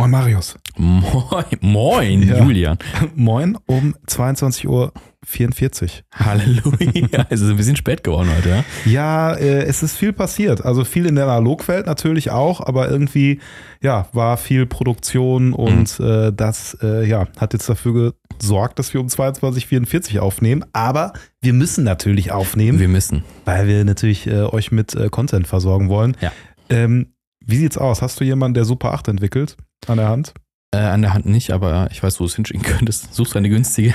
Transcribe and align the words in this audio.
Moin 0.00 0.10
Marius. 0.12 0.56
Moin, 0.78 1.44
moin 1.60 2.22
Ja. 2.22 2.38
Julian. 2.42 2.78
Moin 3.16 3.58
um 3.66 3.94
22.44 4.08 4.66
Uhr. 4.66 4.92
Halleluja. 6.14 7.26
Es 7.28 7.42
ist 7.42 7.50
ein 7.50 7.56
bisschen 7.58 7.76
spät 7.76 8.02
geworden 8.02 8.30
heute, 8.34 8.48
ja? 8.48 8.64
Ja, 8.86 9.32
äh, 9.34 9.64
es 9.64 9.82
ist 9.82 9.98
viel 9.98 10.14
passiert. 10.14 10.64
Also 10.64 10.84
viel 10.84 11.04
in 11.04 11.16
der 11.16 11.24
Analogwelt 11.24 11.84
natürlich 11.84 12.30
auch, 12.30 12.62
aber 12.66 12.88
irgendwie, 12.90 13.40
ja, 13.82 14.06
war 14.14 14.38
viel 14.38 14.64
Produktion 14.64 15.52
und 15.52 16.00
äh, 16.00 16.32
das, 16.32 16.78
äh, 16.82 17.06
ja, 17.06 17.26
hat 17.38 17.52
jetzt 17.52 17.68
dafür 17.68 18.14
gesorgt, 18.38 18.78
dass 18.78 18.94
wir 18.94 19.02
um 19.02 19.08
22.44 19.08 20.16
Uhr 20.16 20.22
aufnehmen. 20.22 20.64
Aber 20.72 21.12
wir 21.42 21.52
müssen 21.52 21.84
natürlich 21.84 22.32
aufnehmen, 22.32 22.80
Wir 22.80 22.88
müssen. 22.88 23.22
weil 23.44 23.66
wir 23.68 23.84
natürlich 23.84 24.26
äh, 24.26 24.44
euch 24.44 24.72
mit 24.72 24.94
äh, 24.94 25.10
Content 25.10 25.46
versorgen 25.46 25.90
wollen. 25.90 26.16
Ja. 26.22 26.32
Ähm, 26.70 27.08
wie 27.44 27.56
sieht's 27.56 27.78
aus? 27.78 28.02
Hast 28.02 28.20
du 28.20 28.24
jemanden, 28.24 28.54
der 28.54 28.64
Super 28.64 28.92
8 28.92 29.08
entwickelt 29.08 29.56
an 29.86 29.96
der 29.98 30.08
Hand? 30.08 30.34
Äh, 30.72 30.78
an 30.78 31.02
der 31.02 31.14
Hand 31.14 31.26
nicht, 31.26 31.50
aber 31.50 31.88
ich 31.90 32.00
weiß, 32.00 32.20
wo 32.20 32.24
du 32.24 32.28
es 32.28 32.36
hinschicken 32.36 32.62
könntest. 32.78 33.12
Suchst 33.12 33.34
du 33.34 33.38
eine 33.38 33.48
günstige? 33.48 33.92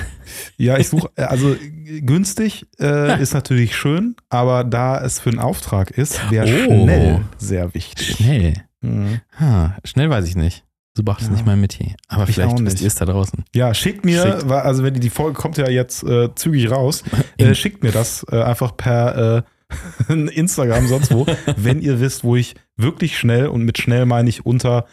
Ja, 0.58 0.76
ich 0.76 0.88
suche, 0.88 1.08
also 1.16 1.54
äh, 1.54 2.00
günstig 2.02 2.66
äh, 2.78 3.20
ist 3.22 3.32
natürlich 3.32 3.74
schön, 3.74 4.14
aber 4.28 4.62
da 4.64 5.00
es 5.02 5.18
für 5.18 5.30
einen 5.30 5.38
Auftrag 5.38 5.90
ist, 5.90 6.20
wäre 6.30 6.46
Oh. 6.68 6.82
schnell 6.84 7.20
sehr 7.38 7.72
wichtig. 7.72 8.16
Schnell. 8.16 8.54
Mhm. 8.82 9.20
Ha, 9.40 9.76
schnell 9.84 10.10
weiß 10.10 10.28
ich 10.28 10.36
nicht. 10.36 10.64
Du 10.94 11.02
machst 11.02 11.26
Ja. 11.26 11.32
nicht 11.32 11.46
mein 11.46 11.60
Metier. 11.60 11.94
Aber 12.08 12.28
Ich 12.28 12.34
vielleicht 12.34 12.58
wisst 12.64 12.80
ihr 12.82 12.86
es 12.88 12.94
da 12.94 13.04
draußen. 13.06 13.44
Ja, 13.54 13.72
schickt 13.74 14.04
mir, 14.04 14.22
Schickt. 14.22 14.50
also 14.50 14.82
wenn 14.82 14.92
die, 14.94 15.00
die 15.00 15.10
Folge 15.10 15.34
kommt 15.38 15.56
ja 15.58 15.68
jetzt 15.70 16.02
äh, 16.04 16.34
zügig 16.34 16.70
raus, 16.70 17.04
äh, 17.38 17.54
schickt 17.54 17.82
mir 17.82 17.92
das 17.92 18.24
äh, 18.30 18.42
einfach 18.42 18.76
per 18.76 19.36
äh, 19.38 19.42
Instagram, 20.08 20.86
sonst 20.86 21.12
wo, 21.12 21.26
wenn 21.56 21.80
ihr 21.80 22.00
wisst, 22.00 22.24
wo 22.24 22.36
ich 22.36 22.54
wirklich 22.76 23.18
schnell, 23.18 23.46
und 23.48 23.64
mit 23.64 23.78
schnell 23.78 24.06
meine 24.06 24.28
ich 24.28 24.46
unter 24.46 24.86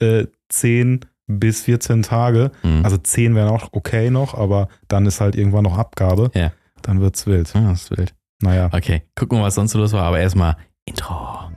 äh, 0.00 0.26
10 0.48 1.00
bis 1.26 1.62
14 1.62 2.02
Tage, 2.02 2.50
Mhm. 2.62 2.84
also 2.84 2.96
10 2.96 3.34
wären 3.34 3.48
auch 3.48 3.68
okay 3.72 4.10
noch, 4.10 4.34
aber 4.34 4.68
dann 4.88 5.06
ist 5.06 5.20
halt 5.20 5.36
irgendwann 5.36 5.64
noch 5.64 5.78
Abgabe, 5.78 6.30
Ja. 6.34 6.52
dann 6.82 7.00
wird's 7.00 7.26
wild. 7.26 7.50
Ah, 7.54 7.70
das 7.70 7.82
ist 7.84 7.90
wild. 7.96 8.14
Naja. 8.42 8.70
Okay, 8.72 9.02
gucken 9.14 9.38
wir, 9.38 9.44
was 9.44 9.54
sonst 9.54 9.72
so 9.72 9.78
los 9.78 9.92
war. 9.92 10.02
Aber 10.04 10.18
erstmal 10.18 10.56
Intro. 10.86 11.50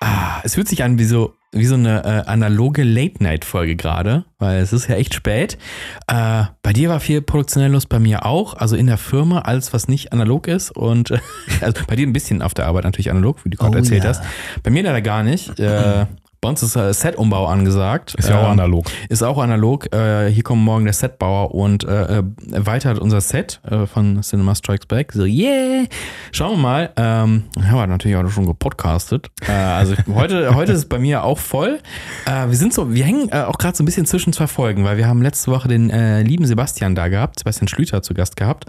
Ah, 0.00 0.40
es 0.44 0.54
fühlt 0.54 0.68
sich 0.68 0.82
an 0.82 0.98
wie 0.98 1.04
so, 1.04 1.34
wie 1.58 1.66
so 1.66 1.74
eine 1.74 2.04
äh, 2.04 2.28
analoge 2.28 2.82
Late-Night-Folge 2.82 3.76
gerade, 3.76 4.24
weil 4.38 4.60
es 4.60 4.72
ist 4.72 4.88
ja 4.88 4.96
echt 4.96 5.14
spät. 5.14 5.58
Äh, 6.06 6.44
bei 6.62 6.72
dir 6.72 6.88
war 6.88 7.00
viel 7.00 7.22
produktionell 7.22 7.70
los, 7.70 7.86
bei 7.86 7.98
mir 7.98 8.26
auch. 8.26 8.54
Also 8.54 8.76
in 8.76 8.86
der 8.86 8.98
Firma, 8.98 9.40
alles, 9.40 9.72
was 9.72 9.88
nicht 9.88 10.12
analog 10.12 10.48
ist. 10.48 10.70
Und 10.70 11.10
äh, 11.10 11.18
also 11.60 11.82
bei 11.86 11.96
dir 11.96 12.06
ein 12.06 12.12
bisschen 12.12 12.42
auf 12.42 12.54
der 12.54 12.66
Arbeit 12.66 12.84
natürlich 12.84 13.10
analog, 13.10 13.44
wie 13.44 13.50
du 13.50 13.56
gerade 13.56 13.76
Oh 13.76 13.78
erzählt 13.78 14.04
ja. 14.04 14.10
hast. 14.10 14.22
Bei 14.62 14.70
mir 14.70 14.82
leider 14.82 15.02
gar 15.02 15.22
nicht. 15.22 15.58
Äh, 15.58 16.06
bei 16.40 16.48
uns 16.48 16.62
ist 16.62 16.76
äh, 16.76 16.92
Set-Umbau 16.92 17.46
angesagt. 17.46 18.14
Ist 18.14 18.28
ja 18.28 18.38
auch 18.40 18.44
Ähm, 18.44 18.52
analog. 18.52 18.86
Ist 19.08 19.22
auch 19.22 19.38
analog. 19.38 19.92
Äh, 19.94 20.30
hier 20.30 20.42
kommt 20.42 20.62
morgen 20.62 20.84
der 20.84 20.94
Setbauer 20.94 21.54
und 21.54 21.84
äh, 21.84 22.18
äh, 22.18 22.22
erweitert 22.52 22.98
unser 22.98 23.20
Set 23.20 23.60
äh, 23.68 23.86
von 23.86 24.22
Cinema 24.22 24.54
Strikes 24.54 24.86
Back. 24.86 25.12
So, 25.12 25.24
yeah! 25.24 25.84
Schauen 26.32 26.52
wir 26.52 26.62
mal. 26.62 26.90
Ähm, 26.96 27.44
haben 27.62 27.74
wir 27.76 27.86
natürlich 27.86 28.16
auch 28.16 28.28
schon 28.30 28.46
gepodcastet. 28.46 29.28
Äh, 29.48 29.52
also 29.52 29.94
heute, 30.14 30.54
heute 30.54 30.72
ist 30.72 30.78
es 30.78 30.88
bei 30.88 30.98
mir 30.98 31.24
auch 31.24 31.38
voll. 31.38 31.80
Äh, 32.26 32.48
wir 32.48 32.56
sind 32.56 32.72
so, 32.74 32.92
wir 32.92 33.04
hängen 33.04 33.28
äh, 33.30 33.42
auch 33.42 33.58
gerade 33.58 33.76
so 33.76 33.82
ein 33.82 33.86
bisschen 33.86 34.06
zwischen 34.06 34.32
zwei 34.32 34.46
Folgen, 34.46 34.84
weil 34.84 34.96
wir 34.98 35.08
haben 35.08 35.22
letzte 35.22 35.50
Woche 35.50 35.68
den 35.68 35.90
äh, 35.90 36.22
lieben 36.22 36.46
Sebastian 36.46 36.94
da 36.94 37.08
gehabt, 37.08 37.40
Sebastian 37.40 37.68
Schlüter 37.68 38.02
zu 38.02 38.14
Gast 38.14 38.36
gehabt, 38.36 38.66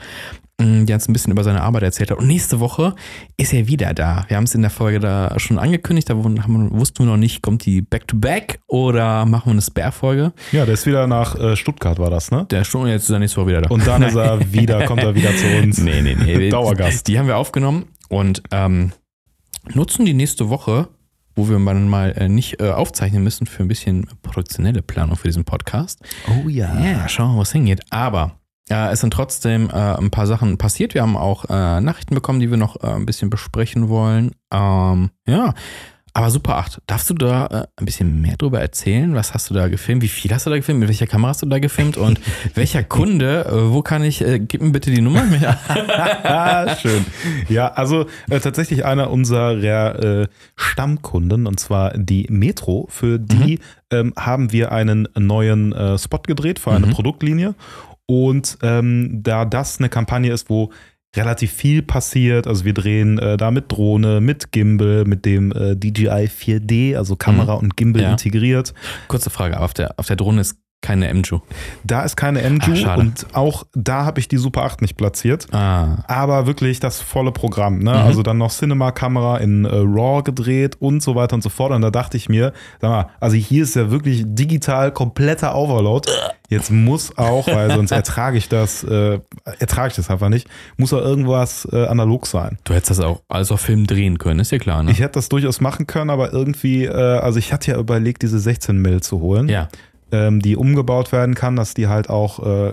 der 0.59 0.95
uns 0.95 1.07
ein 1.07 1.13
bisschen 1.13 1.31
über 1.31 1.43
seine 1.43 1.61
Arbeit 1.61 1.83
erzählt 1.83 2.09
hat. 2.09 2.17
Und 2.17 2.27
nächste 2.27 2.59
Woche 2.59 2.95
ist 3.37 3.53
er 3.53 3.67
wieder 3.67 3.93
da. 3.93 4.25
Wir 4.27 4.37
haben 4.37 4.45
es 4.45 4.55
in 4.55 4.61
der 4.61 4.71
Folge 4.71 4.99
da 4.99 5.39
schon 5.39 5.59
angekündigt, 5.59 6.09
da 6.09 6.15
wussten 6.17 6.99
wir 6.99 7.05
noch 7.05 7.17
nicht, 7.17 7.43
kommt 7.43 7.65
die 7.65 7.81
Back-to-Back 7.81 8.59
oder 8.67 9.25
machen 9.25 9.47
wir 9.47 9.51
eine 9.51 9.61
Spare-Folge. 9.61 10.33
Ja, 10.51 10.65
der 10.65 10.73
ist 10.73 10.87
wieder 10.87 11.05
nach 11.05 11.35
äh, 11.35 11.55
Stuttgart, 11.55 11.99
war 11.99 12.09
das, 12.09 12.31
ne? 12.31 12.47
Der 12.49 12.63
Stunde 12.63 12.91
jetzt 12.91 13.03
ist 13.03 13.11
er 13.11 13.19
nächste 13.19 13.39
Woche 13.39 13.47
wieder 13.49 13.61
da. 13.61 13.69
Und 13.69 13.85
dann 13.85 14.01
ist 14.01 14.15
er 14.15 14.51
wieder, 14.51 14.85
kommt 14.85 15.03
er 15.03 15.13
wieder 15.13 15.35
zu 15.35 15.45
uns. 15.61 15.77
nee, 15.77 16.01
nee, 16.01 16.15
nee. 16.15 16.49
Dauergast. 16.49 17.07
Die 17.07 17.19
haben 17.19 17.27
wir 17.27 17.37
aufgenommen 17.37 17.85
und 18.09 18.41
ähm, 18.51 18.93
nutzen 19.73 20.05
die 20.05 20.13
nächste 20.15 20.49
Woche, 20.49 20.87
wo 21.35 21.47
wir 21.47 21.59
dann 21.59 21.87
mal 21.87 22.13
äh, 22.13 22.29
nicht 22.29 22.59
äh, 22.59 22.71
aufzeichnen 22.71 23.23
müssen 23.23 23.45
für 23.45 23.61
ein 23.61 23.67
bisschen 23.67 24.07
produktionelle 24.23 24.81
Planung 24.81 25.17
für 25.17 25.27
diesen 25.27 25.45
Podcast. 25.45 25.99
Oh 26.29 26.49
ja. 26.49 26.83
Ja, 26.83 27.07
schauen 27.07 27.27
wir 27.27 27.31
mal, 27.33 27.37
wo 27.37 27.41
es 27.43 27.51
hingeht. 27.51 27.81
Aber 27.91 28.39
äh, 28.69 28.91
es 28.91 28.99
sind 29.01 29.11
trotzdem 29.13 29.69
äh, 29.69 29.73
ein 29.73 30.11
paar 30.11 30.27
Sachen 30.27 30.57
passiert. 30.57 30.93
Wir 30.93 31.01
haben 31.01 31.15
auch 31.17 31.45
äh, 31.49 31.81
Nachrichten 31.81 32.15
bekommen, 32.15 32.39
die 32.39 32.49
wir 32.49 32.57
noch 32.57 32.81
äh, 32.83 32.87
ein 32.87 33.05
bisschen 33.05 33.29
besprechen 33.29 33.89
wollen. 33.89 34.31
Ähm, 34.53 35.09
ja. 35.27 35.53
Aber 36.13 36.31
Super 36.31 36.57
8, 36.57 36.81
darfst 36.87 37.11
du 37.11 37.13
da 37.13 37.45
äh, 37.45 37.67
ein 37.75 37.85
bisschen 37.85 38.21
mehr 38.21 38.37
drüber 38.37 38.59
erzählen? 38.59 39.13
Was 39.13 39.35
hast 39.35 39.51
du 39.51 39.53
da 39.53 39.67
gefilmt? 39.67 40.01
Wie 40.01 40.07
viel 40.07 40.33
hast 40.33 40.47
du 40.47 40.49
da 40.49 40.55
gefilmt? 40.55 40.79
Mit 40.79 40.89
welcher 40.89 41.05
Kamera 41.05 41.29
hast 41.29 41.43
du 41.43 41.45
da 41.45 41.59
gefilmt? 41.59 41.95
Und 41.95 42.19
welcher 42.55 42.81
Kunde? 42.83 43.45
Äh, 43.45 43.71
wo 43.71 43.83
kann 43.83 44.03
ich, 44.03 44.25
gib 44.47 44.63
mir 44.63 44.71
bitte 44.71 44.89
die 44.89 45.01
Nummer. 45.01 45.21
Schön. 46.81 47.05
Ja, 47.49 47.67
also 47.67 48.07
tatsächlich 48.29 48.83
einer 48.83 49.11
unserer 49.11 50.27
Stammkunden, 50.55 51.45
und 51.45 51.59
zwar 51.59 51.95
die 51.95 52.25
Metro. 52.31 52.87
Für 52.89 53.19
die 53.19 53.59
ähm, 53.91 54.13
haben 54.17 54.51
wir 54.51 54.71
einen 54.71 55.07
neuen 55.15 55.75
Spot 55.99 56.21
gedreht 56.25 56.57
für 56.57 56.71
eine 56.71 56.87
Mhm. 56.87 56.91
Produktlinie. 56.91 57.53
Und 58.07 58.57
ähm, 58.63 59.19
da 59.21 59.45
das 59.45 59.79
eine 59.79 59.89
Kampagne 59.89 60.31
ist, 60.31 60.49
wo 60.49 60.71
relativ 61.15 61.51
viel 61.51 61.81
passiert, 61.81 62.47
also 62.47 62.63
wir 62.65 62.73
drehen 62.73 63.17
äh, 63.19 63.37
da 63.37 63.51
mit 63.51 63.71
Drohne, 63.71 64.21
mit 64.21 64.51
Gimbal, 64.51 65.05
mit 65.05 65.25
dem 65.25 65.51
äh, 65.51 65.75
DJI 65.75 66.27
4D, 66.27 66.95
also 66.95 67.15
Kamera 67.15 67.53
und 67.53 67.75
Gimbal 67.75 68.03
Ja. 68.03 68.11
integriert. 68.11 68.73
Kurze 69.07 69.29
Frage, 69.29 69.59
auf 69.59 69.73
der, 69.73 69.97
auf 69.99 70.07
der 70.07 70.15
Drohne 70.15 70.41
ist 70.41 70.57
keine 70.81 71.11
MJU. 71.13 71.39
Da 71.83 72.03
ist 72.03 72.15
keine 72.15 72.47
MJU 72.49 72.85
Ach, 72.85 72.97
und 72.97 73.25
auch 73.33 73.65
da 73.73 74.05
habe 74.05 74.19
ich 74.19 74.27
die 74.27 74.37
Super 74.37 74.63
8 74.63 74.81
nicht 74.81 74.95
platziert. 74.95 75.47
Ah, 75.51 76.03
aber 76.07 76.45
wirklich 76.45 76.79
das 76.79 77.01
volle 77.01 77.31
Programm. 77.31 77.79
Ne? 77.79 77.91
Mhm. 77.91 77.97
Also 77.97 78.23
dann 78.23 78.37
noch 78.37 78.51
Cinema-Kamera 78.51 79.37
in 79.37 79.65
äh, 79.65 79.69
RAW 79.69 80.21
gedreht 80.21 80.75
und 80.79 81.01
so 81.01 81.15
weiter 81.15 81.33
und 81.33 81.41
so 81.41 81.49
fort. 81.49 81.71
Und 81.71 81.81
da 81.81 81.89
dachte 81.89 82.15
ich 82.15 82.29
mir, 82.29 82.53
sag 82.79 82.89
mal, 82.89 83.09
also 83.19 83.35
hier 83.35 83.63
ist 83.63 83.75
ja 83.75 83.89
wirklich 83.89 84.23
digital 84.25 84.91
kompletter 84.91 85.55
Overload. 85.55 86.09
Jetzt 86.49 86.71
muss 86.71 87.17
auch, 87.17 87.47
weil 87.47 87.71
sonst 87.71 87.91
ertrage 87.91 88.37
ich 88.37 88.47
das, 88.47 88.83
äh, 88.83 89.19
ertrage 89.59 89.89
ich 89.89 89.95
das 89.95 90.09
einfach 90.09 90.29
nicht, 90.29 90.47
muss 90.77 90.93
auch 90.93 91.01
irgendwas 91.01 91.67
äh, 91.71 91.85
analog 91.87 92.27
sein. 92.27 92.57
du 92.63 92.73
hättest 92.73 92.91
das 92.91 92.99
auch 93.01 93.21
alles 93.27 93.51
auf 93.51 93.59
Film 93.59 93.85
drehen 93.85 94.17
können, 94.17 94.39
ist 94.39 94.51
ja 94.51 94.57
klar, 94.57 94.83
ne? 94.83 94.91
Ich 94.91 94.99
hätte 94.99 95.13
das 95.13 95.27
durchaus 95.27 95.59
machen 95.59 95.87
können, 95.87 96.09
aber 96.09 96.31
irgendwie, 96.31 96.85
äh, 96.85 96.93
also 96.93 97.39
ich 97.39 97.51
hatte 97.51 97.71
ja 97.71 97.77
überlegt, 97.77 98.21
diese 98.21 98.39
16 98.39 98.77
Mill 98.77 99.01
zu 99.01 99.19
holen, 99.19 99.49
ja. 99.49 99.67
Ähm, 100.11 100.39
die 100.41 100.55
umgebaut 100.55 101.11
werden 101.11 101.35
kann, 101.35 101.55
dass 101.55 101.73
die 101.73 101.87
halt 101.87 102.09
auch 102.09 102.45
äh, 102.45 102.71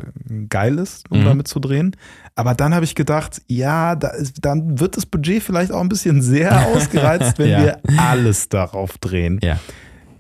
geil 0.49 0.79
ist, 0.79 1.11
um 1.11 1.21
Mhm. 1.21 1.25
damit 1.25 1.49
zu 1.49 1.59
drehen. 1.61 1.97
Aber 2.37 2.55
dann 2.55 2.75
habe 2.75 2.85
ich 2.85 2.95
gedacht, 2.95 3.43
ja, 3.49 3.95
da 3.97 4.09
ist, 4.09 4.45
dann 4.45 4.79
wird 4.81 4.97
das 4.97 5.07
Budget 5.07 5.43
vielleicht 5.43 5.73
auch 5.73 5.81
ein 5.81 5.89
bisschen 5.89 6.23
sehr 6.23 6.67
ausgereizt, 6.69 7.39
wenn 7.39 7.51
Ja. 7.51 7.63
wir 7.63 7.79
alles 7.99 8.49
darauf 8.49 8.99
drehen. 8.99 9.41
Ja. 9.43 9.59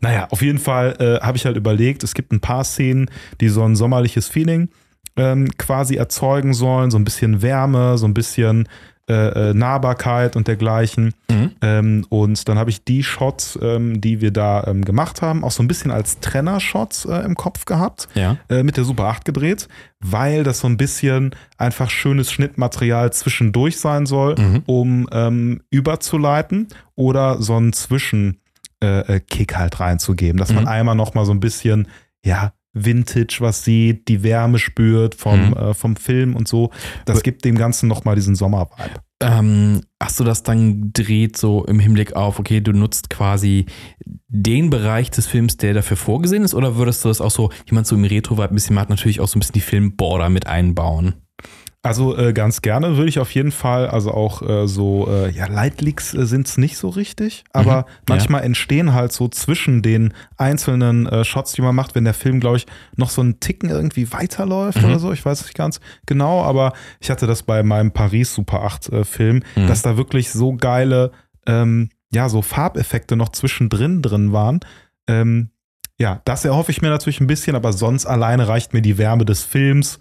Naja, 0.00 0.26
auf 0.30 0.42
jeden 0.42 0.58
Fall 0.58 0.96
äh, 0.98 1.24
habe 1.24 1.36
ich 1.38 1.46
halt 1.46 1.56
überlegt, 1.56 2.02
es 2.02 2.14
gibt 2.14 2.32
ein 2.32 2.40
paar 2.40 2.64
Szenen, 2.64 3.08
die 3.40 3.48
so 3.48 3.62
ein 3.64 3.74
sommerliches 3.76 4.28
Feeling 4.28 4.68
ähm, 5.16 5.48
quasi 5.56 5.94
erzeugen 5.96 6.52
sollen, 6.52 6.90
so 6.90 6.98
ein 6.98 7.04
bisschen 7.04 7.40
Wärme, 7.42 7.96
so 7.96 8.06
ein 8.06 8.12
bisschen 8.14 8.68
äh, 9.08 9.50
äh, 9.50 9.54
Nahbarkeit 9.54 10.34
und 10.34 10.48
dergleichen. 10.48 11.12
Mhm. 11.30 11.50
Ähm, 11.60 12.06
und 12.08 12.48
dann 12.48 12.58
habe 12.58 12.70
ich 12.70 12.84
die 12.84 13.02
Shots, 13.02 13.58
ähm, 13.60 14.00
die 14.00 14.20
wir 14.22 14.30
da 14.30 14.64
ähm, 14.66 14.82
gemacht 14.84 15.20
haben, 15.20 15.44
auch 15.44 15.50
so 15.50 15.62
ein 15.62 15.68
bisschen 15.68 15.90
als 15.90 16.20
Trenner-Shots 16.20 17.04
äh, 17.04 17.18
im 17.24 17.34
Kopf 17.34 17.66
gehabt, 17.66 18.08
Ja. 18.14 18.38
äh, 18.48 18.62
mit 18.62 18.76
der 18.78 18.84
Super 18.84 19.04
8 19.04 19.24
gedreht, 19.26 19.68
weil 20.00 20.42
das 20.42 20.60
so 20.60 20.66
ein 20.68 20.76
bisschen 20.78 21.34
einfach 21.58 21.90
schönes 21.90 22.32
Schnittmaterial 22.32 23.12
zwischendurch 23.12 23.78
sein 23.78 24.06
soll, 24.06 24.36
Mhm. 24.38 24.62
um 24.66 25.08
ähm, 25.12 25.60
überzuleiten 25.70 26.68
oder 26.94 27.40
so 27.42 27.56
einen 27.56 27.72
Zwischenkick 27.72 28.40
äh, 28.80 29.20
Kick 29.20 29.56
halt 29.56 29.80
reinzugeben, 29.80 30.38
dass 30.38 30.52
man 30.52 30.64
Mhm. 30.64 30.68
einmal 30.68 30.94
noch 30.94 31.14
mal 31.14 31.24
so 31.24 31.32
ein 31.32 31.40
bisschen, 31.40 31.88
ja, 32.24 32.52
Vintage 32.74 33.36
was 33.40 33.64
sieht, 33.64 34.08
die 34.08 34.22
Wärme 34.22 34.58
spürt 34.58 35.14
vom, 35.14 35.48
Mhm. 35.48 35.52
äh, 35.54 35.74
vom 35.74 35.96
Film 35.96 36.36
und 36.36 36.48
so. 36.48 36.70
Das 37.04 37.22
gibt 37.22 37.44
dem 37.44 37.56
Ganzen 37.56 37.88
noch 37.88 38.04
mal 38.04 38.14
diesen 38.16 38.34
Sommer-Vibe. 38.34 39.00
Ähm, 39.22 39.80
hast 40.02 40.20
du 40.20 40.24
das 40.24 40.42
dann 40.42 40.92
gedreht 40.92 41.36
so 41.38 41.64
im 41.64 41.78
Hinblick 41.78 42.14
auf, 42.14 42.38
okay, 42.38 42.60
du 42.60 42.72
nutzt 42.72 43.08
quasi 43.08 43.66
den 44.28 44.68
Bereich 44.70 45.10
des 45.10 45.26
Films, 45.26 45.56
der 45.56 45.72
dafür 45.72 45.96
vorgesehen 45.96 46.42
ist, 46.42 46.52
oder 46.52 46.76
würdest 46.76 47.04
du 47.04 47.08
das 47.08 47.20
auch 47.20 47.30
so, 47.30 47.50
jemand 47.66 47.86
so 47.86 47.94
im 47.94 48.04
Retro-Vibe 48.04 48.48
ein 48.50 48.54
bisschen 48.54 48.74
macht, 48.74 48.90
natürlich 48.90 49.20
auch 49.20 49.28
so 49.28 49.38
ein 49.38 49.40
bisschen 49.40 49.54
die 49.54 49.60
Filmborder 49.60 50.28
mit 50.28 50.46
einbauen? 50.46 51.14
Also 51.84 52.16
äh, 52.16 52.32
ganz 52.32 52.62
gerne 52.62 52.96
würde 52.96 53.10
ich 53.10 53.18
auf 53.18 53.30
jeden 53.32 53.52
Fall, 53.52 53.86
also 53.88 54.10
auch 54.10 54.40
äh, 54.40 54.66
so, 54.66 55.06
äh, 55.08 55.30
ja, 55.30 55.46
Lightleaks 55.48 56.14
äh, 56.14 56.24
sind 56.24 56.48
es 56.48 56.56
nicht 56.56 56.78
so 56.78 56.88
richtig, 56.88 57.44
aber 57.52 57.80
Mhm, 57.82 57.84
manchmal 58.08 58.42
entstehen 58.42 58.94
halt 58.94 59.12
so 59.12 59.28
zwischen 59.28 59.82
den 59.82 60.14
einzelnen 60.38 61.04
äh, 61.06 61.24
Shots, 61.24 61.52
die 61.52 61.60
man 61.60 61.74
macht, 61.74 61.94
wenn 61.94 62.04
der 62.04 62.14
Film, 62.14 62.40
glaube 62.40 62.56
ich, 62.56 62.66
noch 62.96 63.10
so 63.10 63.20
einen 63.20 63.38
Ticken 63.38 63.68
irgendwie 63.68 64.10
weiterläuft 64.12 64.78
Mhm. 64.78 64.86
oder 64.86 64.98
so. 64.98 65.12
Ich 65.12 65.24
weiß 65.26 65.42
nicht 65.42 65.54
ganz 65.54 65.78
genau, 66.06 66.42
aber 66.42 66.72
ich 67.00 67.10
hatte 67.10 67.26
das 67.26 67.42
bei 67.42 67.62
meinem 67.62 67.90
Paris 67.92 68.34
Super 68.34 68.62
8 68.62 68.88
äh, 68.88 69.04
Film, 69.04 69.42
Mhm. 69.54 69.66
dass 69.66 69.82
da 69.82 69.98
wirklich 69.98 70.30
so 70.30 70.54
geile, 70.56 71.12
ähm, 71.46 71.90
ja, 72.14 72.30
so 72.30 72.40
Farbeffekte 72.40 73.14
noch 73.14 73.28
zwischendrin 73.28 74.00
drin 74.00 74.32
waren. 74.32 74.60
Ähm, 75.06 75.50
ja, 75.98 76.22
das 76.24 76.46
erhoffe 76.46 76.70
ich 76.72 76.80
mir 76.80 76.88
natürlich 76.88 77.20
ein 77.20 77.26
bisschen, 77.26 77.54
aber 77.56 77.74
sonst 77.74 78.06
alleine 78.06 78.48
reicht 78.48 78.72
mir 78.72 78.80
die 78.80 78.96
Wärme 78.96 79.26
des 79.26 79.42
Films. 79.42 79.98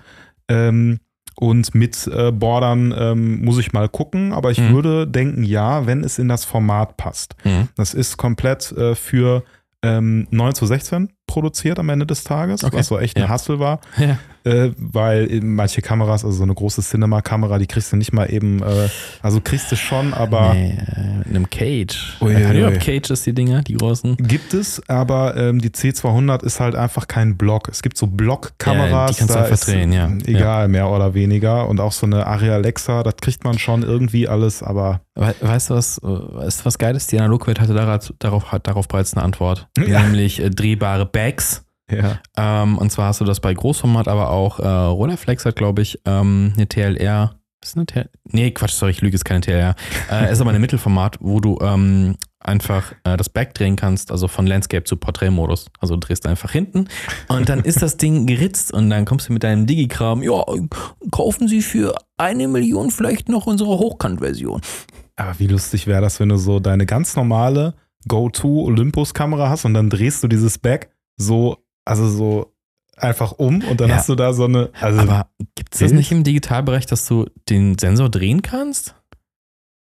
Ähm, 0.48 1.00
und 1.36 1.74
mit 1.76 2.08
äh, 2.08 2.32
Bordern 2.32 2.94
ähm, 2.98 3.44
muss 3.44 3.58
ich 3.58 3.74
mal 3.74 3.90
gucken, 3.90 4.34
aber 4.34 4.52
ich 4.52 4.60
Mhm. 4.60 4.74
würde 4.74 5.08
denken, 5.08 5.44
ja, 5.44 5.86
wenn 5.86 6.04
es 6.04 6.20
in 6.20 6.28
das 6.28 6.46
Format 6.46 6.98
passt. 6.98 7.36
Mhm. 7.44 7.70
Das 7.76 7.94
ist 7.94 8.18
komplett 8.18 8.72
äh, 8.74 8.96
für 8.96 9.44
ähm, 9.82 10.28
9 10.32 10.56
zu 10.56 10.66
16 10.66 11.10
produziert 11.28 11.80
am 11.80 11.90
Ende 11.90 12.06
des 12.06 12.24
Tages, 12.24 12.64
Okay. 12.64 12.78
was 12.78 12.88
so 12.88 12.98
echt 13.00 13.18
ein 13.18 13.24
Ja. 13.24 13.30
Hassel 13.30 13.60
war, 13.60 13.82
Ja. 13.98 14.18
Äh, 14.44 14.72
weil 14.78 15.40
manche 15.42 15.82
Kameras, 15.82 16.26
also 16.26 16.38
so 16.38 16.44
eine 16.44 16.54
große 16.54 16.82
Cinema-Kamera, 16.82 17.58
die 17.60 17.68
kriegst 17.68 17.92
du 17.92 17.96
nicht 17.98 18.14
mal 18.14 18.32
eben, 18.32 18.62
äh, 18.62 18.90
also 19.22 19.40
kriegst 19.42 19.72
du 19.72 19.76
schon, 19.76 20.14
aber 20.14 20.54
Nee, 20.54 20.78
äh, 20.96 21.30
in 21.30 21.36
einem 21.36 21.50
Cage. 21.50 22.18
Ui, 22.22 22.34
Äh, 22.34 22.46
ui, 22.50 22.60
ja, 22.60 22.68
ui. 22.70 22.78
Cages, 22.78 23.24
die 23.24 23.34
Dinger, 23.34 23.62
die 23.62 23.76
großen. 23.76 24.18
Gibt 24.18 24.54
es, 24.54 24.82
aber 24.90 25.36
ähm, 25.38 25.60
die 25.60 25.70
C200 25.70 26.44
ist 26.44 26.60
halt 26.60 26.76
einfach 26.76 27.08
kein 27.08 27.38
Block. 27.38 27.70
Es 27.70 27.82
gibt 27.82 27.98
so 27.98 28.08
Blockkameras, 28.08 28.92
Ja, 28.92 29.08
die 29.08 29.20
kannst 29.20 29.36
du 29.36 29.40
einfach 29.40 29.54
ist, 29.54 29.68
drehen, 29.68 29.92
ja. 29.94 30.10
Egal, 30.26 30.68
mehr 30.68 30.90
oder 30.90 31.14
weniger. 31.14 31.68
Und 31.70 31.80
auch 31.80 31.92
so 31.92 32.06
eine 32.06 32.28
Arri 32.28 32.50
Alexa, 32.50 33.04
das 33.04 33.16
kriegt 33.22 33.44
man 33.44 33.58
schon 33.58 33.84
irgendwie 33.84 34.28
alles, 34.28 34.62
aber 34.64 35.02
We 35.16 35.34
weißt 35.42 35.70
du 35.70 35.76
was, 35.76 36.00
äh, 36.00 36.08
weißt 36.08 36.62
du 36.62 36.66
was 36.66 36.78
Geiles? 36.80 37.08
Die 37.08 37.20
Analogwelt 37.20 37.60
hatte 37.62 37.74
darauf, 37.74 38.12
darauf, 38.20 38.52
hat 38.52 38.68
darauf 38.68 38.88
bereits 38.88 39.14
eine 39.16 39.24
Antwort. 39.24 39.68
Ja. 39.88 40.02
Nämlich 40.02 40.40
äh, 40.42 40.50
drehbare 40.50 41.06
Bags. 41.06 41.64
Ja. 41.98 42.20
Ähm, 42.64 42.78
und 42.78 42.92
zwar 42.92 43.08
hast 43.08 43.22
du 43.22 43.26
das 43.26 43.40
bei 43.40 43.54
Großformat, 43.54 44.08
aber 44.08 44.30
auch 44.30 44.60
äh, 44.60 44.68
Rollerflex 44.68 45.46
hat, 45.46 45.56
glaube 45.56 45.82
ich, 45.82 46.00
ähm, 46.06 46.54
eine 46.56 46.68
TLR. 46.68 47.36
Ist 47.64 47.78
eine 47.78 47.86
TLR? 47.86 48.10
Nee, 48.26 48.52
Quatsch, 48.52 48.74
sorry, 48.74 48.92
ich 48.92 49.02
lüge, 49.02 49.16
ist 49.16 49.26
keine 49.26 49.42
TLR. 49.42 49.76
Äh, 50.12 50.32
ist 50.32 50.42
aber 50.42 50.52
ein 50.52 50.62
Mittelformat, 50.62 51.18
wo 51.22 51.40
du 51.40 51.58
ähm, 51.62 52.16
einfach 52.40 52.94
äh, 53.04 53.18
das 53.18 53.30
Back 53.30 53.54
drehen 53.54 53.76
kannst, 53.76 54.12
also 54.12 54.28
von 54.28 54.46
Landscape 54.46 54.84
zu 54.84 54.98
Porträtmodus. 54.98 55.68
Also 55.80 55.96
du 55.96 56.02
drehst 56.02 56.26
einfach 56.28 56.52
hinten 56.52 56.88
und 57.30 57.50
dann 57.50 57.62
ist 57.62 57.82
das 57.82 57.98
Ding 57.98 58.28
geritzt 58.28 58.74
und 58.74 58.90
dann 58.90 59.06
kommst 59.06 59.30
du 59.30 59.34
mit 59.34 59.44
deinem 59.44 59.66
Digi-Kram, 59.66 60.24
ja, 60.24 60.44
kaufen 61.12 61.48
Sie 61.48 61.62
für 61.62 61.96
eine 62.18 62.48
Million 62.48 62.92
vielleicht 62.92 63.30
noch 63.30 63.48
unsere 63.48 63.78
Hochkant-Version. 63.80 64.62
Aber 65.16 65.40
wie 65.40 65.48
lustig 65.48 65.88
wäre 65.88 66.02
das, 66.02 66.20
wenn 66.20 66.30
du 66.30 66.38
so 66.38 66.60
deine 66.60 66.86
ganz 66.86 67.16
normale 67.16 67.76
Go-To-Olympus-Kamera 68.08 69.50
hast 69.50 69.66
und 69.66 69.74
dann 69.74 69.90
drehst 69.90 70.24
du 70.24 70.28
dieses 70.28 70.58
Back 70.58 70.90
so, 71.16 71.58
also 71.86 72.08
so 72.08 72.54
einfach 72.98 73.32
um 73.34 73.64
und 73.64 73.82
dann 73.82 73.90
Ja. 73.90 73.96
hast 73.96 74.10
du 74.10 74.16
da 74.16 74.34
so 74.34 74.46
eine. 74.46 74.70
Also, 74.80 75.00
Aber 75.02 75.28
gibt 75.56 75.74
es 75.74 75.80
das 75.80 75.92
nicht 75.92 76.12
im 76.12 76.24
Digitalbereich, 76.24 76.86
dass 76.86 77.08
du 77.08 77.26
den 77.50 77.78
Sensor 77.78 78.10
drehen 78.10 78.42
kannst? 78.42 78.96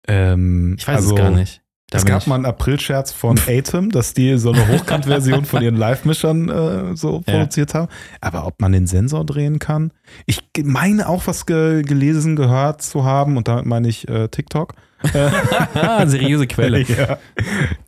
ähm, 0.07 0.75
Ich 0.77 0.87
weiß 0.87 0.97
also, 0.97 1.15
es 1.15 1.21
gar 1.21 1.31
nicht. 1.31 1.61
Da 1.95 1.99
es 1.99 2.05
gab 2.05 2.27
mal 2.27 2.35
einen 2.35 2.45
April-Scherz 2.45 3.11
von 3.11 3.39
Atem, 3.47 3.89
dass 3.91 4.13
die 4.13 4.37
so 4.37 4.51
eine 4.51 4.67
Hochkant-Version 4.67 5.45
von 5.45 5.61
ihren 5.61 5.75
Live-Mischern 5.75 6.49
äh, 6.49 6.95
so 6.95 7.23
Ja. 7.25 7.33
produziert 7.33 7.73
haben. 7.73 7.87
Aber 8.21 8.45
ob 8.47 8.59
man 8.61 8.71
den 8.71 8.87
Sensor 8.87 9.25
drehen 9.25 9.59
kann? 9.59 9.91
Ich 10.25 10.41
meine 10.63 11.07
auch 11.09 11.27
was 11.27 11.45
ge 11.45 11.81
gelesen, 11.83 12.35
gehört 12.35 12.81
zu 12.81 13.03
haben 13.03 13.37
und 13.37 13.47
damit 13.47 13.65
meine 13.65 13.87
ich 13.87 14.07
äh, 14.07 14.27
TikTok. 14.27 14.73
Äh, 15.13 15.29
seriöse 16.07 16.47
Quelle. 16.47 16.81
ja. 16.81 17.17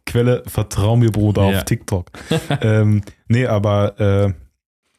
Quelle, 0.06 0.44
vertrau 0.48 0.96
mir, 0.96 1.12
Bruder, 1.12 1.42
auf 1.44 1.54
Ja. 1.54 1.62
TikTok. 1.64 2.12
ähm, 2.62 3.02
nee, 3.28 3.46
aber 3.48 4.00
äh, 4.00 4.34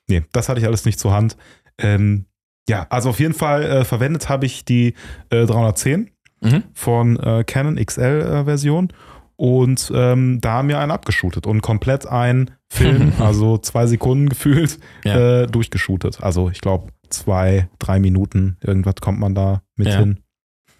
nee, 0.09 0.23
das 0.33 0.49
hatte 0.49 0.61
ich 0.61 0.67
alles 0.67 0.85
nicht 0.85 0.99
zur 0.99 1.13
Hand. 1.13 1.37
Ähm, 1.79 2.25
ja, 2.69 2.87
also 2.91 3.09
auf 3.11 3.21
jeden 3.21 3.35
Fall 3.35 3.63
äh, 3.63 3.85
verwendet 3.85 4.29
habe 4.29 4.45
ich 4.47 4.65
die 4.65 4.95
äh, 5.31 5.47
310 5.47 6.11
Mhm. 6.41 6.63
von 6.75 7.19
äh, 7.19 7.45
Canon 7.45 7.77
XL-Version 7.77 8.93
und 9.37 9.91
ähm, 9.95 10.41
da 10.41 10.53
haben 10.55 10.69
wir 10.69 10.79
einen 10.81 10.91
abgeshootet 10.93 11.47
und 11.47 11.61
komplett 11.63 12.07
ein 12.07 12.51
Film, 12.71 13.13
also 13.21 13.59
zwei 13.59 13.87
Sekunden 13.87 14.29
gefühlt, 14.29 14.79
Ja. 15.05 15.43
äh, 15.43 15.47
durchgeshootet. 15.47 16.23
Also 16.23 16.51
ich 16.51 16.61
glaube 16.61 16.93
zwei, 17.11 17.69
drei 17.79 17.99
Minuten, 18.01 18.57
irgendwas 18.63 18.97
kommt 19.01 19.19
man 19.21 19.35
da 19.35 19.63
mit 19.77 19.89
Ja. 19.89 19.99
hin. 19.99 20.21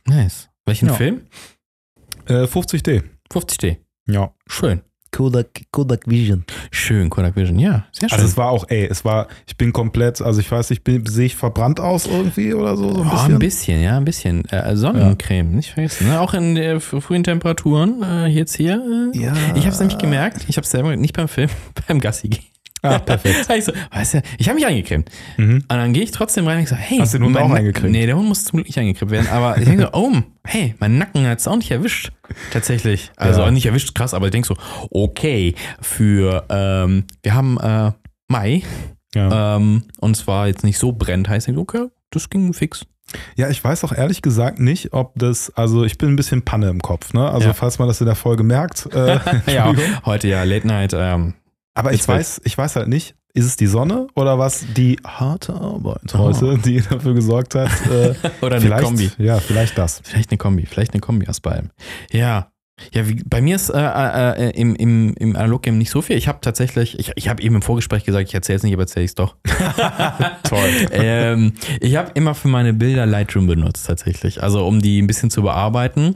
Nice. 0.07 0.49
Welchen 0.67 0.89
Ja. 0.89 0.95
Film? 0.95 1.23
Äh, 2.27 2.47
50D. 2.47 3.03
50D. 3.33 3.77
Ja. 4.07 4.33
Schön. 4.47 4.81
Kodak, 5.11 5.47
Kodak 5.71 6.07
Vision. 6.07 6.45
Schön, 6.71 7.11
Kodak 7.11 7.35
Vision. 7.37 7.59
Ja, 7.59 7.87
sehr 7.93 8.09
schön. 8.09 8.17
Also 8.19 8.27
es 8.31 8.37
war 8.37 8.51
auch, 8.51 8.67
ey, 8.69 8.87
es 8.87 9.05
war, 9.05 9.29
ich 9.47 9.57
bin 9.57 9.73
komplett, 9.73 10.21
also 10.21 10.41
ich 10.41 10.51
weiß 10.51 10.71
nicht, 10.71 10.85
bin- 10.85 11.07
sehe 11.07 11.27
ich 11.27 11.37
verbrannt 11.37 11.81
aus 11.81 12.07
irgendwie 12.07 12.55
oder 12.55 12.77
so, 12.77 12.93
so 12.95 13.01
ein 13.03 13.09
Oh, 13.09 13.11
bisschen? 13.11 13.33
ein 13.35 13.39
bisschen, 13.39 13.83
ja, 13.83 13.97
ein 13.97 14.05
bisschen. 14.05 14.45
Äh, 14.51 14.77
Sonnencreme, 14.77 15.51
nicht 15.57 15.71
vergessen. 15.73 16.09
Ne? 16.09 16.21
Auch 16.21 16.35
in 16.35 16.55
der 16.55 16.81
frühen 16.81 17.25
Temperaturen, 17.25 18.03
äh, 18.03 18.27
jetzt 18.27 18.57
hier. 18.57 18.75
Äh, 19.15 19.19
Ja. 19.19 19.33
Ich 19.55 19.63
habe 19.65 19.71
es 19.71 19.79
nämlich 19.81 19.99
gemerkt, 19.99 20.45
ich 20.49 20.57
habe 20.57 20.65
es 20.65 20.71
selber 20.71 20.95
nicht 20.97 21.17
beim 21.17 21.29
Film, 21.29 21.49
beim 21.89 22.01
Gassi 22.01 22.29
gehen. 22.29 22.45
Ah, 22.83 22.99
perfekt. 22.99 23.47
ich 23.57 23.65
so, 23.65 23.73
weißt 23.91 24.15
du, 24.15 24.23
ich 24.39 24.49
habe 24.49 24.57
mich 24.57 24.67
eingecremt. 24.67 25.11
Mhm. 25.37 25.55
Und 25.57 25.69
dann 25.69 25.93
gehe 25.93 26.03
ich 26.03 26.11
trotzdem 26.11 26.47
rein 26.47 26.59
und 26.59 26.63
ich 26.65 26.69
so, 26.69 26.77
hey. 26.77 26.99
Hast 26.99 27.15
du 27.15 27.19
den 27.19 27.27
Hund 27.27 27.37
auch 27.39 27.51
eingecremt? 27.51 27.91
Nee, 27.93 28.07
der 28.07 28.17
Hund 28.17 28.29
muss 28.29 28.45
zum 28.45 28.59
Glück 28.59 28.67
nicht 28.69 28.79
eingecremt 28.79 29.11
werden. 29.11 29.29
Aber 29.29 29.59
ich 29.59 29.65
denke 29.65 29.83
so, 29.83 29.89
oh, 29.93 30.13
hey, 30.45 30.75
mein 30.79 30.99
Nacken 30.99 31.27
hat 31.27 31.39
es 31.41 31.49
auch 31.49 31.57
nicht 31.57 31.71
erwischt. 31.71 32.13
Tatsächlich. 32.53 33.11
Also 33.17 33.43
Ja. 33.43 33.51
nicht 33.51 33.67
erwischt, 33.67 33.95
krass, 33.95 34.15
aber 34.15 34.27
ich 34.27 34.33
denke 34.33 34.49
so, 34.49 34.57
okay, 34.91 35.55
für, 35.81 36.45
ähm, 36.51 37.05
wir 37.23 37.35
haben 37.35 37.59
äh, 37.59 37.93
Mai 38.29 38.63
Ja. 39.15 39.57
ähm, 39.57 39.85
und 40.01 40.17
zwar 40.17 40.47
jetzt 40.49 40.65
nicht 40.65 40.79
so 40.79 40.93
brennt, 40.93 41.29
heißt 41.29 41.49
ich, 41.49 41.57
okay, 41.57 41.87
das 42.11 42.29
ging 42.31 42.53
fix. 42.53 42.85
ja, 43.37 43.49
ich 43.49 43.63
weiß 43.65 43.85
auch 43.85 43.93
ehrlich 43.93 44.21
gesagt 44.23 44.61
nicht, 44.61 44.93
ob 44.93 45.15
das, 45.19 45.51
also 45.57 45.85
ich 45.85 45.97
bin 45.99 46.11
ein 46.11 46.17
bisschen 46.17 46.43
Panne 46.43 46.69
im 46.69 46.81
Kopf, 46.81 47.15
ne? 47.15 47.29
Also 47.31 47.49
Ja. 47.49 47.55
falls 47.55 47.79
man 47.79 47.89
das 47.89 48.01
in 48.01 48.07
der 48.07 48.15
Folge 48.17 48.43
merkt, 48.43 48.87
äh, 48.95 49.19
ja, 49.53 49.73
heute 50.05 50.29
ja 50.29 50.43
Late 50.45 50.67
Night. 50.67 50.93
Ähm, 50.95 51.35
aber 51.79 51.93
ich 51.93 52.07
weiß, 52.07 52.41
ich 52.45 52.59
weiß 52.59 52.77
halt 52.77 52.89
nicht, 52.89 53.15
ist 53.35 53.45
es 53.47 53.57
die 53.57 53.67
Sonne 53.67 54.09
oder 54.17 54.39
was 54.39 54.65
die 54.77 54.99
harte 55.07 55.55
Arbeit 55.55 56.15
Oh. 56.15 56.19
heute, 56.19 56.59
die 56.59 56.81
dafür 56.91 57.15
gesorgt 57.15 57.55
hat? 57.55 57.71
Äh, 57.91 58.15
oder 58.45 58.57
eine 58.57 58.83
Kombi. 58.83 59.11
Ja, 59.19 59.39
vielleicht 59.39 59.79
das. 59.79 60.01
Vielleicht 60.05 60.31
eine 60.31 60.39
Kombi, 60.39 60.67
vielleicht 60.67 60.93
eine 60.93 61.01
Kombi 61.01 61.29
aus 61.29 61.41
beidem. 61.41 61.71
Ja. 62.11 62.51
Ja, 62.93 63.09
wie, 63.09 63.23
bei 63.25 63.41
mir 63.41 63.57
ist 63.57 63.71
äh, 63.71 63.77
äh, 63.81 64.49
äh, 64.49 64.51
im, 64.51 64.77
im, 64.77 65.13
im 65.15 65.35
Analog-Game 65.35 65.79
nicht 65.79 65.91
so 65.91 66.01
viel. 66.01 66.17
Ich 66.17 66.29
habe 66.29 66.39
tatsächlich, 66.41 66.97
ich, 66.99 67.11
ich 67.17 67.29
habe 67.29 67.43
eben 67.43 67.57
im 67.57 67.63
Vorgespräch 67.63 68.05
gesagt, 68.05 68.29
ich 68.29 68.35
erzähle 68.35 68.57
es 68.59 68.63
nicht, 68.63 68.73
aber 68.73 68.83
erzähle 68.85 69.05
ich 69.05 69.11
es 69.11 69.15
doch. 69.17 69.35
Toll. 70.45 70.69
ähm, 70.93 71.55
ich 71.81 71.97
habe 71.97 72.13
immer 72.15 72.37
für 72.37 72.47
meine 72.47 72.73
Bilder 72.73 73.05
Lightroom 73.05 73.49
benutzt, 73.49 73.87
tatsächlich. 73.89 74.45
Also, 74.45 74.65
um 74.65 74.81
die 74.81 75.03
ein 75.03 75.09
bisschen 75.09 75.29
zu 75.29 75.43
bearbeiten. 75.43 76.15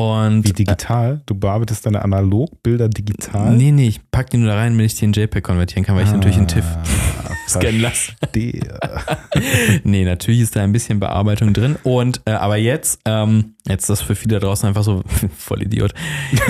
Und 0.00 0.44
Wie 0.44 0.52
digital? 0.54 1.20
Du 1.26 1.34
bearbeitest 1.34 1.84
deine 1.84 2.00
Analogbilder 2.02 2.88
digital? 2.88 3.52
Äh, 3.52 3.56
nee, 3.56 3.70
nee, 3.70 3.88
ich 3.88 4.00
pack 4.10 4.30
die 4.30 4.38
nur 4.38 4.48
da 4.48 4.54
rein, 4.54 4.72
damit 4.72 4.86
ich 4.86 4.98
die 4.98 5.04
in 5.04 5.12
JPEG 5.12 5.44
konvertieren 5.44 5.84
kann, 5.84 5.94
weil 5.94 6.04
ich 6.04 6.12
natürlich 6.12 6.38
einen 6.38 6.48
TIFF 6.48 6.64
Ah, 6.64 7.34
scannen 7.48 7.80
lasse. 7.82 8.12
nee, 9.84 10.04
natürlich 10.04 10.40
ist 10.40 10.56
da 10.56 10.62
ein 10.62 10.72
bisschen 10.72 11.00
Bearbeitung 11.00 11.52
drin. 11.52 11.76
Und 11.82 12.22
äh, 12.24 12.30
aber 12.30 12.56
jetzt, 12.56 13.00
ähm, 13.04 13.56
jetzt 13.68 13.82
ist 13.82 13.90
das 13.90 14.02
für 14.02 14.14
viele 14.14 14.40
da 14.40 14.46
draußen 14.46 14.66
einfach 14.66 14.84
so 14.84 15.02
voll 15.36 15.62
Idiot. 15.62 15.92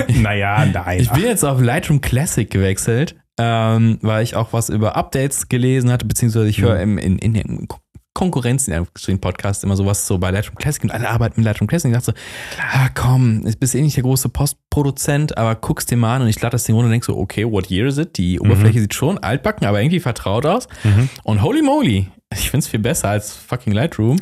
naja, 0.07 0.65
nein. 0.65 1.01
Ich 1.01 1.09
bin 1.11 1.23
jetzt 1.23 1.43
auf 1.43 1.59
Lightroom 1.59 1.99
Classic 1.99 2.49
gewechselt, 2.49 3.15
ähm, 3.37 3.97
weil 4.01 4.23
ich 4.23 4.37
auch 4.37 4.53
was 4.53 4.69
über 4.69 4.95
Updates 4.95 5.49
gelesen 5.49 5.91
hatte, 5.91 6.05
beziehungsweise 6.05 6.47
ich 6.47 6.61
höre 6.61 6.79
im, 6.79 6.97
in, 6.97 7.17
in 7.17 7.33
den 7.33 7.67
Konkurrenzen 8.13 8.73
in 8.73 8.85
den 9.07 9.21
Podcast 9.21 9.63
immer 9.63 9.75
sowas 9.75 10.05
so 10.05 10.17
bei 10.17 10.31
Lightroom 10.31 10.57
Classic 10.57 10.83
und 10.83 10.91
alle 10.91 11.09
arbeiten 11.09 11.35
mit 11.37 11.45
Lightroom 11.45 11.67
Classic. 11.67 11.89
Und 11.89 11.97
ich 11.97 12.03
dachte 12.03 12.17
so, 12.17 12.57
ah 12.61 12.89
komm, 12.93 13.43
du 13.43 13.51
bist 13.57 13.73
eh 13.73 13.81
nicht 13.81 13.95
der 13.95 14.03
große 14.03 14.29
Postproduzent, 14.29 15.37
aber 15.37 15.55
guckst 15.55 15.89
dir 15.91 15.97
mal 15.97 16.17
an 16.17 16.23
und 16.23 16.27
ich 16.27 16.41
lade 16.41 16.51
das 16.51 16.65
Ding 16.65 16.75
runter 16.75 16.87
und 16.87 16.91
denk 16.91 17.05
so, 17.05 17.17
okay, 17.17 17.49
what 17.49 17.69
year 17.71 17.87
is 17.87 17.97
it? 17.97 18.17
Die 18.17 18.39
Oberfläche 18.39 18.79
sieht 18.81 18.93
schon 18.93 19.17
altbacken, 19.17 19.65
aber 19.65 19.81
irgendwie 19.81 19.99
vertraut 19.99 20.45
aus. 20.45 20.67
Mhm. 20.83 21.09
Und 21.23 21.41
holy 21.41 21.61
moly, 21.61 22.09
ich 22.33 22.49
find's 22.49 22.67
viel 22.67 22.79
besser 22.79 23.09
als 23.09 23.33
fucking 23.33 23.73
Lightroom. 23.73 24.19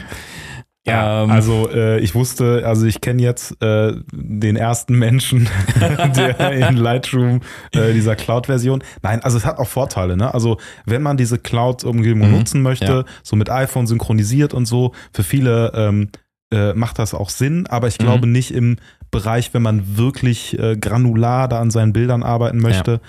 Ja, 0.89 1.23
Ähm, 1.23 1.31
also 1.31 1.69
äh, 1.71 1.99
ich 1.99 2.15
wusste, 2.15 2.63
also 2.65 2.85
ich 2.85 3.01
kenne 3.01 3.21
jetzt 3.21 3.61
äh, 3.61 3.93
den 4.11 4.55
ersten 4.55 4.97
Menschen, 4.97 5.47
der 6.15 6.51
in 6.51 6.75
Lightroom 6.77 7.41
äh, 7.73 7.93
dieser 7.93 8.15
Cloud-Version. 8.15 8.83
Nein, 9.01 9.21
also 9.23 9.37
es 9.37 9.45
hat 9.45 9.57
auch 9.57 9.67
Vorteile, 9.67 10.17
ne? 10.17 10.33
Also 10.33 10.57
wenn 10.85 11.01
man 11.01 11.17
diese 11.17 11.37
Cloud-Umgebung 11.39 12.29
Mhm, 12.29 12.37
nutzen 12.37 12.61
möchte, 12.61 12.85
ja. 12.85 13.05
so 13.23 13.35
mit 13.35 13.49
iPhone 13.49 13.87
synchronisiert 13.87 14.53
und 14.53 14.65
so, 14.65 14.93
für 15.13 15.23
viele 15.23 15.71
ähm, 15.75 16.09
äh, 16.51 16.73
macht 16.73 16.97
das 16.99 17.13
auch 17.13 17.29
Sinn, 17.29 17.67
aber 17.67 17.87
Mhm. 17.87 17.89
ich 17.89 17.97
glaube 17.99 18.27
nicht 18.27 18.51
im 18.51 18.77
Bereich, 19.11 19.53
wenn 19.53 19.61
man 19.63 19.97
wirklich 19.97 20.57
äh, 20.59 20.77
granular 20.77 21.47
da 21.47 21.59
an 21.59 21.71
seinen 21.71 21.93
Bildern 21.93 22.21
arbeiten 22.23 22.59
möchte, 22.59 23.01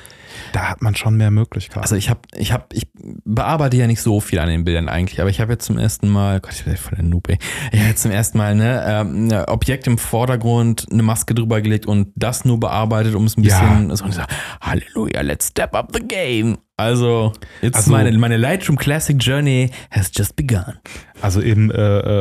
da 0.52 0.71
hat 0.71 0.80
man 0.80 0.95
schon 0.95 1.16
mehr 1.16 1.30
Möglichkeiten. 1.30 1.80
Also 1.80 1.97
ich 1.97 2.09
habe, 2.09 2.21
ich 2.37 2.52
habe, 2.52 2.64
ich 2.73 2.87
bearbeite 3.25 3.76
ja 3.76 3.87
nicht 3.87 4.00
so 4.00 4.21
viel 4.21 4.38
an 4.38 4.49
den 4.49 4.64
Bildern 4.64 4.88
eigentlich, 4.88 5.21
aber 5.21 5.28
ich 5.30 5.40
habe 5.40 5.52
jetzt 5.52 5.66
zum 5.66 5.76
ersten 5.78 6.09
Mal, 6.09 6.40
Gott, 6.40 6.52
ich 6.54 6.64
bin 6.64 6.76
voll 6.76 6.97
der 6.97 7.04
Noob, 7.04 7.28
ey. 7.28 7.38
Ich 7.73 7.78
habe 7.80 7.88
jetzt 7.90 8.02
zum 8.02 8.11
ersten 8.12 8.38
Mal 8.38 8.54
ne, 8.54 8.83
ähm, 8.87 9.28
ein 9.30 9.45
Objekt 9.47 9.87
im 9.87 9.99
Vordergrund, 9.99 10.87
eine 10.90 11.02
Maske 11.02 11.35
drüber 11.35 11.61
gelegt 11.61 11.87
und 11.87 12.09
das 12.16 12.45
nur 12.45 12.59
bearbeitet, 12.59 13.14
um 13.14 13.25
es 13.25 13.37
ein 13.37 13.42
Ja. 13.45 13.61
bisschen 13.61 13.95
so, 13.97 14.04
und 14.04 14.14
so 14.14 14.23
Halleluja, 14.61 15.21
let's 15.23 15.49
step 15.49 15.75
up 15.75 15.90
the 15.92 16.00
game. 16.00 16.59
Also 16.76 17.33
jetzt 17.61 17.76
Also- 17.76 17.90
meine, 17.90 18.16
meine 18.16 18.38
Lightroom 18.38 18.78
Classic 18.78 19.16
Journey 19.21 19.71
has 19.90 20.11
just 20.16 20.35
begun. 20.37 20.78
Also 21.21 21.42
im 21.42 21.71
äh, 21.71 21.75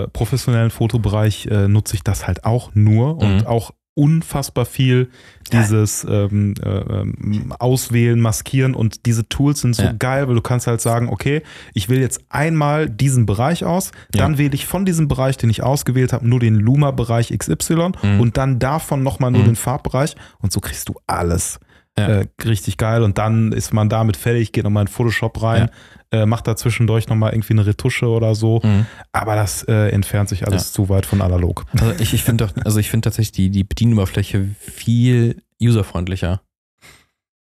äh, 0.03 0.07
professionellen 0.09 0.69
Fotobereich 0.69 1.45
äh, 1.45 1.69
nutze 1.69 1.95
ich 1.95 2.03
das 2.03 2.27
halt 2.27 2.43
auch 2.43 2.71
nur 2.73 3.17
und 3.19 3.37
Mhm. 3.41 3.47
auch 3.47 3.68
unfassbar 3.99 4.65
viel 4.65 5.09
dieses 5.51 6.05
ähm, 6.07 6.53
äh, 6.63 6.69
ähm, 6.69 7.53
Auswählen, 7.59 8.19
Maskieren 8.21 8.75
und 8.75 9.05
diese 9.07 9.27
Tools 9.27 9.61
sind 9.61 9.75
so 9.75 9.83
Ja. 9.83 9.93
geil, 9.97 10.27
weil 10.27 10.35
du 10.35 10.41
kannst 10.41 10.67
halt 10.67 10.79
sagen, 10.79 11.09
okay, 11.09 11.41
ich 11.73 11.89
wähle 11.89 12.01
jetzt 12.01 12.21
einmal 12.29 12.87
diesen 12.89 13.25
Bereich 13.25 13.65
aus, 13.65 13.91
dann 14.11 14.37
wähle 14.37 14.53
ich 14.53 14.67
von 14.67 14.85
diesem 14.85 15.07
Bereich, 15.07 15.37
den 15.37 15.49
ich 15.49 15.63
ausgewählt 15.63 16.13
habe, 16.13 16.27
nur 16.27 16.39
den 16.39 16.55
Luma-Bereich 16.55 17.35
XY 17.37 17.91
Mhm. 18.03 18.19
und 18.19 18.37
dann 18.37 18.59
davon 18.59 19.03
nochmal 19.03 19.31
nur 19.31 19.41
Mhm. 19.41 19.47
den 19.47 19.55
Farbbereich 19.55 20.15
und 20.39 20.51
so 20.53 20.59
kriegst 20.59 20.87
du 20.87 20.93
alles. 21.07 21.59
Ja. 21.99 22.07
Äh, 22.19 22.27
richtig 22.45 22.77
geil 22.77 23.03
und 23.03 23.17
dann 23.17 23.51
ist 23.51 23.73
man 23.73 23.89
damit 23.89 24.17
fertig, 24.17 24.51
geht 24.51 24.63
nochmal 24.63 24.83
in 24.83 24.87
Photoshop 24.87 25.41
rein, 25.41 25.69
äh, 26.11 26.25
macht 26.25 26.47
da 26.47 26.55
zwischendurch 26.55 27.07
nochmal 27.07 27.33
irgendwie 27.33 27.53
eine 27.53 27.65
Retusche 27.65 28.07
oder 28.07 28.35
so. 28.35 28.61
Mhm. 28.63 28.85
Aber 29.11 29.35
das 29.35 29.63
äh, 29.63 29.89
entfernt 29.89 30.29
sich 30.29 30.47
alles 30.47 30.71
zu 30.73 30.89
weit 30.89 31.05
von 31.05 31.21
analog. 31.21 31.65
Also 31.73 31.93
ich, 31.99 32.13
ich 32.13 32.23
finde 32.23 32.49
also 32.63 32.79
ich 32.79 32.89
finde 32.89 33.05
tatsächlich 33.05 33.33
die, 33.33 33.49
die 33.49 33.63
Bedienoberfläche 33.63 34.47
viel 34.59 35.41
userfreundlicher. 35.61 36.41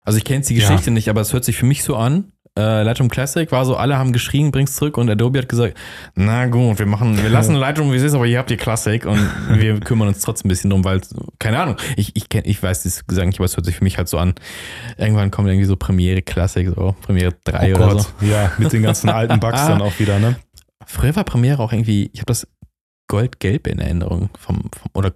Also 0.03 0.19
ich 0.19 0.25
kenne 0.25 0.39
jetzt 0.39 0.51
die 0.51 0.57
Ja. 0.57 0.69
Geschichte 0.69 0.91
nicht, 0.91 1.09
aber 1.09 1.21
es 1.21 1.33
hört 1.33 1.45
sich 1.45 1.57
für 1.57 1.67
mich 1.67 1.83
so 1.83 1.97
an. 1.97 2.33
Äh, 2.57 2.85
Lightroom 2.85 3.09
Classic 3.09 3.51
war 3.51 3.65
so, 3.65 3.77
alle 3.77 3.99
haben 3.99 4.13
geschrien, 4.13 4.53
bring's 4.53 4.77
zurück 4.77 4.97
und 4.97 5.11
Adobe 5.11 5.41
hat 5.41 5.49
gesagt, 5.49 5.77
na 6.15 6.47
gut, 6.47 6.79
wir 6.79 6.87
machen, 6.87 7.21
wir 7.21 7.29
lassen 7.29 7.55
Lightroom 7.57 7.91
wie 7.91 7.97
es 7.97 8.05
ist, 8.05 8.15
aber 8.15 8.27
ihr 8.27 8.39
habt 8.39 8.49
die 8.49 8.57
Classic 8.57 9.05
und 9.07 9.19
wir 9.49 9.81
kümmern 9.81 10.07
uns 10.07 10.21
trotzdem 10.21 10.47
ein 10.47 10.51
bisschen 10.51 10.71
drum, 10.71 10.85
weil, 10.85 11.01
keine 11.41 11.61
Ahnung, 11.61 11.77
ich, 11.97 12.15
ich, 12.15 12.29
kenn, 12.29 12.43
ich 12.45 12.63
weiß 12.63 12.85
das 12.85 13.09
Gesang 13.09 13.29
nicht, 13.29 13.41
aber 13.41 13.47
es 13.47 13.57
hört 13.57 13.67
sich 13.67 13.75
für 13.75 13.83
mich 13.83 13.99
halt 13.99 14.09
so 14.09 14.19
an. 14.19 14.35
Irgendwann 14.97 15.33
kommt 15.33 15.49
irgendwie 15.49 15.67
so 15.67 15.75
Premiere 15.75 16.23
Classic, 16.23 16.69
so 16.69 16.95
Premiere 17.03 17.35
3 17.43 17.75
oder 17.75 17.99
so. 17.99 18.09
Oh 18.23 18.25
ja, 18.25 18.53
mit 18.59 18.73
den 18.73 18.85
ganzen 18.85 19.09
alten 19.09 19.41
Bugs 19.41 19.61
dann 19.67 19.83
auch 19.83 19.99
wieder, 19.99 20.21
ne? 20.21 20.37
Früher 20.87 21.17
war 21.17 21.25
Premiere 21.25 21.61
auch 21.61 21.73
irgendwie, 21.73 22.11
ich 22.13 22.21
habe 22.21 22.27
das 22.27 22.47
goldgelb 23.09 23.67
in 23.67 23.81
Erinnerung 23.81 24.31
vom, 24.39 24.71
vom 24.73 24.91
oder 24.95 25.13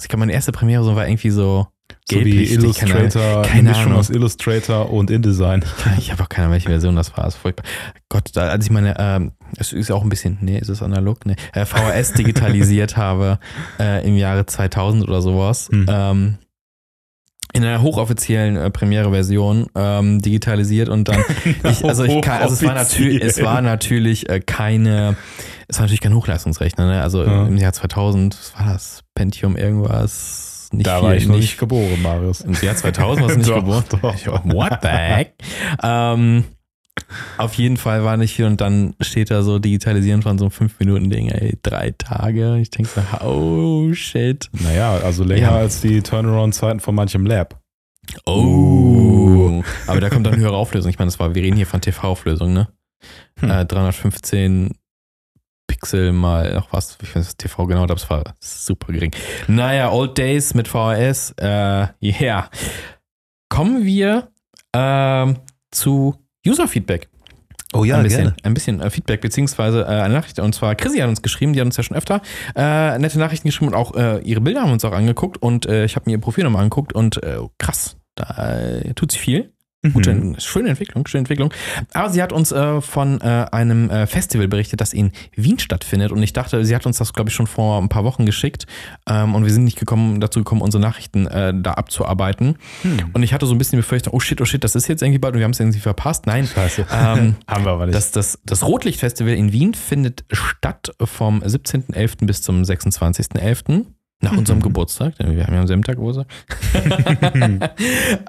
ich 0.00 0.08
glaube, 0.08 0.20
meine 0.20 0.32
erste 0.32 0.52
Premiere 0.52 0.84
so 0.84 0.94
war 0.94 1.08
irgendwie 1.08 1.30
so 1.30 1.66
So 2.08 2.16
wie 2.24 2.46
keine- 2.46 2.62
Illustrator, 2.62 3.42
keine 3.42 3.52
eine 3.60 3.68
Mischung 3.70 3.84
Ahnung. 3.86 3.98
aus 3.98 4.10
Illustrator 4.10 4.90
und 4.92 5.10
InDesign. 5.10 5.64
Ich 5.98 6.12
habe 6.12 6.22
auch 6.22 6.28
keine 6.28 6.44
Ahnung, 6.46 6.52
welche 6.54 6.68
Version 6.68 6.94
das 6.94 7.16
war. 7.16 7.24
Das 7.24 7.34
ist 7.34 7.40
furchtbar. 7.40 7.64
Gott, 8.08 8.36
als 8.36 8.64
ich 8.64 8.70
meine, 8.70 8.94
ähm, 8.98 9.32
es 9.58 9.72
ist 9.72 9.90
auch 9.90 10.02
ein 10.02 10.08
bisschen, 10.08 10.38
nee, 10.40 10.58
ist 10.58 10.68
es 10.68 10.82
analog? 10.82 11.26
Nee, 11.26 11.34
äh, 11.52 11.64
VHS 11.66 12.12
digitalisiert 12.12 12.96
habe 12.96 13.40
äh, 13.80 14.06
im 14.06 14.16
Jahre 14.16 14.46
2000 14.46 15.02
oder 15.08 15.20
sowas. 15.20 15.68
Hm. 15.72 15.86
Ähm, 15.88 16.38
in 17.52 17.64
einer 17.64 17.80
hochoffiziellen 17.80 18.56
äh, 18.56 18.70
Premiere-Version 18.70 19.66
ähm, 19.74 20.20
digitalisiert 20.20 20.88
und 20.88 21.08
dann, 21.08 21.24
ich, 21.64 21.84
also 21.84 22.04
ich 22.04 22.20
kann, 22.20 22.42
also 22.42 22.54
es 22.54 22.62
war 22.62 22.74
natürlich, 22.74 23.22
es 23.22 23.42
war 23.42 23.62
natürlich 23.62 24.28
äh, 24.28 24.40
keine, 24.40 25.16
es 25.66 25.78
war 25.78 25.84
natürlich 25.86 26.00
kein 26.02 26.14
Hochleistungsrechner, 26.14 26.86
ne? 26.86 27.02
Also 27.02 27.24
Ja. 27.24 27.46
im 27.46 27.56
Jahr 27.56 27.72
2000, 27.72 28.36
was 28.38 28.58
war 28.60 28.72
das? 28.74 29.00
Pentium 29.14 29.56
irgendwas? 29.56 30.45
Nicht 30.72 30.86
Da 30.86 30.98
viel, 30.98 31.08
war 31.08 31.14
ich 31.16 31.26
nicht 31.28 31.38
nicht 31.40 31.58
geboren, 31.58 32.00
Marius. 32.02 32.40
im 32.42 32.54
Jahr 32.54 32.76
2000 32.76 33.22
warst 33.24 33.34
du 33.34 33.38
nicht 33.38 33.50
Doch, 33.50 33.56
geboren? 33.56 33.84
doch. 34.02 34.14
Ich, 34.14 34.26
What 34.26 34.78
the 34.82 34.88
heck? 34.88 35.34
ähm, 35.82 36.44
auf 37.36 37.54
jeden 37.54 37.76
Fall 37.76 38.04
war 38.04 38.16
nicht 38.16 38.34
viel 38.34 38.46
und 38.46 38.60
dann 38.60 38.94
steht 39.02 39.30
da 39.30 39.42
so 39.42 39.58
Digitalisieren 39.58 40.22
von 40.22 40.38
so 40.38 40.46
einem 40.46 40.52
5-Minuten-Ding, 40.52 41.28
ey, 41.28 41.58
drei 41.62 41.90
Tage. 41.98 42.56
Ich 42.58 42.70
denke 42.70 42.90
so, 42.94 43.26
oh 43.26 43.92
shit. 43.92 44.48
Naja, 44.52 44.94
also 44.96 45.22
länger 45.22 45.42
Ja. 45.50 45.56
als 45.56 45.82
die 45.82 46.00
Turnaround-Zeiten 46.02 46.80
von 46.80 46.94
manchem 46.94 47.26
Lab. 47.26 47.60
Oh. 48.24 49.62
Aber 49.86 50.00
da 50.00 50.08
kommt 50.10 50.26
dann 50.26 50.36
höhere 50.36 50.56
Auflösung. 50.56 50.90
Ich 50.90 50.98
meine, 50.98 51.08
das 51.08 51.18
war, 51.20 51.34
wir 51.34 51.42
reden 51.42 51.56
hier 51.56 51.66
von 51.66 51.80
TV-Auflösung, 51.80 52.52
ne? 52.52 52.68
Hm. 53.40 53.50
Äh, 53.50 53.64
315 53.66 54.70
Pixel 55.76 56.12
mal, 56.12 56.56
ach 56.58 56.68
was, 56.70 56.96
ich 57.02 57.14
weiß 57.14 57.24
das 57.24 57.36
TV 57.36 57.66
genau, 57.66 57.82
aber 57.82 57.94
es 57.94 58.08
war 58.08 58.24
super 58.40 58.92
gering. 58.92 59.12
Naja, 59.46 59.90
Old 59.90 60.16
Days 60.16 60.54
mit 60.54 60.68
VHS, 60.68 61.34
äh, 61.38 61.88
yeah. 62.00 62.48
Kommen 63.50 63.84
wir 63.84 64.28
ähm, 64.74 65.36
zu 65.70 66.14
User-Feedback. 66.46 67.08
Oh 67.74 67.84
ja, 67.84 67.98
ein 67.98 68.04
bisschen, 68.04 68.22
gerne. 68.22 68.36
ein 68.42 68.54
bisschen 68.54 68.80
äh, 68.80 68.88
Feedback, 68.88 69.20
beziehungsweise 69.20 69.82
äh, 69.82 70.00
eine 70.00 70.14
Nachricht. 70.14 70.38
Und 70.38 70.54
zwar, 70.54 70.74
Chrissy 70.76 70.98
hat 70.98 71.10
uns 71.10 71.20
geschrieben, 71.20 71.52
die 71.52 71.60
hat 71.60 71.66
uns 71.66 71.76
ja 71.76 71.82
schon 71.82 71.96
öfter 71.96 72.22
äh, 72.54 72.98
nette 72.98 73.18
Nachrichten 73.18 73.48
geschrieben 73.48 73.72
und 73.72 73.74
auch 73.74 73.94
äh, 73.94 74.20
ihre 74.22 74.40
Bilder 74.40 74.62
haben 74.62 74.70
wir 74.70 74.74
uns 74.74 74.84
auch 74.84 74.92
angeguckt 74.92 75.36
und 75.42 75.66
äh, 75.66 75.84
ich 75.84 75.94
habe 75.94 76.08
mir 76.08 76.12
ihr 76.12 76.20
Profil 76.20 76.44
nochmal 76.44 76.62
angeguckt 76.62 76.94
und 76.94 77.20
krass, 77.58 77.98
da 78.14 78.80
tut 78.94 79.12
sich 79.12 79.20
viel. 79.20 79.52
Gute, 79.92 80.14
Mhm. 80.14 80.36
schöne 80.38 80.70
Entwicklung, 80.70 81.06
schöne 81.06 81.20
Entwicklung. 81.20 81.52
Aber 81.92 82.10
sie 82.10 82.22
hat 82.22 82.32
uns 82.32 82.52
äh, 82.52 82.80
von 82.80 83.20
äh, 83.20 83.46
einem 83.52 83.90
äh, 83.90 84.06
Festival 84.06 84.48
berichtet, 84.48 84.80
das 84.80 84.92
in 84.92 85.12
Wien 85.34 85.58
stattfindet. 85.58 86.12
Und 86.12 86.22
ich 86.22 86.32
dachte, 86.32 86.64
sie 86.64 86.74
hat 86.74 86.86
uns 86.86 86.98
das, 86.98 87.12
glaube 87.12 87.30
ich, 87.30 87.34
schon 87.36 87.46
vor 87.46 87.80
ein 87.80 87.88
paar 87.88 88.04
Wochen 88.04 88.26
geschickt. 88.26 88.66
Ähm, 89.08 89.34
und 89.34 89.44
wir 89.44 89.52
sind 89.52 89.64
nicht 89.64 89.78
gekommen, 89.78 90.20
dazu 90.20 90.40
gekommen, 90.40 90.60
unsere 90.62 90.80
Nachrichten 90.80 91.26
äh, 91.26 91.52
da 91.54 91.72
abzuarbeiten. 91.74 92.56
Hm. 92.82 92.96
Und 93.12 93.22
ich 93.22 93.32
hatte 93.32 93.46
so 93.46 93.54
ein 93.54 93.58
bisschen 93.58 93.72
die 93.78 93.82
Befürchtung, 93.82 94.12
oh 94.14 94.20
shit, 94.20 94.40
oh 94.40 94.44
shit, 94.44 94.62
das 94.64 94.74
ist 94.74 94.88
jetzt 94.88 95.02
irgendwie 95.02 95.18
bald 95.18 95.34
und 95.34 95.38
wir 95.40 95.44
haben 95.44 95.52
es 95.52 95.60
irgendwie 95.60 95.80
verpasst. 95.80 96.26
Nein, 96.26 96.48
ähm, 96.56 97.36
Haben 97.46 97.64
wir 97.64 97.70
aber 97.72 97.86
nicht. 97.86 97.94
das, 97.96 98.10
das, 98.10 98.38
das 98.44 98.64
Rotlichtfestival 98.66 99.32
in 99.34 99.52
Wien 99.52 99.74
findet 99.74 100.24
statt 100.32 100.90
vom 101.02 101.42
17.11. 101.42 102.26
bis 102.26 102.42
zum 102.42 102.62
26.11. 102.62 103.84
Nach 104.22 104.32
unserem 104.36 104.60
Mhm. 104.60 104.62
Geburtstag, 104.64 105.16
denn 105.16 105.36
wir 105.36 105.46
haben 105.46 105.52
ja 105.54 105.60
am 105.60 105.66
selben 105.66 105.82
Tag 105.84 105.96
Geburtstag. 105.96 106.26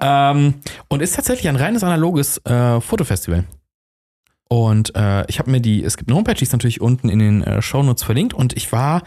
ähm, 0.00 0.54
und 0.88 1.02
ist 1.02 1.16
tatsächlich 1.16 1.48
ein 1.48 1.56
reines 1.56 1.82
analoges 1.82 2.38
äh, 2.44 2.80
Fotofestival. 2.80 3.44
Und 4.50 4.94
äh, 4.96 5.24
ich 5.28 5.38
habe 5.38 5.50
mir 5.50 5.60
die, 5.60 5.84
es 5.84 5.96
gibt 5.96 6.10
eine 6.10 6.16
Homepage, 6.16 6.34
die 6.34 6.42
ist 6.44 6.52
natürlich 6.52 6.80
unten 6.80 7.08
in 7.08 7.18
den 7.18 7.42
äh, 7.42 7.60
Shownotes 7.60 8.02
verlinkt 8.02 8.32
und 8.34 8.56
ich 8.56 8.72
war, 8.72 9.02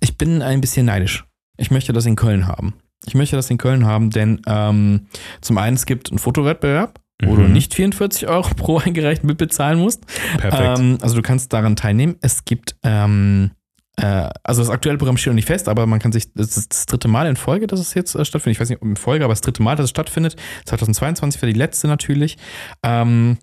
ich 0.00 0.18
bin 0.18 0.42
ein 0.42 0.60
bisschen 0.60 0.86
neidisch. 0.86 1.24
Ich 1.56 1.70
möchte 1.70 1.92
das 1.92 2.04
in 2.06 2.16
Köln 2.16 2.46
haben. 2.46 2.74
Ich 3.06 3.14
möchte 3.14 3.36
das 3.36 3.50
in 3.50 3.58
Köln 3.58 3.86
haben, 3.86 4.10
denn 4.10 4.40
ähm, 4.46 5.06
zum 5.40 5.58
einen, 5.58 5.76
es 5.76 5.86
gibt 5.86 6.10
einen 6.10 6.18
Fotowettbewerb, 6.18 7.00
wo 7.24 7.36
du 7.36 7.42
Mhm. 7.42 7.52
nicht 7.52 7.74
44 7.74 8.28
Euro 8.28 8.48
pro 8.54 8.78
eingereichten 8.78 9.26
Bild 9.26 9.38
bezahlen 9.38 9.78
musst. 9.78 10.04
Perfekt. 10.38 10.78
Ähm, 10.78 10.98
also 11.00 11.14
du 11.16 11.22
kannst 11.22 11.52
daran 11.52 11.74
teilnehmen. 11.76 12.16
Es 12.20 12.44
gibt, 12.44 12.76
ähm, 12.82 13.52
äh, 14.02 14.28
also 14.42 14.60
das 14.62 14.70
aktuelle 14.70 14.98
Programm 14.98 15.16
steht 15.16 15.28
noch 15.32 15.36
nicht 15.36 15.46
fest, 15.46 15.68
aber 15.68 15.86
man 15.86 15.98
kann 16.00 16.12
sich, 16.12 16.32
das 16.34 16.56
ist 16.56 16.72
das 16.72 16.86
dritte 16.86 17.08
Mal 17.08 17.26
in 17.26 17.36
Folge, 17.36 17.66
dass 17.66 17.80
es 17.80 17.94
jetzt 17.94 18.14
äh, 18.14 18.24
stattfindet. 18.24 18.56
Ich 18.56 18.60
weiß 18.60 18.68
nicht, 18.68 18.82
in 18.82 18.96
Folge, 18.96 19.24
aber 19.24 19.32
das 19.32 19.40
dritte 19.40 19.62
Mal, 19.62 19.76
dass 19.76 19.84
es 19.84 19.90
stattfindet. 19.90 20.36
2022 20.66 21.40
wäre 21.40 21.52
die 21.52 21.58
letzte 21.58 21.86
natürlich. 21.88 22.36
Ähm, 22.82 23.38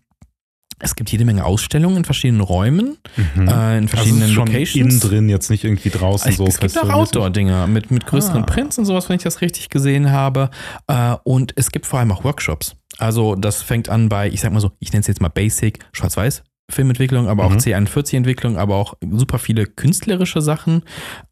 es 0.81 0.95
gibt 0.95 1.11
jede 1.11 1.25
Menge 1.25 1.43
Ausstellungen 1.43 1.97
in 1.97 2.05
verschiedenen 2.05 2.39
Räumen, 2.41 2.97
Mhm. 3.35 3.47
äh, 3.47 3.77
in 3.77 3.83
also 3.83 3.87
verschiedenen 3.87 4.21
es 4.23 4.27
ist 4.29 4.33
schon 4.33 4.47
Locations. 4.47 4.75
innen 4.93 4.99
drin, 5.01 5.29
jetzt 5.29 5.49
nicht 5.49 5.63
irgendwie 5.65 5.89
draußen 5.89 6.31
Es, 6.31 6.37
so. 6.37 6.45
es 6.45 6.57
gibt 6.59 6.77
auch. 6.77 6.89
Outdoor-Dinger 6.89 7.67
mit, 7.67 7.91
mit 7.91 8.05
größeren 8.05 8.43
Ah. 8.43 8.45
Prints 8.45 8.77
und 8.77 8.85
sowas, 8.85 9.09
wenn 9.09 9.17
ich 9.17 9.23
das 9.23 9.41
richtig 9.41 9.69
gesehen 9.69 10.11
habe. 10.11 10.49
Äh, 10.87 11.15
und 11.23 11.51
es 11.57 11.71
gibt 11.71 11.85
vor 11.85 11.99
allem 11.99 12.11
auch 12.13 12.23
Workshops. 12.23 12.75
Also 12.97 13.35
das 13.35 13.61
fängt 13.61 13.89
an 13.89 14.07
bei, 14.09 14.29
ich 14.29 14.39
sag 14.41 14.53
mal 14.53 14.59
so, 14.61 14.71
ich 14.79 14.91
nenne 14.93 15.01
es 15.01 15.07
jetzt 15.07 15.21
mal 15.21 15.29
Basic, 15.29 15.79
Schwarz-Weiß. 15.91 16.43
Filmentwicklung, 16.69 17.27
aber 17.27 17.45
auch 17.45 17.51
Mhm. 17.51 17.57
C41-Entwicklung, 17.57 18.57
aber 18.57 18.75
auch 18.75 18.93
super 19.11 19.39
viele 19.39 19.65
künstlerische 19.65 20.41
Sachen. 20.41 20.83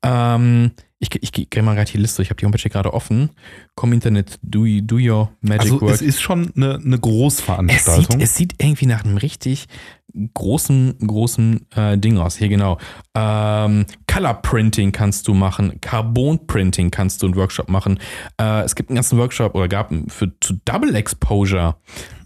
Ähm, 0.04 0.72
ich 1.00 1.10
ich 1.22 1.32
gehe 1.32 1.62
mal 1.64 1.76
gerade 1.76 1.92
die 1.92 1.98
Liste, 2.00 2.24
ich 2.24 2.30
habe 2.32 2.40
die 2.40 2.46
Homepage 2.46 2.62
hier 2.62 2.72
gerade 2.72 2.94
offen. 2.94 3.30
Komm 3.76 3.94
Internet, 3.94 4.40
do, 4.42 4.66
do 4.82 4.96
your 4.98 5.32
magic 5.42 5.62
Also 5.62 5.82
work. 5.82 5.92
es 5.94 6.02
ist 6.02 6.20
schon 6.22 6.52
eine, 6.56 6.76
eine 6.84 6.96
Es 6.96 7.02
Großveranstaltung. 7.02 8.06
sieht, 8.20 8.22
es 8.22 8.36
sieht 8.36 8.56
irgendwie 8.60 8.88
nach 8.88 9.04
einem 9.06 9.18
richtig 9.18 9.68
großen, 10.34 10.98
großen 11.06 11.68
äh, 11.76 11.98
Ding 12.00 12.18
aus. 12.18 12.38
Hier 12.38 12.50
genau. 12.50 12.80
Ähm, 13.16 13.86
Color 14.12 14.34
Printing 14.42 14.92
kannst 14.92 15.28
du 15.28 15.36
machen, 15.36 15.80
Carbon 15.82 16.48
Printing 16.48 16.90
kannst 16.90 17.22
du 17.22 17.28
einen 17.28 17.36
Workshop 17.36 17.70
machen. 17.70 18.00
Äh, 18.42 18.62
es 18.64 18.74
gibt 18.74 18.90
einen 18.90 18.96
ganzen 18.96 19.20
Workshop 19.20 19.54
oder 19.54 19.68
gab 19.68 19.92
einen 19.92 20.10
für 20.10 20.32
zu 20.40 20.56
Double 20.66 20.96
Exposure. 20.96 21.76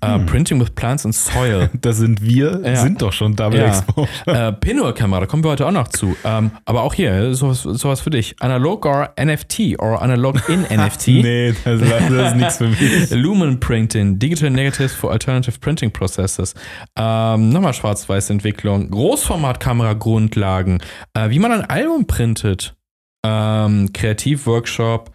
Hm. 0.03 0.25
Printing 0.25 0.59
with 0.59 0.71
Plants 0.71 1.05
and 1.05 1.13
Soil. 1.15 1.69
da 1.81 1.93
sind 1.93 2.21
wir, 2.21 2.61
Ja. 2.63 2.75
sind 2.77 3.01
doch 3.01 3.13
schon 3.13 3.35
Double 3.35 3.59
Ja. 3.59 3.67
Exposure. 3.67 4.07
äh, 4.25 4.51
Pinhole-Kamera, 4.53 5.21
da 5.21 5.25
kommen 5.27 5.43
wir 5.43 5.51
heute 5.51 5.67
auch 5.67 5.71
noch 5.71 5.89
zu. 5.89 6.15
Ähm, 6.23 6.51
aber 6.65 6.81
auch 6.83 6.93
hier, 6.93 7.35
sowas, 7.35 7.61
sowas 7.61 8.01
für 8.01 8.09
dich. 8.09 8.35
Analog 8.39 8.85
or 8.85 9.09
NFT 9.23 9.77
or 9.79 10.01
Analog 10.01 10.41
in 10.49 10.61
NFT. 10.75 11.07
Nee, 11.07 11.53
das, 11.63 11.79
das 11.81 12.29
ist 12.31 12.35
nichts 12.35 12.57
für 12.57 12.67
mich. 12.69 13.09
Lumen 13.11 13.59
Printing, 13.59 14.17
Digital 14.17 14.49
Negatives 14.49 14.93
for 14.93 15.11
Alternative 15.11 15.57
Printing 15.59 15.91
Processes, 15.91 16.55
ähm, 16.97 17.49
nochmal 17.49 17.73
Schwarz-Weiß-Entwicklung, 17.73 18.89
Großformatkamera-Grundlagen, 18.89 20.79
äh, 21.13 21.29
wie 21.29 21.39
man 21.39 21.51
ein 21.51 21.65
Album 21.69 22.07
printet. 22.07 22.75
Ähm, 23.23 23.93
Kreativworkshop, 23.93 25.11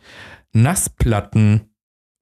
Nassplatten. 0.52 1.70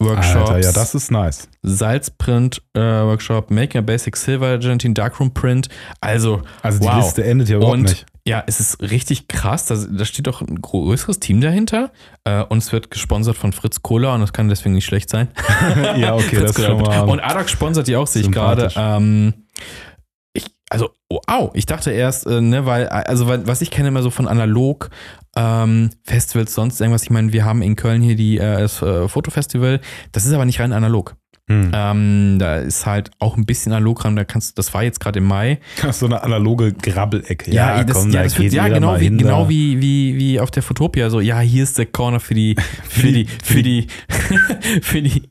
Workshops, 0.00 0.50
Alter, 0.50 0.66
ja, 0.66 0.72
das 0.72 0.94
ist 0.94 1.10
nice. 1.10 1.48
Salzprint 1.62 2.60
äh, 2.74 2.80
Workshop, 2.80 3.50
Making 3.50 3.78
a 3.78 3.82
Basic 3.82 4.16
Silver 4.16 4.48
Argentine 4.48 4.92
Darkroom 4.92 5.32
Print. 5.32 5.68
Also, 6.00 6.42
Also 6.62 6.80
die 6.80 6.86
wow. 6.86 6.96
Liste 6.96 7.24
endet 7.24 7.48
ja 7.48 7.56
überhaupt 7.56 7.74
und 7.78 7.82
nicht. 7.84 8.06
ja, 8.26 8.42
es 8.46 8.58
ist 8.60 8.82
richtig 8.82 9.28
krass. 9.28 9.66
Da, 9.66 9.76
da 9.76 10.04
steht 10.04 10.26
doch 10.26 10.42
ein 10.42 10.60
größeres 10.60 11.20
Team 11.20 11.40
dahinter. 11.40 11.92
Äh, 12.24 12.42
und 12.42 12.58
es 12.58 12.72
wird 12.72 12.90
gesponsert 12.90 13.36
von 13.36 13.52
Fritz 13.52 13.82
Kohler 13.82 14.14
und 14.14 14.20
das 14.20 14.32
kann 14.32 14.48
deswegen 14.48 14.74
nicht 14.74 14.84
schlecht 14.86 15.08
sein. 15.10 15.28
Ja, 15.96 16.14
okay, 16.14 16.36
das 16.40 16.56
ist 16.58 16.64
schon 16.64 16.82
mal 16.82 17.02
Und 17.08 17.20
Adak 17.20 17.48
sponsert 17.48 17.86
die 17.86 17.96
auch, 17.96 18.06
sehe 18.08 18.22
ich 18.22 18.32
gerade. 18.32 18.70
Ähm, 18.76 19.32
also, 20.74 20.90
wow, 21.08 21.50
ich 21.54 21.66
dachte 21.66 21.92
erst, 21.92 22.26
äh, 22.26 22.40
ne, 22.40 22.66
weil, 22.66 22.88
also 22.88 23.28
was 23.28 23.62
ich 23.62 23.70
kenne 23.70 23.88
immer 23.88 24.02
so 24.02 24.10
von 24.10 24.26
analog 24.26 24.90
ähm, 25.36 25.90
Festivals, 26.02 26.54
sonst 26.54 26.80
irgendwas. 26.80 27.04
Ich 27.04 27.10
meine, 27.10 27.32
wir 27.32 27.44
haben 27.44 27.62
in 27.62 27.76
Köln 27.76 28.02
hier 28.02 28.16
die, 28.16 28.38
äh, 28.38 28.58
das 28.60 28.82
äh, 28.82 29.08
Fotofestival. 29.08 29.80
Das 30.12 30.26
ist 30.26 30.32
aber 30.32 30.44
nicht 30.44 30.60
rein 30.60 30.72
analog. 30.72 31.16
Hm. 31.46 31.72
Ähm, 31.74 32.38
da 32.38 32.56
ist 32.56 32.86
halt 32.86 33.10
auch 33.18 33.36
ein 33.36 33.44
bisschen 33.44 33.72
analog 33.72 34.00
dran. 34.00 34.16
Da 34.16 34.24
kannst, 34.24 34.58
das 34.58 34.72
war 34.72 34.82
jetzt 34.82 34.98
gerade 34.98 35.18
im 35.18 35.26
Mai. 35.26 35.60
so 35.92 36.06
eine 36.06 36.22
analoge 36.22 36.72
Grabbelecke. 36.72 37.50
Ja, 37.50 37.84
das, 37.84 38.06
ja, 38.06 38.10
da 38.10 38.22
das 38.24 38.38
wird, 38.38 38.52
ja 38.52 38.68
genau, 38.68 38.98
wie, 38.98 39.10
genau 39.10 39.48
wie, 39.48 39.80
wie, 39.80 40.16
wie 40.16 40.40
auf 40.40 40.50
der 40.50 40.62
Fotopia. 40.62 41.10
So, 41.10 41.20
ja, 41.20 41.40
hier 41.40 41.62
ist 41.62 41.76
der 41.76 41.86
Corner 41.86 42.18
für 42.18 42.34
die, 42.34 42.56
für 42.88 43.12
die, 43.12 43.26
für 43.26 43.62
die, 43.62 43.86
für 44.08 44.34
die, 44.34 44.80
für 44.80 45.02
die 45.02 45.22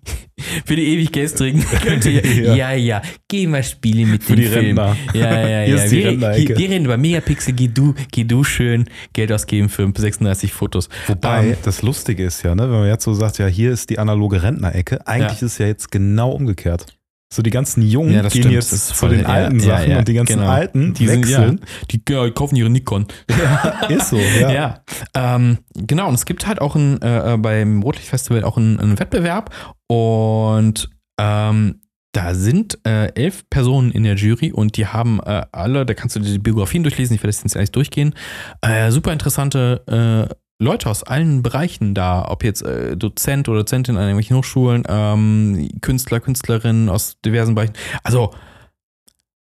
ewig 0.70 1.12
Gestrigen. 1.12 1.64
Könnt 1.84 2.06
ihr, 2.06 2.26
Ja. 2.26 2.56
ja. 2.56 2.74
ja, 2.74 3.02
geh 3.28 3.48
mal 3.48 3.64
spielen 3.64 4.12
mit 4.12 4.24
Für 4.24 4.36
dem 4.36 4.42
die 4.42 4.48
Film. 4.48 4.78
Rentner. 4.78 4.98
Ja, 5.14 5.40
ja, 5.48 5.64
ja. 5.64 5.88
Die 5.88 5.92
wir, 5.92 6.34
hier, 6.34 6.50
wir 6.50 6.70
reden 6.70 6.86
über 6.86 6.98
Megapixel, 6.98 7.54
geh 7.54 7.68
du, 7.68 7.94
geh 8.12 8.24
du 8.24 8.44
schön 8.44 8.86
Geld 9.14 9.32
ausgeben 9.32 9.70
für 9.70 9.92
36 9.96 10.52
Fotos. 10.54 10.90
Wobei, 11.08 11.48
Ähm, 11.50 11.56
das 11.64 11.82
Lustige 11.82 12.26
ist 12.26 12.44
ja, 12.44 12.56
ne, 12.56 12.64
wenn 12.64 12.80
man 12.80 12.88
jetzt 12.88 13.04
so 13.04 13.14
sagt, 13.14 13.38
ja, 13.38 13.48
hier 13.48 13.72
ist 13.72 13.90
die 13.90 14.00
analoge 14.00 14.42
Rentnerecke, 14.44 15.06
eigentlich 15.08 15.42
ist 15.42 15.54
es 15.54 15.58
ja 15.58 15.68
jetzt 15.68 15.92
genau 15.92 16.32
umgekehrt. 16.32 16.86
So 17.34 17.42
die 17.42 17.50
ganzen 17.50 17.82
Jungen 17.82 18.14
Ja, 18.14 18.22
gehen 18.22 18.30
stimmt, 18.30 18.54
jetzt 18.54 18.96
zu 18.96 19.08
den 19.08 19.26
alten 19.26 19.60
ja, 19.60 19.66
Sachen 19.66 19.90
ja, 19.92 19.98
und 19.98 20.08
die 20.08 20.14
ganzen 20.14 20.38
genau. 20.38 20.52
alten 20.52 20.94
die 20.94 21.08
sind, 21.08 21.28
wechseln. 21.28 21.62
die 21.90 22.00
ja, 22.08 22.30
kaufen 22.30 22.56
ihre 22.56 22.70
Nikon. 22.70 23.08
ist 23.90 24.10
so, 24.10 24.18
ja. 24.18 24.84
Ähm, 25.16 25.58
genau. 25.74 26.10
Und 26.10 26.14
es 26.14 26.26
gibt 26.26 26.46
halt 26.46 26.62
auch 26.62 26.76
ein, 26.76 27.02
äh, 27.02 27.34
äh, 27.34 27.38
beim 27.38 27.82
Rotlichtfestival 27.82 28.44
auch 28.44 28.58
einen, 28.58 29.00
Wettbewerb 29.00 29.50
und 29.88 30.92
ähm, 31.20 31.82
da 32.12 32.36
sind 32.36 32.78
äh, 32.86 33.08
elf 33.16 33.50
Personen 33.50 33.90
in 33.90 34.04
der 34.04 34.14
Jury 34.14 34.52
und 34.52 34.78
die 34.78 34.86
haben 34.86 35.20
äh, 35.26 35.42
alle, 35.52 35.88
da 35.88 35.96
kannst 35.96 36.16
du 36.16 36.20
die 36.20 36.38
Biografien 36.38 36.84
durchlesen, 36.84 37.16
ich 37.16 37.24
werde 37.24 37.30
das 37.36 37.42
jetzt 37.42 37.56
nicht 37.56 37.76
durchgehen, 37.76 38.14
äh, 38.62 38.92
super 38.92 39.12
interessante 39.12 40.30
äh, 40.30 40.36
Leute 40.64 40.90
aus 40.90 41.04
allen 41.04 41.44
Bereichen 41.44 41.94
da, 41.94 42.26
ob 42.28 42.44
jetzt 42.44 42.64
äh, 42.64 42.96
Dozent 42.98 43.50
oder 43.50 43.60
Dozentin 43.60 43.96
an 43.98 44.04
irgendwelchen 44.04 44.38
Hochschulen, 44.38 44.84
ähm, 44.88 45.70
Künstler, 45.82 46.20
Künstlerinnen 46.20 46.90
aus 46.90 47.18
diversen 47.24 47.54
Bereichen. 47.56 47.74
Also, 48.04 48.34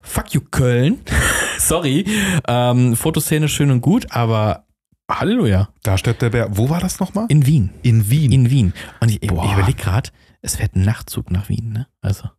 fuck 0.01 0.33
you 0.33 0.41
Köln. 0.51 0.99
Sorry. 1.57 2.05
Ähm, 2.47 2.95
Fotoszene 2.95 3.47
schön 3.47 3.71
und 3.71 3.81
gut, 3.81 4.11
aber 4.11 4.65
Halleluja. 5.09 5.69
Da 5.83 5.97
steht 5.97 6.21
der 6.21 6.29
Bär. 6.31 6.57
Wo 6.57 6.69
war 6.69 6.79
das 6.79 6.99
nochmal? 6.99 7.25
In 7.29 7.45
Wien. 7.45 7.69
In 7.83 8.09
Wien. 8.09 8.31
In 8.31 8.49
Wien. 8.49 8.73
Und 8.99 9.09
ich, 9.09 9.21
ich 9.23 9.31
überlege 9.31 9.73
gerade, 9.73 10.09
es 10.41 10.55
fährt 10.57 10.75
ein 10.75 10.81
Nachtzug 10.83 11.31
nach 11.31 11.47
Wien, 11.49 11.71
ne? 11.71 11.87
Also. 12.01 12.29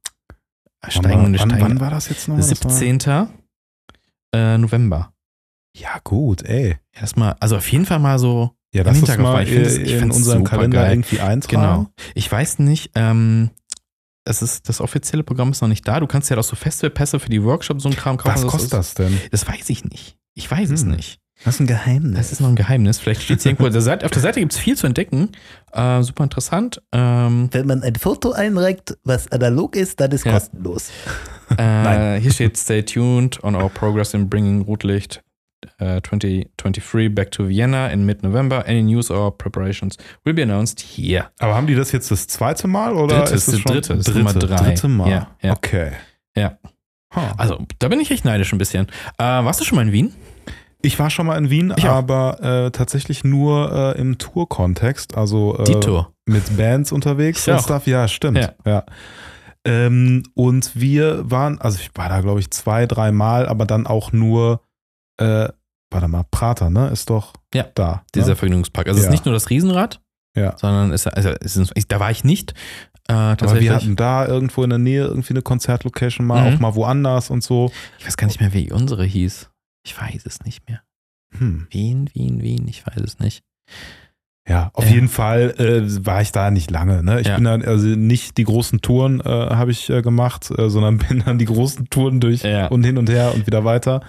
wann, 0.83 0.90
Steigen 0.90 1.23
wann, 1.23 1.35
steigen. 1.38 1.61
wann 1.61 1.80
war 1.80 1.90
das 1.90 2.09
jetzt 2.09 2.28
war- 2.28 2.40
17. 2.40 3.28
Äh, 4.33 4.59
November. 4.59 5.12
Ja, 5.76 5.99
gut, 6.02 6.42
ey. 6.42 6.78
Erstmal, 6.92 7.37
also 7.38 7.56
auf 7.56 7.71
jeden 7.71 7.87
Fall 7.87 7.99
mal 7.99 8.18
so. 8.18 8.55
Ja, 8.75 8.85
das 8.85 8.99
ist 9.00 9.18
mal 9.18 9.42
ich 9.42 9.50
find 9.50 9.66
es- 9.66 9.76
in 9.76 9.85
ich 9.87 10.02
unseren 10.02 10.38
super 10.38 10.50
Kalender 10.50 10.82
geil. 10.82 10.92
irgendwie 10.92 11.20
eintragen. 11.20 11.62
Genau. 11.62 11.87
Ich 12.14 12.30
weiß 12.30 12.58
nicht, 12.58 12.90
ähm, 12.94 13.50
es 14.25 14.42
ist, 14.42 14.68
das 14.68 14.80
offizielle 14.80 15.23
Programm 15.23 15.50
ist 15.52 15.61
noch 15.62 15.68
nicht 15.68 15.87
da. 15.87 16.00
Du 16.00 16.06
kannst 16.06 16.28
ja 16.30 16.37
auch 16.37 16.42
so 16.42 16.56
Festivalpässe 16.56 17.20
für 17.20 17.28
die 17.30 17.42
Workshops 17.42 17.85
so 17.85 17.88
ein 17.88 17.96
Kram 17.96 18.16
kaufen. 18.16 18.35
Was 18.35 18.42
Das 18.42 18.50
kostet 18.50 18.64
ist, 18.66 18.73
das 18.75 18.94
denn? 18.94 19.20
Das 19.30 19.46
weiß 19.49 19.70
ich 19.70 19.85
nicht. 19.85 20.16
Ich 20.35 20.50
weiß 20.50 20.70
es 20.70 20.82
Hm. 20.82 20.90
nicht. 20.90 21.20
Das 21.44 21.54
ist 21.56 21.61
ein 21.61 21.66
Geheimnis. 21.66 22.16
Das 22.18 22.32
ist 22.32 22.40
noch 22.40 22.49
ein 22.49 22.56
Geheimnis. 22.56 22.99
Vielleicht 22.99 23.23
steht 23.23 23.38
es 23.40 23.44
irgendwo. 23.46 23.66
auf 23.66 23.73
der 23.73 23.82
Seite- 23.82 24.04
Auf 24.06 24.11
der 24.11 24.23
Seite 24.23 24.40
gibt 24.40 24.52
es 24.52 24.58
viel 24.58 24.75
zu 24.76 24.87
entdecken. 24.87 25.32
Äh, 25.73 26.02
super 26.02 26.25
interessant. 26.25 26.82
Ähm, 26.92 27.49
Wenn 27.52 27.66
man 27.66 27.82
ein 27.82 27.94
Foto 27.94 28.32
einreicht, 28.32 28.96
was 29.04 29.30
analog 29.30 29.76
ist, 29.76 30.00
dann 30.00 30.11
ist 30.12 30.25
Ja. 30.25 30.32
kostenlos. 30.32 30.88
äh, 31.58 32.18
hier 32.20 32.32
steht 32.32 32.56
Stay 32.56 32.82
tuned 32.82 33.42
on 33.44 33.54
our 33.54 33.68
progress 33.68 34.14
in 34.14 34.28
bringing 34.30 34.62
Rotlicht 34.62 35.23
uh, 35.80 36.00
2023 36.00 37.09
back 37.14 37.30
to 37.30 37.49
Vienna 37.49 37.88
in 37.88 38.04
mid-November. 38.06 38.64
Any 38.66 38.83
news 38.83 39.11
or 39.11 39.37
preparations 39.37 39.97
will 40.25 40.35
be 40.35 40.42
announced 40.42 40.80
here. 40.80 41.30
Aber 41.39 41.54
haben 41.54 41.67
die 41.67 41.75
das 41.75 41.93
jetzt 41.93 42.10
das 42.10 42.26
zweite 42.28 42.69
Mal 42.69 42.95
oder 42.95 43.19
Dritte, 43.21 43.34
ist 43.34 43.49
es 43.49 43.54
das 43.54 43.60
schon 43.60 43.73
dritte, 43.73 43.89
das 43.97 43.99
ist 43.99 44.08
dritte, 44.08 44.19
Nummer 44.19 44.32
drei. 44.34 44.56
dritte 44.71 44.89
Mal? 44.89 45.10
Ja, 45.10 45.30
ja. 45.43 45.52
Okay. 45.52 45.93
Ja. 46.36 46.58
Huh. 47.15 47.21
Also, 47.36 47.65
da 47.78 47.89
bin 47.89 48.00
ich 48.00 48.10
echt 48.10 48.25
neidisch 48.25 48.52
ein 48.52 48.58
bisschen. 48.58 48.86
Äh, 49.19 49.23
warst 49.25 49.60
du 49.60 49.65
schon 49.65 49.76
mal 49.76 49.82
in 49.86 49.93
Wien? 49.93 50.12
Ich 50.82 50.99
war 50.99 51.08
schon 51.10 51.26
mal 51.26 51.36
in 51.39 51.50
Wien, 51.50 51.73
Ich 51.76 51.84
aber 51.86 52.41
äh, 52.67 52.71
tatsächlich 52.71 53.25
nur 53.25 53.95
äh, 53.97 54.00
im 54.00 54.19
Tour-Kontext, 54.19 55.17
also 55.17 55.56
äh, 55.58 55.65
Die 55.65 55.80
Tour. 55.80 56.12
mit 56.26 56.56
Bands 56.56 56.93
unterwegs 56.93 57.47
Ich 57.47 57.52
und 57.52 57.58
auch. 57.58 57.65
Stuff. 57.65 57.86
Ja, 57.86 58.06
stimmt. 58.06 58.39
Ja. 58.39 58.52
Ja. 58.65 58.84
Ähm, 59.65 60.23
und 60.34 60.73
wir 60.78 61.28
waren, 61.28 61.60
also 61.60 61.78
ich 61.80 61.91
war 61.95 62.08
da 62.08 62.21
glaube 62.21 62.39
ich 62.41 62.50
zwei, 62.52 62.86
drei 62.86 63.10
Mal, 63.10 63.49
aber 63.49 63.65
dann 63.67 63.86
auch 63.86 64.12
nur, 64.12 64.60
äh, 65.19 65.49
warte 65.90 66.08
mal, 66.08 66.25
Prater, 66.30 66.70
ne? 66.70 66.88
Ist 66.88 67.10
doch 67.10 67.32
Ja, 67.54 67.66
da. 67.75 68.04
Dieser 68.14 68.28
ne? 68.30 68.36
Vergnügungspark. 68.36 68.86
Also, 68.88 68.99
es 68.99 69.04
Ja. 69.04 69.10
ist 69.10 69.12
nicht 69.12 69.25
nur 69.25 69.34
das 69.34 69.50
Riesenrad, 69.50 70.00
Ja. 70.36 70.56
sondern 70.58 70.92
es, 70.92 71.06
also, 71.06 71.30
es 71.40 71.56
ist, 71.56 71.72
ich, 71.75 71.86
da 71.88 72.00
war 72.00 72.10
ich 72.10 72.25
nicht. 72.25 72.54
Äh, 73.08 73.12
Aber 73.12 73.60
wir 73.60 73.75
hatten 73.75 73.94
da 73.94 74.26
irgendwo 74.26 74.64
in 74.64 74.70
der 74.70 74.80
Nähe 74.80 75.04
irgendwie 75.04 75.32
eine 75.32 75.42
Konzertlocation 75.42 76.26
mal, 76.26 76.49
Mhm. 76.50 76.56
auch 76.56 76.60
mal 76.60 76.75
woanders 76.75 77.30
und 77.30 77.42
so. 77.44 77.70
ich 77.99 78.06
weiß 78.06 78.16
gar 78.16 78.26
nicht 78.26 78.40
mehr, 78.40 78.52
wie 78.52 78.72
unsere 78.72 79.04
hieß. 79.04 79.49
Ich 79.86 80.00
weiß 80.00 80.26
es 80.26 80.42
nicht 80.44 80.68
mehr. 80.68 80.82
Hm. 81.38 81.66
Wien, 81.70 82.10
Wien, 82.14 82.42
Wien, 82.42 82.66
ich 82.68 82.84
weiß 82.86 82.96
es 83.04 83.18
nicht. 83.20 83.42
Ja, 84.49 84.70
auf 84.75 84.84
Ja. 84.88 84.94
jeden 84.94 85.08
Fall 85.08 85.54
äh, 85.58 86.06
war 86.06 86.22
ich 86.22 86.30
da 86.32 86.50
nicht 86.52 86.70
lange. 86.70 87.02
Ne? 87.02 87.20
Ich 87.20 87.26
Ja. 87.26 87.34
bin 87.36 87.44
dann 87.44 87.62
also 87.64 87.86
nicht 87.86 88.36
die 88.36 88.44
großen 88.44 88.80
Touren 88.80 89.20
äh, 89.20 89.25
habe 89.28 89.72
ich 89.72 89.90
äh, 89.90 90.02
gemacht, 90.02 90.50
äh, 90.56 90.68
sondern 90.70 90.99
bin 91.08 91.22
dann 91.25 91.38
die 91.38 91.44
großen 91.46 91.88
Touren 91.90 92.20
durch 92.20 92.42
Ja. 92.42 92.66
und 92.68 92.84
hin 92.84 92.96
und 92.99 93.08
her 93.10 93.32
und 93.34 93.46
wieder 93.46 93.64
weiter. 93.64 94.00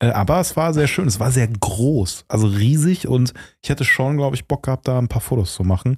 Äh, 0.00 0.08
aber 0.10 0.40
es 0.40 0.56
war 0.56 0.74
sehr 0.74 0.86
schön, 0.88 1.06
es 1.06 1.20
war 1.20 1.30
sehr 1.30 1.46
groß, 1.48 2.24
also 2.28 2.46
riesig 2.46 3.06
und 3.06 3.32
ich 3.62 3.68
hätte 3.70 3.84
schon, 3.84 4.16
glaube 4.16 4.34
ich, 4.34 4.46
Bock 4.46 4.64
gehabt, 4.64 4.88
da 4.88 4.98
ein 4.98 5.08
paar 5.08 5.20
Fotos 5.20 5.54
zu 5.54 5.62
machen. 5.62 5.96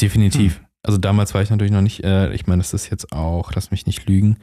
Definitiv. 0.00 0.56
Hm. 0.58 0.66
Also 0.84 0.98
damals 0.98 1.32
war 1.32 1.42
ich 1.42 1.50
natürlich 1.50 1.70
noch 1.72 1.80
nicht, 1.80 2.02
äh, 2.02 2.32
ich 2.32 2.48
meine, 2.48 2.60
das 2.60 2.74
ist 2.74 2.90
jetzt 2.90 3.12
auch, 3.12 3.52
lass 3.54 3.70
mich 3.70 3.86
nicht 3.86 4.08
lügen, 4.08 4.38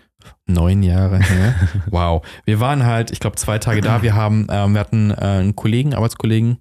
neun 0.46 0.84
Jahre 0.84 1.20
her. 1.20 1.56
wow. 1.88 2.26
Wir 2.46 2.62
waren 2.62 2.86
halt, 2.86 3.12
ich 3.12 3.20
glaube, 3.20 3.36
zwei 3.36 3.60
Tage 3.60 3.82
da. 3.82 4.02
Wir 4.04 4.14
haben, 4.14 4.48
ähm, 4.50 4.74
wir 4.74 4.80
hatten 4.80 5.12
äh, 5.12 5.16
einen 5.16 5.56
Kollegen, 5.58 5.94
Arbeitskollegen, 5.94 6.60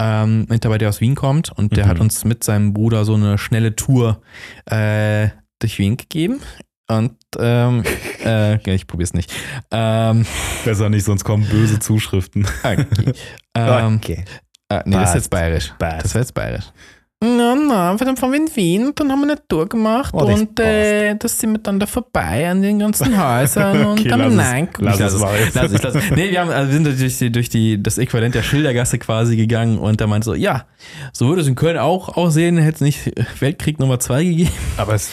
ähm, 0.00 0.46
mit 0.48 0.64
dabei, 0.64 0.78
der 0.78 0.88
aus 0.88 1.02
Wien 1.02 1.16
kommt 1.16 1.52
und 1.52 1.76
der 1.76 1.84
Mhm. 1.84 1.88
hat 1.90 2.00
uns 2.00 2.24
mit 2.24 2.44
seinem 2.44 2.72
Bruder 2.72 3.04
so 3.04 3.14
eine 3.14 3.36
schnelle 3.36 3.76
Tour 3.76 4.22
äh, 4.66 5.28
durch 5.58 5.78
Wien 5.78 5.96
gegeben. 5.98 6.40
Und 6.88 7.16
ähm, 7.38 7.84
äh, 8.24 8.74
ich 8.74 8.86
probier's 8.86 9.12
nicht. 9.12 9.32
Ähm, 9.70 10.26
Besser 10.64 10.88
nicht, 10.88 11.04
sonst 11.04 11.24
kommen 11.24 11.46
böse 11.46 11.78
Zuschriften. 11.78 12.46
okay. 12.62 12.86
ähm, 13.54 13.96
okay. 13.96 14.24
äh, 14.70 14.82
nee, 14.86 14.96
das 14.96 15.10
ist 15.10 15.14
jetzt 15.14 15.30
bayerisch. 15.30 15.74
Passt. 15.78 16.04
Das 16.04 16.14
war 16.14 16.22
jetzt 16.22 16.34
bayerisch. 16.34 16.64
Na, 17.20 17.56
na, 17.56 17.96
dann 17.96 18.16
fahren 18.16 18.30
wir 18.30 18.38
in 18.38 18.54
Wien 18.54 18.86
und 18.86 19.00
dann 19.00 19.10
haben 19.10 19.20
wir 19.22 19.32
eine 19.32 19.40
Tour 19.48 19.68
gemacht 19.68 20.14
Oh, 20.14 20.24
das 20.24 20.38
und 20.40 20.60
äh, 20.60 21.16
da 21.16 21.26
sind 21.26 21.50
wir 21.50 21.58
dann 21.58 21.80
da 21.80 21.86
vorbei 21.86 22.48
an 22.48 22.62
den 22.62 22.78
ganzen 22.78 23.20
Häusern 23.20 23.84
und 23.86 23.98
Okay, 23.98 24.08
dann 24.08 24.20
lass 24.20 24.30
es- 24.30 24.36
nein, 24.36 24.68
lass 24.78 24.94
ich 24.94 25.00
lass 25.00 25.14
es 25.14 25.20
lass 25.54 25.72
es, 25.72 25.82
lass 25.82 25.94
es. 25.96 26.10
Nee, 26.12 26.30
wir 26.30 26.40
haben, 26.40 26.50
also 26.50 26.68
wir 26.70 26.74
sind 26.74 27.00
durch, 27.00 27.18
die, 27.18 27.32
durch 27.32 27.48
die, 27.48 27.82
das 27.82 27.98
Äquivalent 27.98 28.36
der 28.36 28.44
Schildergasse 28.44 28.98
quasi 29.00 29.36
gegangen 29.36 29.78
und 29.78 30.00
da 30.00 30.06
meinte 30.06 30.26
so, 30.26 30.34
ja, 30.34 30.66
so 31.12 31.26
würde 31.26 31.42
es 31.42 31.48
in 31.48 31.56
Köln 31.56 31.76
auch 31.76 32.16
aussehen, 32.16 32.56
hätte 32.56 32.76
es 32.76 32.80
nicht 32.82 33.10
Weltkrieg 33.40 33.80
Nummer 33.80 33.98
2 33.98 34.22
gegeben. 34.22 34.52
Aber 34.76 34.94
es, 34.94 35.10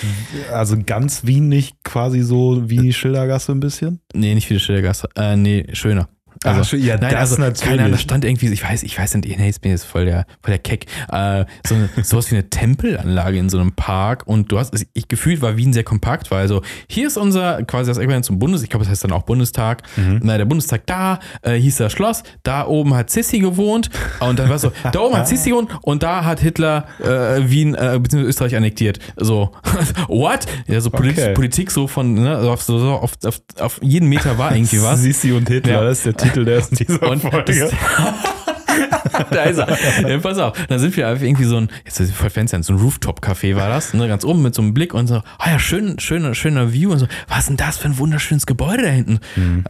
also 0.54 0.76
ganz 0.86 1.26
Wien 1.26 1.50
nicht 1.50 1.76
quasi 1.84 2.22
so 2.22 2.70
wie 2.70 2.94
Schildergasse 2.94 3.52
ein 3.52 3.60
bisschen? 3.60 4.00
Nee, 4.14 4.36
nicht 4.36 4.48
wie 4.52 4.54
die 4.56 4.60
Schildergasse, 4.60 5.10
äh, 5.16 5.36
nee, 5.36 5.66
schöner. 5.74 6.08
Also, 6.46 6.78
Ach, 6.78 6.80
ja, 6.80 6.98
Nein, 6.98 7.12
das 7.12 7.32
also 7.32 7.42
natürlich. 7.42 7.78
keine 7.78 7.92
da 7.92 7.98
stand 7.98 8.26
irgendwie, 8.26 8.48
ich 8.50 8.64
weiß, 8.64 8.84
ich 8.84 8.98
weiß 8.98 9.16
nicht, 9.16 9.38
nee, 9.40 9.50
ich 9.50 9.60
bin 9.62 9.72
jetzt 9.72 9.86
voll 9.86 10.06
der, 10.06 10.26
voll 10.42 10.52
der 10.52 10.60
Keck, 10.60 10.86
äh, 11.12 11.46
so 11.68 11.76
eine, 11.76 11.90
sowas 12.04 12.30
wie 12.32 12.36
eine 12.36 12.50
Tempelanlage 12.50 13.38
in 13.38 13.50
so 13.50 13.60
einem 13.60 13.72
Park 13.74 14.24
und 14.28 14.52
du 14.52 14.60
hast, 14.60 14.72
also 14.74 14.86
ich 14.94 15.08
gefühlt 15.08 15.42
war 15.42 15.58
Wien 15.58 15.74
sehr 15.74 15.84
kompakt, 15.84 16.32
weil 16.32 16.40
also 16.42 16.62
hier 16.90 17.08
ist 17.08 17.18
unser, 17.18 17.64
quasi 17.64 17.90
das 17.90 17.98
Äquivalent 17.98 18.26
zum 18.26 18.40
Bundes, 18.40 18.64
ich 18.64 18.70
glaube, 18.70 18.84
das 18.86 18.92
heißt 18.92 19.04
dann 19.04 19.12
auch 19.12 19.24
Bundestag, 19.24 19.84
Mhm. 19.98 20.20
na, 20.24 20.38
der 20.38 20.46
Bundestag 20.46 20.86
da, 20.88 21.20
äh, 21.42 21.54
hieß 21.56 21.78
das 21.78 21.92
Schloss, 21.94 22.24
da 22.44 22.66
oben 22.68 22.94
hat 22.94 23.10
Sissi 23.10 23.40
gewohnt 23.40 23.90
und 24.20 24.40
dann 24.40 24.50
war 24.50 24.60
so, 24.60 24.72
da 24.92 25.00
oben 25.00 25.16
hat 25.18 25.28
Sissi 25.28 25.50
gewohnt 25.52 25.70
und 25.82 26.04
da 26.04 26.24
hat 26.26 26.40
Hitler 26.40 26.86
äh, 27.00 27.50
Wien, 27.50 27.74
äh, 27.76 27.98
beziehungsweise 28.02 28.30
Österreich 28.30 28.56
annektiert, 28.56 29.00
so, 29.18 29.52
what? 30.08 30.46
Ja, 30.68 30.82
so 30.82 30.90
Polit 30.90 31.16
Okay. 31.18 31.34
Politik 31.34 31.72
so 31.72 31.88
von, 31.88 32.14
ne, 32.16 32.38
auf, 32.40 32.62
so, 32.62 32.78
so 32.78 32.92
auf, 32.92 33.14
auf, 33.26 33.42
auf 33.60 33.80
jeden 33.82 34.10
Meter 34.10 34.38
war 34.38 34.52
irgendwie 34.56 34.82
was. 34.82 35.00
Sissi 35.02 35.32
und 35.32 35.48
Hitler, 35.48 35.74
Ja. 35.76 35.84
das 35.84 36.00
ist 36.00 36.06
der 36.08 36.18
Titel 36.18 36.35
der 36.44 36.56
ersten 36.56 36.76
dieser 36.86 37.10
Und 37.10 37.22
Folge. 37.22 37.70
da 39.32 39.44
ist 39.44 39.58
er. 39.58 40.10
Ja, 40.10 40.20
pass 40.20 40.38
auf. 40.38 40.58
Dann 40.68 40.80
sind 40.80 40.96
wir 40.98 41.08
einfach 41.08 41.24
irgendwie 41.24 41.46
so 41.46 41.58
ein, 41.58 41.70
jetzt 41.86 42.00
ist 42.00 42.10
es 42.10 42.16
voll 42.16 42.30
fancy, 42.30 42.62
so 42.62 42.74
ein 42.74 42.80
Rooftop-Café 42.80 43.56
war 43.56 43.70
das, 43.70 43.94
ne, 43.94 44.08
ganz 44.08 44.26
oben 44.26 44.42
mit 44.42 44.54
so 44.54 44.62
einem 44.62 44.74
Blick 44.74 44.94
und 44.94 45.08
so, 45.08 45.22
ah 45.38 45.50
ja, 45.52 45.60
schön, 45.60 46.00
schöner, 46.00 46.36
schöner 46.36 46.74
View 46.74 46.92
und 46.92 47.00
so, 47.00 47.08
was 47.28 47.40
ist 47.40 47.50
denn 47.50 47.58
das 47.58 47.78
für 47.78 47.88
ein 47.88 47.98
wunderschönes 47.98 48.46
Gebäude 48.46 48.84
da 48.84 48.90
hinten? 48.90 49.20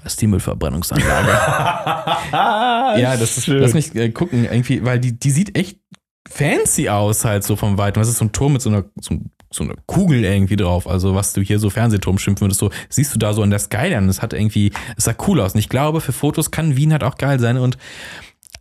Das 0.04 0.13
ist 0.13 0.21
die 0.21 0.28
Müllverbrennungsanlage. 0.28 1.30
ja, 2.32 3.17
das 3.17 3.38
ist, 3.38 3.45
Schön. 3.45 3.60
lass 3.60 3.73
mich 3.73 3.93
äh, 3.95 4.10
gucken, 4.10 4.45
irgendwie, 4.45 4.84
weil 4.84 4.99
die, 4.99 5.17
die 5.17 5.32
sieht 5.32 5.58
echt 5.58 5.80
fancy 6.28 6.89
aus, 6.89 7.25
halt 7.25 7.43
so 7.43 7.56
vom 7.56 7.78
Weiten. 7.78 7.99
Das 7.99 8.10
ist 8.10 8.17
so 8.17 8.25
ein 8.25 8.32
Turm 8.32 8.54
mit 8.54 8.62
so 8.62 8.69
einer, 8.69 8.86
so, 8.99 9.19
so 9.55 9.63
einer 9.63 9.75
Kugel 9.85 10.23
irgendwie 10.23 10.55
drauf. 10.55 10.87
Also, 10.87 11.15
was 11.15 11.33
du 11.33 11.41
hier 11.41 11.59
so 11.59 11.69
Fernsehturm 11.69 12.17
schimpfen 12.17 12.45
würdest, 12.45 12.59
so 12.59 12.69
siehst 12.89 13.13
du 13.15 13.19
da 13.19 13.33
so 13.33 13.41
in 13.43 13.49
der 13.49 13.59
Skyline. 13.59 14.07
Das 14.07 14.21
hat 14.21 14.33
irgendwie, 14.33 14.71
es 14.97 15.05
sah 15.05 15.15
cool 15.27 15.39
aus. 15.41 15.53
Und 15.53 15.59
ich 15.59 15.69
glaube, 15.69 16.01
für 16.01 16.11
Fotos 16.11 16.51
kann 16.51 16.75
Wien 16.75 16.91
halt 16.91 17.03
auch 17.03 17.15
geil 17.17 17.39
sein. 17.39 17.57
Und 17.57 17.77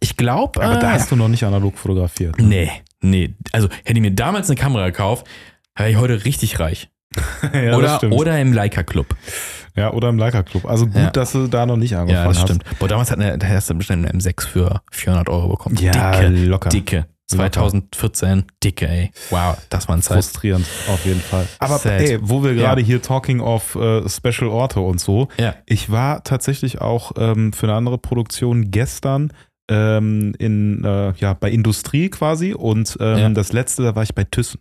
ich 0.01 0.17
glaube. 0.17 0.63
Aber 0.63 0.77
da 0.81 0.91
äh, 0.91 0.95
hast 0.95 1.11
du 1.11 1.17
noch 1.17 1.29
nicht 1.29 1.45
analog 1.45 1.77
fotografiert. 1.79 2.37
Nee, 2.39 2.71
nee. 3.01 3.35
Also, 3.53 3.69
hätte 3.85 3.95
ich 3.99 4.01
mir 4.01 4.13
damals 4.13 4.49
eine 4.49 4.57
Kamera 4.59 4.87
gekauft, 4.87 5.27
wäre 5.77 5.91
ich 5.91 5.97
heute 5.97 6.25
richtig 6.25 6.59
reich. 6.61 6.89
ja, 7.53 7.77
oder, 7.77 8.03
oder 8.11 8.41
im 8.41 8.53
Leica 8.53 8.83
Club. 8.83 9.15
ja, 9.77 9.93
oder 9.93 10.09
im 10.09 10.19
Leica 10.19 10.43
Club. 10.43 10.65
Also 10.67 10.87
gut, 10.87 10.97
Ja. 10.97 11.11
dass 11.11 11.31
du 11.31 11.47
da 11.47 11.65
noch 11.65 11.77
nicht 11.77 11.93
Ja, 11.93 12.01
angefangen 12.01 12.29
das 12.29 12.39
hast. 12.39 12.49
stimmt. 12.49 12.65
Boah, 12.81 12.89
damals 12.89 13.13
hat 13.13 13.21
eine, 13.21 13.39
da 13.39 13.47
hast 13.47 13.71
du 13.71 13.75
bestimmt 13.75 14.05
eine 14.09 14.19
M6 14.19 14.45
für 14.49 14.81
400 14.91 15.29
Euro 15.29 15.51
bekommen. 15.51 15.77
Ja, 15.77 16.11
dicke, 16.21 16.45
locker. 16.47 16.69
dicke. 16.71 17.07
2014, 17.31 18.45
dicke, 18.63 18.89
ey. 18.89 19.11
Wow, 19.31 19.57
das 19.71 19.89
war 19.89 19.97
ein 19.97 20.03
Zeit. 20.03 20.17
Frustrierend, 20.25 20.67
auf 20.89 21.05
jeden 21.05 21.21
Fall. 21.21 21.47
Aber 21.59 21.79
Sad. 21.79 22.01
ey, 22.01 22.19
wo 22.23 22.43
wir 22.43 22.53
Ja. 22.53 22.63
gerade 22.69 22.83
hier 22.83 23.01
talking 23.03 23.41
of 23.41 23.75
äh, 23.77 24.09
Special 24.09 24.49
Orte 24.51 24.81
und 24.81 25.01
so, 25.01 25.29
Ja. 25.39 25.55
ich 25.67 25.91
war 25.91 26.23
tatsächlich 26.25 26.81
auch 26.81 27.13
ähm, 27.17 27.53
für 27.53 27.67
eine 27.67 27.75
andere 27.77 27.99
Produktion 27.99 28.71
gestern 28.71 29.33
ähm, 29.71 30.35
in, 30.39 30.85
äh, 30.85 31.13
ja, 31.17 31.33
bei 31.33 31.51
Industrie 31.51 32.11
quasi 32.11 32.53
und 32.53 32.97
ähm, 33.01 33.19
Ja. 33.19 33.29
das 33.31 33.53
letzte, 33.53 33.83
da 33.83 33.97
war 33.97 34.03
ich 34.03 34.15
bei 34.15 34.25
Thyssen 34.25 34.61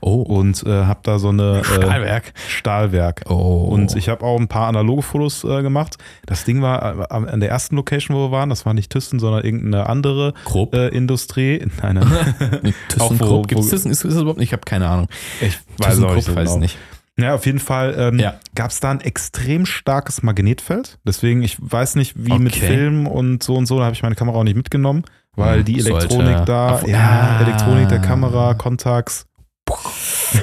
Oh, 0.00 0.22
und 0.22 0.62
äh, 0.64 0.84
habe 0.84 1.00
da 1.02 1.18
so 1.18 1.28
eine 1.28 1.58
äh, 1.60 1.64
Stahlwerk. 1.64 2.32
Stahlwerk. 2.48 3.22
Oh. 3.28 3.64
Und 3.70 3.94
ich 3.96 4.08
habe 4.08 4.24
auch 4.24 4.38
ein 4.38 4.48
paar 4.48 4.68
analoge 4.68 5.02
Fotos 5.02 5.44
äh, 5.44 5.62
gemacht. 5.62 5.96
Das 6.26 6.44
Ding 6.44 6.62
war 6.62 7.00
äh, 7.10 7.14
an 7.14 7.40
der 7.40 7.50
ersten 7.50 7.76
Location, 7.76 8.16
wo 8.16 8.26
wir 8.28 8.30
waren, 8.30 8.48
das 8.48 8.64
war 8.66 8.74
nicht 8.74 8.90
Thyssen, 8.90 9.18
sondern 9.18 9.44
irgendeine 9.44 9.88
andere 9.88 10.34
Grob. 10.44 10.74
äh, 10.74 10.88
Industrie. 10.88 11.64
Nein, 11.82 11.94
nein. 11.96 12.74
ThyssenKrupp. 12.88 13.48
Gibt 13.48 13.60
es 13.60 13.68
Thyssen? 13.70 13.90
Ist, 13.90 14.04
ist 14.04 14.12
das 14.14 14.20
überhaupt 14.22 14.38
nicht? 14.38 14.48
Ich 14.48 14.52
habe 14.52 14.62
keine 14.64 14.88
Ahnung. 14.88 15.08
ich 15.40 15.58
weiß 15.78 16.02
auch 16.02 16.14
nicht, 16.14 16.24
so 16.26 16.34
weiß 16.34 16.44
es 16.48 16.54
genau. 16.54 16.62
nicht. 16.62 16.78
Ja, 17.18 17.34
auf 17.34 17.46
jeden 17.46 17.60
Fall 17.60 17.94
ähm, 17.98 18.18
Ja. 18.18 18.34
gab 18.54 18.70
es 18.70 18.80
da 18.80 18.90
ein 18.90 19.00
extrem 19.00 19.64
starkes 19.64 20.22
Magnetfeld. 20.22 20.98
Deswegen, 21.06 21.42
ich 21.42 21.56
weiß 21.58 21.94
nicht, 21.96 22.14
wie 22.16 22.38
mit 22.38 22.54
Okay. 22.54 22.66
Film 22.66 23.06
und 23.06 23.42
so 23.42 23.54
und 23.56 23.64
so, 23.66 23.78
da 23.78 23.84
habe 23.86 23.94
ich 23.94 24.02
meine 24.02 24.14
Kamera 24.16 24.36
auch 24.38 24.44
nicht 24.44 24.56
mitgenommen, 24.56 25.02
weil 25.34 25.58
Hm, 25.60 25.64
die 25.64 25.80
sollte- 25.80 26.06
Elektronik 26.08 26.44
da, 26.44 26.74
Auf- 26.74 26.86
ja, 26.86 27.38
Ah. 27.38 27.42
Elektronik 27.42 27.88
der 27.88 28.00
Kamera, 28.00 28.52
Kontax. 28.54 29.24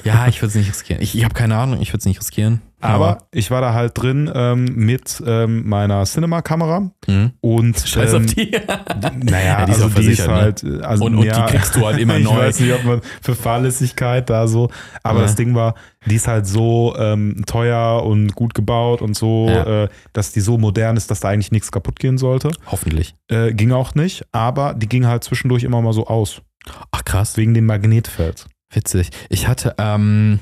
Ja, 0.04 0.28
ich 0.28 0.42
würde 0.42 0.48
es 0.50 0.56
nicht 0.56 0.70
riskieren. 0.70 1.02
Ich, 1.02 1.16
ich 1.18 1.24
habe 1.24 1.34
keine 1.34 1.56
Ahnung, 1.58 1.80
ich 1.82 1.90
würde 1.90 2.00
es 2.00 2.06
nicht 2.06 2.20
riskieren. 2.20 2.62
Aber 2.82 3.20
ich 3.32 3.50
war 3.52 3.62
da 3.62 3.74
halt 3.74 3.94
drin 3.96 4.30
ähm, 4.34 4.66
mit 4.76 5.24
ähm, 5.26 5.68
meiner 5.70 6.04
Cinema-Kamera 6.04 6.92
Mhm. 7.08 7.32
und 7.40 7.80
Scheiß 7.80 8.14
ähm, 8.14 8.26
auf 8.26 8.34
die. 8.34 8.52
Naja, 9.24 9.60
Ja, 9.60 9.66
die 9.66 9.72
ist 9.72 9.82
also 9.82 10.02
die 10.02 10.08
ist 10.12 10.28
ne? 10.28 10.34
halt, 10.34 10.64
äh, 10.64 10.82
also 10.82 11.06
Und- 11.06 11.16
und 11.16 11.24
ja, 11.26 11.46
die 11.46 11.54
kriegst 11.54 11.76
du 11.76 11.86
halt 11.86 11.98
immer 12.00 12.18
ich 12.18 12.26
neu. 12.26 12.36
weiß 12.36 12.60
nicht, 12.60 12.74
ob 12.74 12.84
man 12.84 13.02
für 13.22 13.36
Fahrlässigkeit 13.36 14.30
da 14.30 14.48
so, 14.48 14.70
aber 15.04 15.20
Ja. 15.20 15.24
das 15.26 15.36
Ding 15.36 15.56
war, 15.56 15.76
die 16.06 16.16
ist 16.16 16.28
halt 16.28 16.46
so 16.46 16.94
ähm, 16.98 17.44
teuer 17.46 18.04
und 18.04 18.36
gut 18.36 18.54
gebaut 18.54 19.02
und 19.02 19.16
so, 19.16 19.48
Ja. 19.50 19.84
äh, 19.84 19.90
dass 20.12 20.34
die 20.34 20.42
so 20.42 20.58
modern 20.58 20.98
ist, 20.98 21.10
dass 21.10 21.22
da 21.22 21.30
eigentlich 21.30 21.54
nichts 21.54 21.72
kaputt 21.72 22.00
gehen 22.00 22.18
sollte. 22.18 22.52
Hoffentlich. 22.68 23.16
Äh, 23.30 23.54
ging 23.54 23.72
auch 23.72 23.96
nicht, 23.96 24.26
aber 24.34 24.74
die 24.74 24.90
ging 24.90 25.06
halt 25.08 25.24
zwischendurch 25.24 25.64
immer 25.64 25.82
mal 25.82 25.94
so 25.94 26.08
aus, 26.08 26.42
Ach 26.92 27.06
krass. 27.06 27.38
wegen 27.38 27.54
dem 27.54 27.66
Magnetfeld. 27.66 28.48
Witzig. 28.74 29.10
Ich 29.30 29.48
hatte, 29.48 29.76
ähm, 29.78 30.40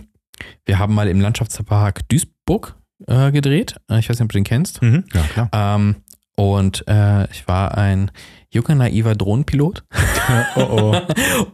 wir 0.65 0.80
haben 0.80 0.94
mal 0.94 1.08
im 1.08 1.20
Landschaftspark 1.22 2.08
Duisburg 2.10 2.76
äh, 3.08 3.32
gedreht. 3.32 3.76
Äh, 3.89 4.00
Ich 4.00 4.10
weiß 4.10 4.17
nicht, 4.20 4.24
ob 4.26 4.32
du 4.32 4.38
den 4.38 4.44
kennst. 4.44 4.82
Mhm. 4.82 5.04
Ja, 5.13 5.22
klar. 5.24 5.50
Ähm, 5.54 5.96
und 6.36 6.88
äh, 6.88 7.30
ich 7.32 7.48
war 7.48 7.78
ein 7.78 8.10
junger, 8.50 8.76
naiver 8.76 9.15
Drohnenpilot. 9.15 9.84
oh 10.56 10.62
oh. 10.62 11.02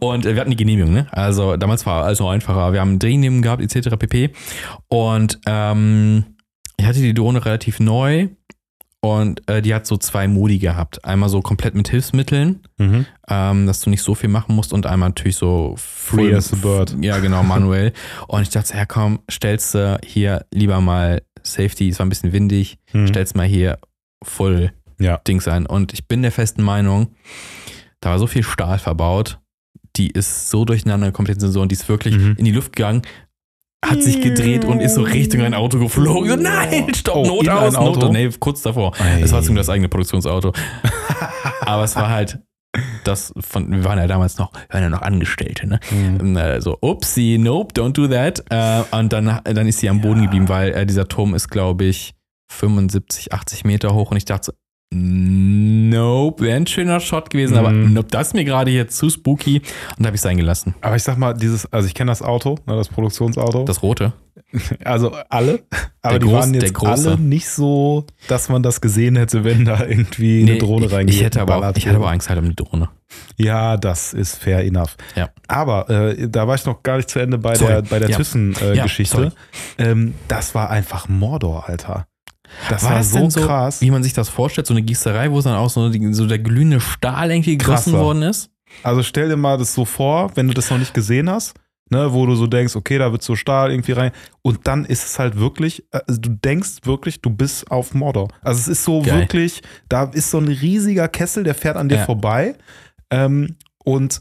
Und 0.00 0.24
äh, 0.24 0.34
wir 0.34 0.40
hatten 0.40 0.50
die 0.50 0.56
Genehmigung, 0.56 0.92
ne? 0.92 1.06
Also 1.10 1.56
damals 1.56 1.84
war 1.84 2.04
alles 2.04 2.20
noch 2.20 2.30
einfacher. 2.30 2.72
Wir 2.72 2.80
haben 2.80 2.98
Drehnehmen 2.98 3.42
gehabt, 3.42 3.62
etc. 3.62 3.96
pp. 3.96 4.30
Und 4.88 5.40
ähm, 5.46 6.24
ich 6.76 6.86
hatte 6.86 7.00
die 7.00 7.12
Drohne 7.14 7.44
relativ 7.44 7.80
neu 7.80 8.28
und 9.00 9.48
äh, 9.48 9.62
die 9.62 9.74
hat 9.74 9.86
so 9.86 9.96
zwei 9.96 10.26
Modi 10.28 10.58
gehabt. 10.58 11.04
Einmal 11.04 11.28
so 11.28 11.40
komplett 11.40 11.74
mit 11.74 11.88
Hilfsmitteln, 11.88 12.60
Mhm. 12.78 13.06
ähm, 13.28 13.66
dass 13.66 13.80
du 13.80 13.90
nicht 13.90 14.02
so 14.02 14.14
viel 14.14 14.28
machen 14.30 14.54
musst 14.56 14.72
und 14.72 14.86
einmal 14.86 15.10
natürlich 15.10 15.36
so 15.36 15.74
Free 15.76 16.34
as 16.34 16.52
a 16.52 16.56
bird. 16.56 16.96
Ja, 17.00 17.18
genau, 17.18 17.42
manuell. 17.42 17.92
und 18.28 18.42
ich 18.42 18.50
dachte, 18.50 18.76
ja 18.76 18.86
komm, 18.86 19.20
stellst 19.30 19.74
du 19.74 19.98
hier 20.04 20.44
lieber 20.52 20.80
mal 20.80 21.22
Safety, 21.42 21.88
es 21.88 21.98
war 21.98 22.06
ein 22.06 22.08
bisschen 22.08 22.32
windig, 22.32 22.78
Mhm. 22.92 23.06
stellst 23.08 23.36
mal 23.36 23.46
hier 23.46 23.78
voll 24.24 24.72
Ja. 24.98 25.18
Dings 25.18 25.46
ein. 25.46 25.66
Und 25.66 25.92
ich 25.92 26.08
bin 26.08 26.22
der 26.22 26.32
festen 26.32 26.62
Meinung, 26.62 27.08
da 28.00 28.10
war 28.10 28.18
so 28.18 28.26
viel 28.26 28.42
Stahl 28.42 28.78
verbaut, 28.80 29.38
die 29.96 30.10
ist 30.10 30.50
so 30.50 30.64
durcheinander 30.64 31.06
gekommen, 31.08 31.26
die 31.32 31.38
Sensor, 31.40 31.62
und 31.62 31.70
die 31.70 31.76
ist 31.76 31.88
wirklich 31.88 32.16
Mhm. 32.16 32.34
in 32.36 32.44
die 32.44 32.52
Luft 32.52 32.74
gegangen, 32.74 33.02
hat 33.84 34.02
sich 34.02 34.20
gedreht 34.20 34.64
und 34.64 34.80
ist 34.80 34.94
so 34.94 35.02
Richtung 35.02 35.40
ein 35.42 35.54
Auto 35.54 35.78
geflogen. 35.78 36.28
So, 36.30 36.36
nein, 36.36 36.92
stopp, 36.94 37.16
Oh, 37.16 37.42
Not 37.42 37.48
ein 37.48 37.56
aus, 37.58 37.72
Not 37.74 37.82
Auto? 37.82 38.06
aus. 38.06 38.12
Nee, 38.12 38.28
kurz 38.38 38.62
davor. 38.62 38.92
Ei. 39.00 39.20
Es 39.22 39.32
war 39.32 39.42
zum 39.42 39.54
das 39.54 39.68
eigene 39.68 39.88
Produktionsauto. 39.88 40.52
Aber 41.60 41.84
es 41.84 41.94
war 41.96 42.08
halt 42.08 42.38
das 43.04 43.32
von, 43.40 43.70
wir 43.70 43.84
waren 43.84 43.98
ja 43.98 44.06
damals 44.06 44.36
noch, 44.38 44.52
wir 44.52 44.74
waren 44.74 44.82
ja 44.82 44.90
noch 44.90 45.02
Angestellte, 45.02 45.66
ne? 45.66 45.80
Mhm. 45.90 46.36
Äh, 46.36 46.60
So, 46.60 46.76
upsie, 46.82 47.38
nope, 47.38 47.72
don't 47.72 47.92
do 47.92 48.06
that. 48.08 48.44
Äh, 48.50 48.82
und 48.96 49.12
dann, 49.12 49.40
dann 49.44 49.66
ist 49.66 49.78
sie 49.78 49.88
am 49.88 50.00
Boden 50.00 50.22
geblieben, 50.22 50.48
weil 50.48 50.72
äh, 50.74 50.84
dieser 50.84 51.08
Turm 51.08 51.34
ist, 51.34 51.48
glaube 51.48 51.84
ich, 51.86 52.14
75, 52.52 53.32
80 53.32 53.64
Meter 53.64 53.94
hoch 53.94 54.10
und 54.10 54.16
ich 54.16 54.24
dachte 54.24 54.46
so, 54.46 54.52
nope, 54.92 56.44
wäre 56.44 56.56
ein 56.56 56.66
schöner 56.66 57.00
Shot 57.00 57.30
gewesen, 57.30 57.56
aber 57.56 57.70
Mhm. 57.70 57.92
nope, 57.92 58.08
das 58.10 58.28
ist 58.28 58.34
mir 58.34 58.44
gerade 58.44 58.70
hier 58.70 58.88
zu 58.88 59.10
spooky 59.10 59.58
und 59.58 59.64
da 60.00 60.06
habe 60.06 60.16
ich 60.16 60.20
es 60.20 60.22
sein 60.22 60.36
gelassen. 60.36 60.74
Aber 60.80 60.96
ich 60.96 61.02
sag 61.02 61.18
mal, 61.18 61.34
dieses, 61.34 61.70
also 61.72 61.86
ich 61.86 61.94
kenne 61.94 62.10
das 62.10 62.22
Auto, 62.22 62.56
ne, 62.66 62.76
das 62.76 62.88
Produktionsauto. 62.88 63.64
Das 63.64 63.82
rote. 63.82 64.12
Also 64.82 65.12
alle, 65.28 65.60
aber 66.00 66.12
Der 66.12 66.18
die 66.20 66.26
Groß- 66.26 66.32
waren 66.32 66.54
jetzt 66.54 66.82
alle 66.82 67.18
nicht 67.18 67.50
so, 67.50 68.06
dass 68.28 68.48
man 68.48 68.62
das 68.62 68.80
gesehen 68.80 69.16
hätte, 69.16 69.44
wenn 69.44 69.66
da 69.66 69.84
irgendwie 69.84 70.40
eine 70.42 70.56
Drohne 70.56 70.86
ich, 70.86 70.92
reingeht. 70.92 71.14
ich 71.16 71.22
hätte 71.22 71.42
aber 71.42 71.56
auch, 71.58 71.76
ich 71.76 71.86
hatte 71.86 71.96
aber 71.96 72.10
Angst 72.10 72.30
halt 72.30 72.38
um 72.38 72.48
die 72.48 72.56
Drohne. 72.56 72.88
Ja, 73.36 73.76
das 73.76 74.14
ist 74.14 74.36
fair 74.36 74.64
enough. 74.64 74.96
Ja. 75.16 75.28
Aber 75.48 75.90
äh, 75.90 76.28
da 76.30 76.48
war 76.48 76.54
ich 76.54 76.64
noch 76.64 76.82
gar 76.82 76.96
nicht 76.96 77.10
zu 77.10 77.18
Ende 77.18 77.36
bei 77.36 77.56
Sorry. 77.56 77.72
der, 77.74 77.82
bei 77.82 77.98
der 77.98 78.08
Ja. 78.08 78.16
Thyssen-Geschichte. 78.16 79.16
Ja, 79.16 79.30
sorry. 79.30 79.90
ähm, 79.90 80.14
das 80.28 80.54
war 80.54 80.70
einfach 80.70 81.08
Mordor, 81.10 81.68
Alter. 81.68 82.06
Das 82.68 82.82
war, 82.82 82.90
War 82.90 82.98
das 82.98 83.10
so 83.10 83.30
so, 83.30 83.40
krass. 83.46 83.80
Wie 83.80 83.90
man 83.90 84.02
sich 84.02 84.12
das 84.12 84.28
vorstellt, 84.28 84.66
so 84.66 84.74
eine 84.74 84.82
Gießerei, 84.82 85.30
wo 85.30 85.38
es 85.38 85.44
dann 85.44 85.54
auch 85.54 85.70
so, 85.70 85.90
so 86.12 86.26
der 86.26 86.38
glühende 86.38 86.80
Stahl 86.80 87.30
irgendwie 87.30 87.56
gegossen 87.56 87.92
Krasser. 87.92 88.04
worden 88.04 88.22
ist? 88.22 88.50
Also 88.82 89.02
stell 89.02 89.28
dir 89.28 89.36
mal 89.36 89.56
das 89.58 89.74
so 89.74 89.84
vor, 89.84 90.30
wenn 90.36 90.48
du 90.48 90.54
das 90.54 90.70
noch 90.70 90.78
nicht 90.78 90.92
gesehen 90.94 91.30
hast, 91.30 91.54
ne, 91.90 92.12
wo 92.12 92.26
du 92.26 92.34
so 92.34 92.46
denkst, 92.46 92.76
okay, 92.76 92.98
da 92.98 93.10
wird 93.12 93.22
so 93.22 93.34
Stahl 93.34 93.70
irgendwie 93.70 93.92
rein. 93.92 94.12
Und 94.42 94.66
dann 94.66 94.84
ist 94.84 95.04
es 95.06 95.18
halt 95.18 95.38
wirklich, 95.38 95.84
also 95.90 96.20
du 96.20 96.30
denkst 96.30 96.80
wirklich, 96.84 97.20
du 97.22 97.30
bist 97.30 97.70
auf 97.70 97.94
Mordor. 97.94 98.28
Also 98.42 98.60
es 98.60 98.68
ist 98.68 98.84
so 98.84 99.00
Geil. 99.02 99.20
wirklich, 99.20 99.62
da 99.88 100.04
ist 100.04 100.30
so 100.30 100.38
ein 100.38 100.48
riesiger 100.48 101.08
Kessel, 101.08 101.44
der 101.44 101.54
fährt 101.54 101.76
an 101.76 101.88
dir 101.88 101.96
Ja. 101.98 102.04
vorbei. 102.04 102.56
Ähm, 103.10 103.56
und 103.84 104.18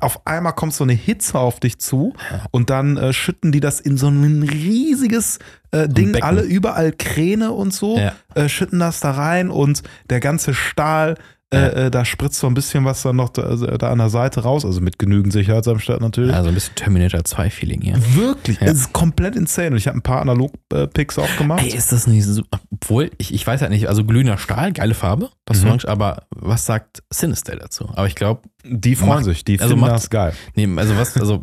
auf 0.00 0.26
einmal 0.26 0.52
kommt 0.54 0.72
so 0.74 0.84
eine 0.84 0.92
Hitze 0.92 1.38
auf 1.38 1.60
dich 1.60 1.78
zu 1.78 2.14
und 2.50 2.70
dann 2.70 2.96
äh, 2.96 3.12
schütten 3.12 3.52
die 3.52 3.60
das 3.60 3.80
in 3.80 3.96
so 3.96 4.08
ein 4.08 4.42
riesiges 4.42 5.38
äh, 5.72 5.88
Ding, 5.88 6.14
alle 6.22 6.42
überall 6.42 6.92
Kräne 6.92 7.52
und 7.52 7.72
so, 7.74 7.98
Ja. 7.98 8.12
äh, 8.34 8.48
schütten 8.48 8.78
das 8.78 9.00
da 9.00 9.10
rein 9.12 9.50
und 9.50 9.82
der 10.10 10.20
ganze 10.20 10.54
Stahl. 10.54 11.16
Äh, 11.54 11.86
äh, 11.86 11.90
da 11.90 12.04
spritzt 12.04 12.38
so 12.40 12.46
ein 12.46 12.54
bisschen 12.54 12.84
was 12.84 13.02
dann 13.02 13.16
noch 13.16 13.28
da, 13.30 13.42
also 13.42 13.66
da 13.66 13.90
an 13.90 13.98
der 13.98 14.08
Seite 14.08 14.40
raus, 14.42 14.64
also 14.64 14.80
mit 14.80 14.98
genügend 14.98 15.32
Sicherheitsabstand 15.32 16.00
natürlich. 16.00 16.34
Also 16.34 16.48
ein 16.48 16.54
bisschen 16.54 16.74
Terminator 16.74 17.24
2 17.24 17.50
Feeling 17.50 17.80
hier. 17.82 17.96
Wirklich, 18.14 18.60
Ja. 18.60 18.66
es 18.68 18.74
ist 18.80 18.92
komplett 18.92 19.36
insane. 19.36 19.70
Und 19.70 19.76
ich 19.76 19.86
habe 19.86 19.98
ein 19.98 20.02
paar 20.02 20.20
Analog-Picks 20.22 21.18
auch 21.18 21.36
gemacht. 21.36 21.62
Ey, 21.62 21.74
ist 21.74 21.92
das 21.92 22.06
nicht 22.06 22.24
so, 22.24 22.42
obwohl, 22.70 23.10
ich, 23.18 23.32
ich 23.32 23.46
weiß 23.46 23.60
halt 23.62 23.70
nicht, 23.70 23.88
also 23.88 24.04
glühender 24.04 24.38
Stahl, 24.38 24.72
geile 24.72 24.94
Farbe, 24.94 25.30
das 25.44 25.60
Mhm. 25.62 25.68
Orange, 25.68 25.88
aber 25.88 26.24
was 26.30 26.66
sagt 26.66 27.02
Sinister 27.10 27.56
dazu? 27.56 27.88
Aber 27.94 28.06
ich 28.06 28.14
glaube, 28.14 28.42
die 28.64 28.96
freuen 28.96 29.10
macht- 29.10 29.24
sich, 29.24 29.44
die 29.44 29.60
also 29.60 29.70
finden 29.70 29.80
macht- 29.82 29.92
das 29.92 30.10
geil. 30.10 30.32
nee, 30.54 30.68
also 30.76 30.96
was, 30.96 31.16
also 31.16 31.40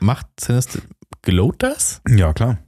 macht 0.00 0.26
Sinister, 0.40 0.80
glowt 1.22 1.62
das? 1.62 2.00
Ja, 2.08 2.32
klar. 2.32 2.58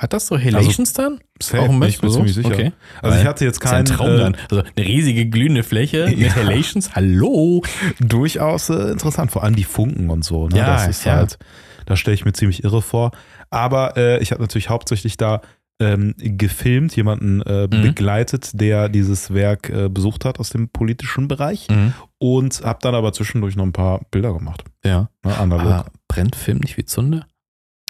Hat 0.00 0.14
das 0.14 0.26
so 0.26 0.38
Halations 0.38 0.94
dann? 0.94 1.20
Safe, 1.42 1.60
Auch 1.62 1.68
ein 1.68 1.82
ich 1.82 2.00
bin 2.00 2.08
so? 2.08 2.16
ziemlich 2.16 2.34
sicher. 2.34 2.48
Okay. 2.48 2.72
Also 3.02 3.18
ich 3.18 3.26
hatte 3.26 3.44
jetzt 3.44 3.60
keinen 3.60 3.84
Traum 3.84 4.08
äh, 4.12 4.16
dann. 4.18 4.36
Also 4.50 4.62
eine 4.76 4.86
riesige 4.86 5.26
glühende 5.26 5.62
Fläche 5.62 6.06
mit 6.08 6.18
Ja. 6.18 6.34
Halations, 6.36 6.94
hallo. 6.94 7.62
durchaus 8.00 8.70
äh, 8.70 8.92
interessant, 8.92 9.30
vor 9.30 9.44
allem 9.44 9.56
die 9.56 9.64
Funken 9.64 10.08
und 10.08 10.24
so. 10.24 10.48
Ne? 10.48 10.56
Ja, 10.56 10.66
das 10.66 10.88
ist 10.88 11.04
ja. 11.04 11.16
halt, 11.16 11.38
da 11.84 11.96
stelle 11.96 12.14
ich 12.14 12.24
mir 12.24 12.32
ziemlich 12.32 12.64
irre 12.64 12.80
vor. 12.80 13.10
Aber 13.50 13.96
äh, 13.98 14.22
ich 14.22 14.32
habe 14.32 14.40
natürlich 14.40 14.70
hauptsächlich 14.70 15.18
da 15.18 15.42
ähm, 15.82 16.14
gefilmt, 16.16 16.94
jemanden 16.96 17.42
äh, 17.42 17.64
Mhm. 17.64 17.68
begleitet, 17.82 18.50
der 18.60 18.88
dieses 18.88 19.32
Werk 19.34 19.68
äh, 19.70 19.88
besucht 19.90 20.24
hat 20.24 20.38
aus 20.38 20.48
dem 20.50 20.68
politischen 20.70 21.28
Bereich 21.28 21.68
Mhm. 21.68 21.92
und 22.18 22.62
habe 22.64 22.78
dann 22.82 22.94
aber 22.94 23.12
zwischendurch 23.12 23.54
noch 23.56 23.64
ein 23.64 23.72
paar 23.72 24.00
Bilder 24.10 24.32
gemacht. 24.32 24.64
Ja. 24.84 25.08
Ne, 25.24 25.36
analog. 25.38 25.66
Aber 25.66 25.86
brennt 26.08 26.36
Film 26.36 26.58
nicht 26.58 26.76
wie 26.78 26.84
Zunder? 26.86 27.26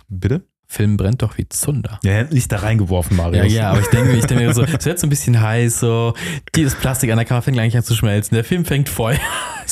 Bitte? 0.08 0.42
Film 0.72 0.96
brennt 0.96 1.20
doch 1.22 1.36
wie 1.36 1.48
Zunder. 1.48 1.98
Ja, 2.04 2.22
nicht 2.22 2.52
da 2.52 2.58
reingeworfen, 2.58 3.16
Ja, 3.16 3.22
Marius. 3.24 3.52
ja, 3.52 3.70
aber 3.72 3.80
ich 3.80 3.88
denke, 3.88 4.12
ich 4.12 4.24
denke 4.26 4.44
mir 4.44 4.54
so, 4.54 4.62
es 4.62 4.84
wird 4.86 5.00
so 5.00 5.06
ein 5.08 5.10
bisschen 5.10 5.40
heiß, 5.40 5.80
so, 5.80 6.14
dieses 6.54 6.76
Plastik 6.76 7.10
an 7.10 7.16
der 7.16 7.24
Kamera 7.26 7.42
fängt 7.42 7.56
gleich 7.56 7.76
an 7.76 7.82
zu 7.82 7.96
schmelzen, 7.96 8.36
der 8.36 8.44
Film 8.44 8.64
fängt 8.64 8.88
Feuer. 8.88 9.18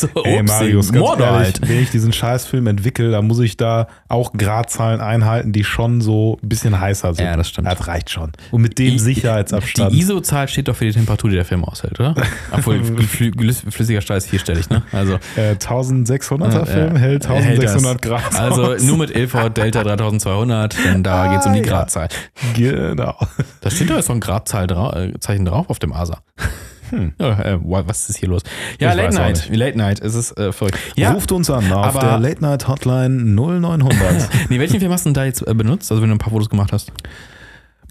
So, 0.01 0.09
Ey, 0.25 0.43
Marius, 0.43 0.93
ganz 0.93 0.99
Morde 1.05 1.25
ehrlich, 1.25 1.39
halt. 1.45 1.69
wenn 1.69 1.79
ich 1.83 1.91
diesen 1.91 2.13
Scheißfilm 2.13 2.67
entwickle, 2.69 3.11
dann 3.11 3.27
muss 3.27 3.41
ich 3.41 3.57
da 3.57 3.89
auch 4.09 4.33
Gradzahlen 4.33 5.01
einhalten, 5.01 5.53
die 5.53 5.65
schon 5.65 6.01
so 6.01 6.39
ein 6.43 6.49
bisschen 6.49 6.79
heißer 6.79 7.15
sind. 7.15 7.25
Ja, 7.25 7.37
das 7.37 7.49
stimmt. 7.49 7.67
Das 7.67 7.87
reicht 7.89 8.11
schon. 8.11 8.33
Und 8.51 8.63
mit 8.63 8.79
dem 8.79 8.93
Die- 8.93 8.99
Sicherheitsabstand. 8.99 9.93
Die 9.93 9.99
ISO-Zahl 10.01 10.47
steht 10.49 10.69
doch 10.69 10.77
für 10.77 10.85
die 10.85 10.93
Temperatur, 10.93 11.31
die 11.31 11.37
der 11.37 11.45
Film 11.45 11.65
aushält, 11.65 11.99
oder? 11.99 12.15
Obwohl, 12.53 12.77
flü- 12.77 13.35
flü- 13.35 13.71
flüssiger 13.71 14.01
Stahl 14.01 14.19
ist 14.19 14.29
vierstellig, 14.29 14.71
ne? 14.71 14.83
Also, 14.93 15.15
äh, 15.37 15.55
1600er 15.57 16.53
Ja, 16.59 16.65
Film 16.65 16.95
ja. 16.95 17.01
hält 17.01 17.29
Hält 17.29 17.63
das. 17.63 17.75
1600 17.75 18.03
Grad. 18.03 18.41
also 18.41 18.65
aus. 18.75 18.83
nur 18.83 18.99
mit 18.99 19.11
LV 19.17 19.49
Delta 19.51 19.83
3200, 19.83 20.77
denn 20.85 21.03
da 21.03 21.25
Ah, 21.25 21.29
geht 21.33 21.41
es 21.41 21.47
um 21.47 21.53
die 21.55 21.59
ja. 21.61 21.65
Gradzahl. 21.67 22.09
Genau. 22.55 23.17
Da 23.61 23.71
steht 23.71 23.91
doch 23.91 23.97
jetzt 23.97 24.09
noch 24.09 24.17
ein 24.17 24.21
drau 24.67 24.93
äh, 24.93 25.13
drauf 25.45 25.71
auf 25.71 25.79
dem 25.79 25.93
ASA. 25.93 26.19
Hm. 26.91 27.13
Ja, 27.19 27.41
äh, 27.43 27.59
was 27.61 28.09
ist 28.09 28.19
hier 28.19 28.29
los? 28.29 28.43
Ja, 28.81 28.91
Ich 28.91 28.97
Late 28.97 29.15
Night. 29.15 29.49
Late 29.55 29.79
Night, 29.79 30.01
es 30.01 30.15
ist 30.15 30.37
äh, 30.39 30.53
verrückt. 30.53 30.79
Ja, 30.97 31.13
Ruft 31.13 31.33
uns 31.33 31.51
an 31.51 31.71
auf 31.73 31.99
der 31.99 32.19
Late 32.19 32.41
Night 32.43 32.67
Hotline 32.69 33.09
0900. 33.35 34.29
nee, 34.51 34.59
welchen 34.59 34.81
Film 34.81 34.93
hast 34.93 35.05
du 35.05 35.09
denn 35.11 35.15
da 35.15 35.25
jetzt 35.25 35.47
äh, 35.47 35.55
benutzt? 35.55 35.91
Also 35.91 36.03
wenn 36.03 36.09
du 36.11 36.15
ein 36.17 36.19
paar 36.19 36.33
Fotos 36.33 36.49
gemacht 36.49 36.73
hast? 36.73 36.93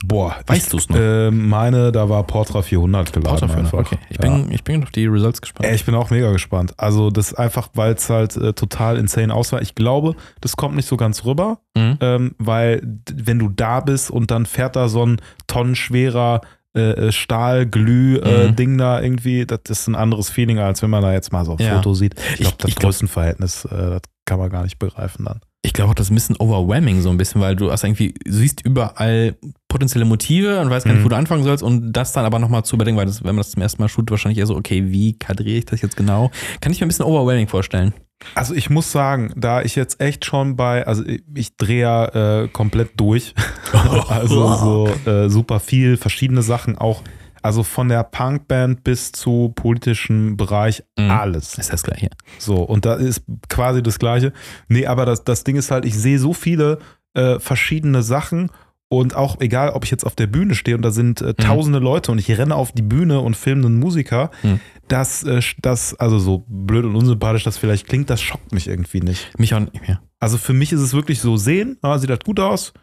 Boah, 0.06 0.36
Weißt 0.46 0.66
ich, 0.66 0.70
du's 0.70 0.90
noch? 0.90 0.96
Äh, 0.96 1.32
meine, 1.32 1.92
da 1.92 2.08
war 2.08 2.22
Portra 2.24 2.62
400 2.62 3.12
geladen. 3.14 3.50
Für 3.50 3.58
einfach. 3.58 3.80
Okay, 3.80 3.98
ich 4.12 4.18
Ja. 4.18 4.30
bin, 4.30 4.52
ich 4.52 4.64
bin 4.64 4.84
auf 4.84 4.92
die 4.92 5.08
Results 5.08 5.42
gespannt. 5.42 5.68
Ich 5.74 5.86
bin 5.86 5.96
auch 5.96 6.12
mega 6.12 6.32
gespannt. 6.32 6.76
Also 6.78 7.10
das 7.10 7.30
ist 7.30 7.34
einfach, 7.34 7.70
weil 7.74 7.94
es 7.94 8.08
halt 8.08 8.38
äh, 8.38 8.54
total 8.54 8.98
insane 8.98 9.34
aussah. 9.34 9.60
Ich 9.60 9.74
glaube, 9.74 10.16
das 10.40 10.56
kommt 10.56 10.76
nicht 10.76 10.88
so 10.88 10.98
ganz 10.98 11.26
rüber, 11.26 11.62
Mhm. 11.76 11.98
ähm, 12.02 12.36
weil 12.38 12.82
wenn 13.12 13.40
du 13.40 13.50
da 13.50 13.80
bist 13.80 14.12
und 14.12 14.30
dann 14.30 14.46
fährt 14.46 14.76
da 14.76 14.88
so 14.88 15.04
ein 15.04 15.18
tonnenschwerer 15.48 16.42
äh, 16.78 17.12
Stahl-Glüh-Ding 17.12 18.74
Mhm. 18.74 18.78
da 18.78 19.02
irgendwie, 19.02 19.46
das 19.46 19.62
ist 19.70 19.88
ein 19.88 19.96
anderes 19.96 20.30
Feeling, 20.30 20.60
als 20.60 20.82
wenn 20.82 20.90
man 20.90 21.02
da 21.02 21.14
jetzt 21.14 21.32
mal 21.32 21.46
so 21.46 21.54
ein 21.58 21.64
Ja. 21.64 21.76
Foto 21.76 21.94
sieht. 21.94 22.16
Ich 22.34 22.40
glaube, 22.42 22.56
das 22.60 22.70
ich 22.70 22.76
glaub- 22.76 22.90
Größenverhältnis, 22.92 23.66
äh, 23.66 23.70
das 23.78 24.02
kann 24.26 24.40
man 24.40 24.50
gar 24.50 24.64
nicht 24.64 24.80
begreifen 24.80 25.26
dann. 25.26 25.40
Ich 25.68 25.74
glaube 25.74 25.92
auch, 25.92 25.96
das 25.96 26.08
ist 26.08 26.12
ein 26.12 26.16
bisschen 26.16 26.38
overwhelming 26.38 27.02
so 27.02 27.10
ein 27.10 27.18
bisschen, 27.18 27.42
weil 27.42 27.58
du 27.58 27.70
hast 27.70 27.84
irgendwie, 27.84 28.14
siehst 28.26 28.62
überall 28.66 29.36
potenzielle 29.68 30.06
Motive 30.06 30.62
und 30.62 30.70
weißt 30.70 30.86
gar 30.86 30.94
nicht, 30.94 31.02
Mhm. 31.02 31.06
wo 31.06 31.10
du 31.10 31.18
anfangen 31.18 31.44
sollst 31.44 31.62
und 31.62 31.92
das 31.92 32.14
dann 32.14 32.24
aber 32.24 32.40
nochmal 32.40 32.64
zu 32.64 32.76
überdenken, 32.78 32.98
weil 32.98 33.06
das, 33.06 33.20
wenn 33.22 33.36
man 33.36 33.40
das 33.44 33.52
zum 33.52 33.62
ersten 33.62 33.82
Mal 33.82 33.90
shootet, 33.90 34.12
wahrscheinlich 34.12 34.40
eher 34.40 34.46
so, 34.48 34.56
okay, 34.56 34.86
wie 34.88 35.20
kadriere 35.20 35.58
ich 35.58 35.66
das 35.66 35.82
jetzt 35.82 35.98
genau? 35.98 36.32
Kann 36.62 36.72
ich 36.72 36.80
mir 36.80 36.86
ein 36.86 36.88
bisschen 36.88 37.04
overwhelming 37.06 37.50
vorstellen. 37.50 37.94
Also 38.34 38.56
ich 38.56 38.70
muss 38.70 38.92
sagen, 38.94 39.34
da 39.36 39.62
ich 39.62 39.76
jetzt 39.76 40.00
echt 40.00 40.24
schon 40.24 40.56
bei, 40.56 40.88
also 40.88 41.06
ich, 41.06 41.22
ich 41.36 41.58
drehe 41.58 41.82
ja 41.82 42.44
äh, 42.44 42.48
komplett 42.48 42.92
durch. 42.98 43.36
also 44.10 44.56
so 44.56 45.10
äh, 45.12 45.30
super 45.30 45.60
viel, 45.60 45.98
verschiedene 45.98 46.44
Sachen 46.44 46.78
auch. 46.78 47.02
Also 47.42 47.64
von 47.64 47.90
der 47.90 48.04
Punkband 48.04 48.84
bis 48.84 49.12
zu 49.12 49.52
politischem 49.56 50.38
Bereich, 50.38 50.84
Mhm. 50.98 51.12
alles. 51.12 51.58
Ist 51.58 51.72
das 51.74 51.84
gleiche. 51.84 52.10
So, 52.40 52.56
und 52.56 52.86
da 52.86 52.96
ist 52.96 53.24
quasi 53.50 53.82
das 53.84 54.00
Gleiche. 54.00 54.34
Nee, 54.68 54.86
aber 54.88 55.06
das, 55.06 55.24
das 55.24 55.44
Ding 55.44 55.56
ist 55.56 55.72
halt, 55.72 55.86
ich 55.86 55.96
sehe 55.98 56.20
so 56.20 56.34
viele 56.34 56.80
äh, 57.14 57.40
verschiedene 57.40 58.02
Sachen 58.04 58.50
und 58.90 59.16
auch 59.16 59.42
egal, 59.42 59.72
ob 59.72 59.84
ich 59.84 59.92
jetzt 59.92 60.06
auf 60.06 60.16
der 60.16 60.28
Bühne 60.28 60.56
stehe 60.56 60.76
und 60.78 60.82
da 60.84 60.92
sind 60.92 61.22
äh, 61.22 61.34
tausende 61.34 61.80
Leute 61.80 62.12
und 62.12 62.20
ich 62.20 62.30
renne 62.38 62.56
auf 62.56 62.72
die 62.72 62.82
Bühne 62.84 63.20
und 63.20 63.36
filme 63.36 63.66
einen 63.66 63.80
Musiker, 63.80 64.32
Mhm. 64.44 64.60
das, 64.88 65.24
äh, 65.24 65.42
das, 65.62 65.94
also 66.00 66.20
so 66.20 66.46
blöd 66.48 66.86
und 66.86 66.96
unsympathisch 66.96 67.44
das 67.44 67.58
vielleicht 67.58 67.88
klingt, 67.88 68.10
das 68.10 68.22
schockt 68.22 68.54
mich 68.54 68.68
irgendwie 68.68 69.02
nicht. 69.02 69.38
Mich 69.40 69.54
auch 69.54 69.60
nicht 69.60 69.86
mehr. 69.88 70.00
Also 70.20 70.38
für 70.38 70.54
mich 70.54 70.72
ist 70.72 70.80
es 70.82 70.94
wirklich 70.94 71.20
so 71.20 71.36
sehen, 71.38 71.78
ah, 71.82 71.98
sieht 71.98 72.10
das 72.10 72.20
gut 72.24 72.40
aus, 72.40 72.74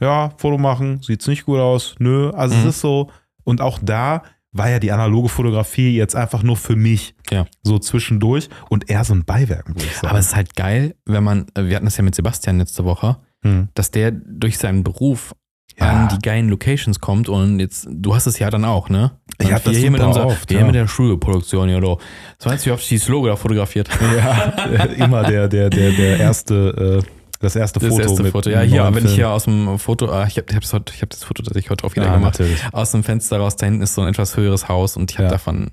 ja, 0.00 0.32
Foto 0.38 0.58
machen, 0.58 1.00
sieht's 1.02 1.28
nicht 1.28 1.44
gut 1.46 1.58
aus, 1.60 1.94
nö, 1.98 2.30
also 2.30 2.54
Mhm. 2.56 2.60
es 2.62 2.66
ist 2.76 2.80
so, 2.80 3.10
und 3.44 3.60
auch 3.60 3.78
da 3.82 4.22
war 4.52 4.70
ja 4.70 4.78
die 4.78 4.92
analoge 4.92 5.28
Fotografie 5.28 5.96
jetzt 5.96 6.14
einfach 6.14 6.42
nur 6.44 6.56
für 6.56 6.76
mich, 6.76 7.14
Ja. 7.30 7.46
so 7.62 7.78
zwischendurch 7.78 8.48
und 8.70 8.88
eher 8.88 9.02
so 9.04 9.12
ein 9.14 9.24
Beiwerk. 9.24 9.66
Aber 10.04 10.18
es 10.18 10.26
ist 10.26 10.36
halt 10.36 10.54
geil, 10.54 10.94
wenn 11.06 11.24
man, 11.24 11.46
äh, 11.54 11.64
wir 11.64 11.74
hatten 11.76 11.86
das 11.86 11.96
ja 11.96 12.04
mit 12.04 12.14
Sebastian 12.14 12.58
letzte 12.58 12.84
Woche, 12.84 13.16
Hm. 13.42 13.68
dass 13.74 13.90
der 13.90 14.12
durch 14.12 14.56
seinen 14.58 14.84
Beruf 14.84 15.34
Ja. 15.76 15.90
an 15.90 16.08
die 16.08 16.18
geilen 16.22 16.48
Locations 16.50 17.00
kommt 17.00 17.28
und 17.28 17.58
jetzt, 17.58 17.88
du 17.90 18.14
hast 18.14 18.26
es 18.28 18.38
ja 18.38 18.48
dann 18.48 18.64
auch, 18.64 18.88
ne? 18.88 19.10
Ich 19.40 19.52
hab 19.52 19.64
das 19.64 19.76
hier 19.76 19.90
mit 19.90 20.00
unserer, 20.00 20.26
oft, 20.26 20.48
ja. 20.52 20.64
mit 20.64 20.76
der 20.76 20.86
Schulproduktion, 20.86 21.68
ja, 21.68 21.80
du. 21.80 21.98
Was 22.38 22.46
meinst 22.46 22.64
du, 22.64 22.70
wie 22.70 22.74
oft 22.74 22.82
ich 22.84 22.88
dieses 22.90 23.08
Logo 23.08 23.26
da 23.26 23.34
fotografiert? 23.34 23.88
Ja, 24.16 24.84
immer 25.04 25.24
der, 25.24 25.48
der, 25.48 25.68
der, 25.70 25.90
der 25.90 26.20
erste, 26.20 27.02
äh, 27.04 27.08
das 27.44 27.56
erste 27.56 27.78
Das 27.80 27.88
Foto. 27.90 28.02
erste 28.02 28.22
mit 28.22 28.32
Foto. 28.32 28.50
Ja, 28.50 28.60
hier, 28.62 28.84
wenn 28.86 28.94
ich 28.94 29.02
Film. 29.02 29.14
hier 29.14 29.30
aus 29.30 29.44
dem 29.44 29.78
Foto, 29.78 30.10
ah, 30.10 30.26
ich 30.26 30.36
habe 30.38 30.46
ich 30.50 30.56
hab 30.56 30.62
das, 30.62 30.94
ich 30.94 31.02
hab 31.02 31.10
das 31.10 31.24
Foto 31.24 31.42
tatsächlich 31.42 31.70
heute 31.70 31.84
auch 31.84 31.94
wieder 31.94 32.06
ja, 32.06 32.14
gemacht. 32.14 32.38
natürlich. 32.40 32.60
Aus 32.72 32.90
dem 32.92 33.04
Fenster 33.04 33.38
raus, 33.38 33.56
da 33.56 33.66
hinten 33.66 33.82
ist 33.82 33.94
so 33.94 34.02
ein 34.02 34.08
etwas 34.08 34.36
höheres 34.36 34.68
Haus 34.68 34.96
und 34.96 35.10
ich 35.10 35.18
habe 35.18 35.26
Ja. 35.26 35.30
davon, 35.32 35.70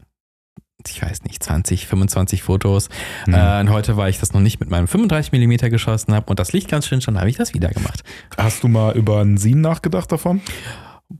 ich 0.87 1.01
weiß 1.01 1.23
nicht, 1.23 1.43
20, 1.43 1.87
25 1.87 2.43
Fotos. 2.43 2.89
Mhm. 3.27 3.33
Äh, 3.35 3.59
und 3.61 3.69
heute, 3.69 3.97
weil 3.97 4.09
ich 4.09 4.19
das 4.19 4.33
noch 4.33 4.41
nicht 4.41 4.59
mit 4.59 4.69
meinem 4.69 4.87
35 4.87 5.31
mm 5.31 5.69
geschossen 5.69 6.13
habe 6.13 6.27
und 6.29 6.39
das 6.39 6.53
Licht 6.53 6.69
ganz 6.69 6.87
schön 6.87 7.01
stand, 7.01 7.17
habe 7.19 7.29
ich 7.29 7.37
das 7.37 7.53
wieder 7.53 7.69
gemacht. 7.69 8.01
Hast 8.37 8.63
du 8.63 8.67
mal 8.67 8.95
über 8.95 9.19
einen 9.19 9.37
Sin 9.37 9.61
nachgedacht 9.61 10.11
davon? 10.11 10.41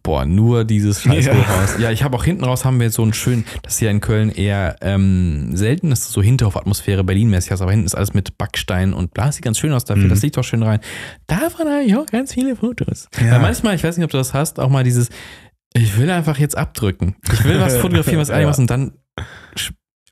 Boah, 0.04 0.26
nur 0.26 0.64
dieses 0.66 1.02
scheiß 1.04 1.26
Ja. 1.28 1.34
Hochhaus. 1.34 1.78
Ja, 1.80 1.92
ich 1.92 2.04
habe 2.04 2.18
auch 2.18 2.24
hinten 2.24 2.44
raus 2.44 2.66
haben 2.66 2.80
wir 2.80 2.90
so 2.90 3.04
einen 3.04 3.14
schönen, 3.14 3.46
das 3.62 3.74
ist 3.74 3.80
hier 3.80 3.92
in 3.92 4.02
Köln 4.02 4.30
eher 4.32 4.76
ähm, 4.82 5.56
selten, 5.56 5.92
das 5.92 6.00
ist 6.00 6.12
so 6.14 6.24
Hinterhof-Atmosphäre 6.24 7.04
Berlin-mäßig, 7.04 7.52
aber 7.54 7.70
hinten 7.70 7.86
ist 7.86 7.94
alles 7.96 8.14
mit 8.16 8.38
Backstein 8.38 8.94
und 8.94 9.14
bla, 9.14 9.32
sieht 9.32 9.44
ganz 9.44 9.60
schön 9.60 9.72
aus, 9.74 9.86
da 9.86 9.94
fällt 9.94 10.08
Mhm. 10.08 10.10
das 10.10 10.22
Licht 10.24 10.38
auch 10.40 10.44
schön 10.44 10.64
rein. 10.64 10.80
Davon 11.28 11.68
habe 11.68 11.84
ich 11.84 11.96
auch 11.96 12.08
ganz 12.08 12.34
viele 12.34 12.56
Fotos. 12.56 13.10
Ja. 13.24 13.34
Weil 13.34 13.40
manchmal, 13.42 13.76
ich 13.76 13.84
weiß 13.84 13.98
nicht, 13.98 14.06
ob 14.06 14.12
du 14.12 14.18
das 14.18 14.34
hast, 14.34 14.60
auch 14.60 14.70
mal 14.70 14.84
dieses, 14.84 15.10
ich 15.74 15.98
will 15.98 16.10
einfach 16.10 16.38
jetzt 16.40 16.58
abdrücken. 16.58 17.16
Ich 17.32 17.44
will 17.44 17.60
was 17.60 17.78
fotografieren, 17.78 18.20
was 18.20 18.30
Ja. 18.30 18.36
irgendwas 18.38 18.58
und 18.60 18.70
dann, 18.72 18.94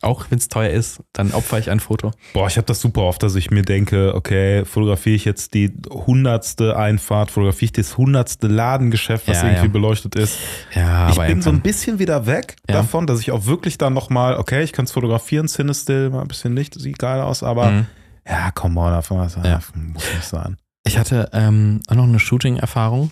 auch 0.02 0.26
wenn 0.30 0.38
es 0.38 0.48
teuer 0.48 0.70
ist, 0.70 1.02
dann 1.14 1.32
opfer 1.34 1.60
ich 1.60 1.70
ein 1.70 1.80
Foto. 1.80 2.12
Boah, 2.34 2.48
ich 2.48 2.58
habe 2.58 2.66
das 2.66 2.80
super 2.82 3.02
oft, 3.02 3.22
dass 3.22 3.36
ich 3.36 3.52
mir 3.52 3.64
denke, 3.64 4.16
okay, 4.16 4.64
fotografiere 4.66 5.16
ich 5.16 5.26
jetzt 5.26 5.54
die 5.54 5.72
hundertste 5.90 6.78
Einfahrt, 6.78 7.32
fotografiere 7.32 7.66
ich 7.66 7.74
das 7.74 7.98
hundertste 7.98 8.48
Ladengeschäft, 8.48 9.28
was 9.28 9.38
Ja, 9.42 9.48
irgendwie 9.50 9.66
ja. 9.68 9.72
beleuchtet 9.72 10.16
ist. 10.16 10.38
Ja, 10.74 11.10
ich 11.10 11.16
aber 11.18 11.28
bin 11.28 11.42
so 11.42 11.50
ein 11.50 11.56
irgendwann- 11.56 11.62
bisschen 11.62 12.00
wieder 12.00 12.26
weg 12.26 12.56
Ja. 12.70 12.76
davon, 12.78 13.08
dass 13.08 13.20
ich 13.20 13.32
auch 13.32 13.46
wirklich 13.46 13.78
dann 13.78 13.94
nochmal, 13.94 14.38
okay, 14.38 14.64
ich 14.64 14.72
kann 14.72 14.86
es 14.86 14.92
fotografieren, 14.92 15.48
Cinestill, 15.48 16.10
mal 16.10 16.22
ein 16.22 16.28
bisschen 16.28 16.56
Licht, 16.56 16.76
sieht 16.80 17.00
geil 17.00 17.22
aus, 17.22 17.44
aber 17.44 17.70
Mhm. 17.72 17.86
ja, 18.28 18.52
come 18.52 18.80
on, 18.80 18.92
davon 18.92 19.18
was, 19.20 19.36
Ja. 19.44 19.60
muss 19.76 20.04
nicht 20.14 20.24
sein. 20.28 20.58
Ich 20.86 20.98
hatte 20.98 21.30
ähm, 21.34 21.82
auch 21.88 21.96
noch 21.96 22.06
eine 22.06 22.20
Shooting-Erfahrung. 22.20 23.12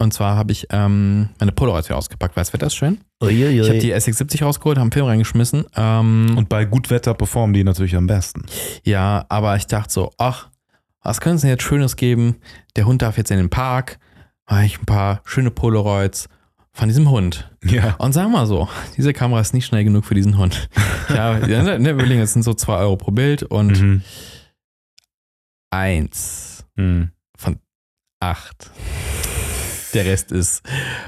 Und 0.00 0.12
zwar 0.14 0.34
habe 0.36 0.50
ich 0.52 0.66
ähm, 0.70 1.28
meine 1.38 1.52
Polaroid 1.52 1.86
hier 1.86 1.96
ausgepackt, 1.96 2.34
weil 2.36 2.40
das 2.42 2.52
Wetter 2.54 2.66
ist 2.68 2.74
schön. 2.74 2.98
Ich 3.22 3.28
habe 3.68 3.78
die 3.78 3.94
SX70 3.94 4.42
rausgeholt, 4.42 4.78
habe 4.78 4.84
einen 4.84 4.92
Film 4.92 5.06
reingeschmissen. 5.06 5.64
Ähm, 5.76 6.34
Und 6.36 6.48
bei 6.48 6.64
gut 6.64 6.88
Wetter 6.90 7.12
performen 7.14 7.52
die 7.52 7.64
natürlich 7.64 7.94
am 7.96 8.06
besten. 8.06 8.46
ja, 8.82 9.26
aber 9.28 9.54
ich 9.56 9.66
dachte 9.66 9.92
so, 9.92 10.10
ach, 10.16 10.48
was 11.02 11.20
könnte 11.20 11.36
es 11.36 11.40
denn 11.42 11.50
jetzt 11.50 11.62
Schönes 11.62 11.96
geben? 11.96 12.36
Der 12.76 12.86
Hund 12.86 13.02
darf 13.02 13.16
jetzt 13.18 13.30
in 13.30 13.36
den 13.36 13.50
Park. 13.50 13.98
Habe 14.46 14.64
ich 14.64 14.80
ein 14.80 14.86
paar 14.86 15.20
schöne 15.24 15.50
Polaroids 15.50 16.28
von 16.72 16.88
diesem 16.88 17.10
Hund. 17.10 17.50
Ja. 17.64 17.94
Und 17.98 18.12
sag 18.12 18.30
mal 18.30 18.46
so, 18.46 18.68
diese 18.96 19.12
Kamera 19.12 19.40
ist 19.40 19.52
nicht 19.54 19.66
schnell 19.66 19.84
genug 19.84 20.04
für 20.06 20.14
diesen 20.14 20.38
Hund. 20.38 20.68
Ja, 21.14 21.38
ne, 21.40 21.62
ne, 21.64 21.84
wir 21.84 21.92
überlegen, 21.94 22.20
es 22.20 22.32
sind 22.34 22.42
so 22.44 22.54
zwei 22.54 22.76
Euro 22.78 22.96
pro 22.96 23.10
Bild 23.10 23.42
und 23.42 23.80
Mhm. 23.82 24.02
eins 25.70 26.64
Mhm. 26.76 27.10
acht. 28.20 28.70
Der 29.94 30.04
Rest 30.04 30.32
ist 30.32 30.62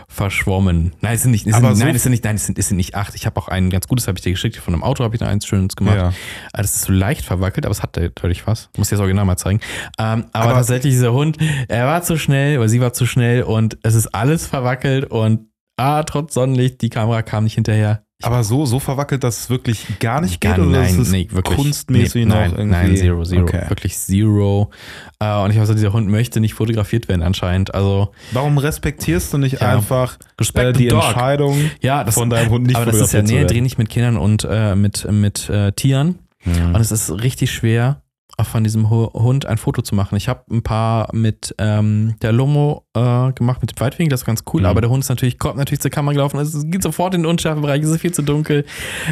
verschwommen. 0.08 0.92
Nein, 1.00 1.14
es 1.14 1.22
sind 1.22 1.30
nicht, 1.30 1.46
es 1.46 1.54
sind, 1.56 1.76
so 1.76 1.84
nein, 1.84 1.94
es 1.94 2.02
sind 2.02 2.12
nicht, 2.12 2.24
nein, 2.24 2.36
es 2.36 2.46
sind, 2.46 2.58
es 2.58 2.68
sind 2.68 2.76
nicht 2.76 2.94
acht. 2.94 3.14
Ich 3.14 3.26
habe 3.26 3.38
auch 3.40 3.48
ein 3.48 3.70
ganz 3.70 3.88
gutes, 3.88 4.06
habe 4.08 4.18
ich 4.18 4.22
dir 4.22 4.32
geschickt. 4.32 4.56
Von 4.56 4.74
einem 4.74 4.82
Auto 4.82 5.04
habe 5.04 5.14
ich 5.14 5.20
da 5.20 5.26
eins 5.28 5.46
schönes 5.46 5.76
gemacht. 5.76 5.96
Ja. 5.96 6.12
Ah, 6.52 6.62
Das 6.62 6.74
ist 6.74 6.82
so 6.82 6.92
leicht 6.92 7.24
verwackelt, 7.24 7.64
aber 7.66 7.72
es 7.72 7.82
hat 7.82 7.96
natürlich 7.96 8.46
was. 8.46 8.70
Muss 8.76 8.88
ich 8.88 8.90
das 8.90 9.00
Original 9.00 9.24
mal 9.24 9.36
zeigen. 9.36 9.60
Ähm, 9.98 10.26
aber, 10.32 10.44
Aber- 10.44 10.52
tatsächlich, 10.54 10.92
dieser 10.94 11.12
Hund, 11.12 11.38
er 11.68 11.86
war 11.86 12.02
zu 12.02 12.16
schnell, 12.18 12.58
oder 12.58 12.68
sie 12.68 12.80
war 12.80 12.92
zu 12.92 13.06
schnell 13.06 13.42
und 13.42 13.78
es 13.82 13.94
ist 13.94 14.08
alles 14.08 14.46
verwackelt 14.46 15.04
und 15.10 15.48
ah, 15.76 16.02
trotz 16.04 16.34
Sonnenlicht, 16.34 16.80
die 16.82 16.90
Kamera 16.90 17.22
kam 17.22 17.44
nicht 17.44 17.54
hinterher. 17.54 18.04
Aber 18.24 18.44
so, 18.44 18.66
so 18.66 18.78
verwackelt, 18.78 19.24
dass 19.24 19.40
es 19.40 19.50
wirklich 19.50 19.86
gar 20.00 20.20
nicht 20.20 20.40
Gar 20.40 20.56
geht? 20.56 20.64
Oder 20.66 20.80
nein, 20.80 20.90
ist 20.90 20.98
es 20.98 21.10
nee, 21.10 21.28
wirklich. 21.30 21.56
kunstmäßig 21.56 22.14
nee, 22.14 22.24
noch 22.26 22.34
nein, 22.36 22.50
irgendwie? 22.52 22.70
Nein, 22.70 22.96
zero, 22.96 23.22
zero. 23.24 23.42
Okay. 23.42 23.64
Wirklich 23.68 23.96
zero. 23.98 24.70
Äh, 25.18 25.42
und 25.42 25.50
ich 25.50 25.56
habe 25.56 25.66
so, 25.66 25.74
dieser 25.74 25.92
Hund 25.92 26.08
möchte 26.08 26.40
nicht 26.40 26.54
fotografiert 26.54 27.08
werden 27.08 27.22
anscheinend. 27.22 27.74
Also 27.74 28.12
Warum 28.32 28.58
respektierst 28.58 29.32
du 29.32 29.38
nicht 29.38 29.60
Ja. 29.60 29.72
einfach 29.74 30.18
äh, 30.54 30.72
die 30.72 30.88
dog. 30.88 31.02
Entscheidung 31.04 31.70
Ja, 31.80 32.04
das, 32.04 32.14
von 32.14 32.30
deinem 32.30 32.50
Hund 32.50 32.66
nicht 32.66 32.76
aber 32.76 32.86
das 32.86 32.96
ist 32.96 33.00
ja, 33.12 33.20
fotografiert 33.20 33.38
werden? 33.40 33.48
dreh 33.48 33.60
nicht 33.62 33.78
mit 33.78 33.88
Kindern 33.88 34.16
und 34.16 34.46
äh, 34.48 34.74
mit, 34.74 35.10
mit 35.10 35.48
äh, 35.48 35.72
Tieren. 35.72 36.18
Mhm. 36.44 36.74
Und 36.74 36.80
es 36.80 36.92
ist 36.92 37.10
richtig 37.22 37.52
schwer. 37.52 38.01
Auch 38.42 38.46
von 38.46 38.62
diesem 38.64 38.90
Hu- 38.90 39.10
Hund 39.14 39.46
ein 39.46 39.56
Foto 39.58 39.80
zu 39.82 39.94
machen. 39.94 40.16
Ich 40.16 40.28
habe 40.28 40.42
ein 40.50 40.62
paar 40.62 41.08
mit 41.14 41.54
ähm, 41.58 42.14
der 42.22 42.32
Lomo 42.32 42.84
äh, 42.94 43.32
gemacht, 43.32 43.60
mit 43.62 43.70
dem 43.76 43.80
Weitwinkel, 43.80 44.10
das 44.10 44.20
ist 44.20 44.26
ganz 44.26 44.44
cool, 44.52 44.60
Mhm. 44.60 44.66
aber 44.66 44.80
der 44.82 44.90
Hund 44.90 45.02
ist 45.02 45.08
natürlich, 45.08 45.38
kommt 45.38 45.56
natürlich 45.56 45.80
zur 45.80 45.90
Kamera 45.90 46.12
gelaufen, 46.12 46.38
es 46.40 46.52
geht 46.70 46.82
sofort 46.82 47.14
in 47.14 47.22
den 47.22 47.30
Unschärfebereich, 47.30 47.82
es 47.82 47.88
ist 47.90 48.00
viel 48.00 48.12
zu 48.12 48.22
dunkel. 48.22 48.64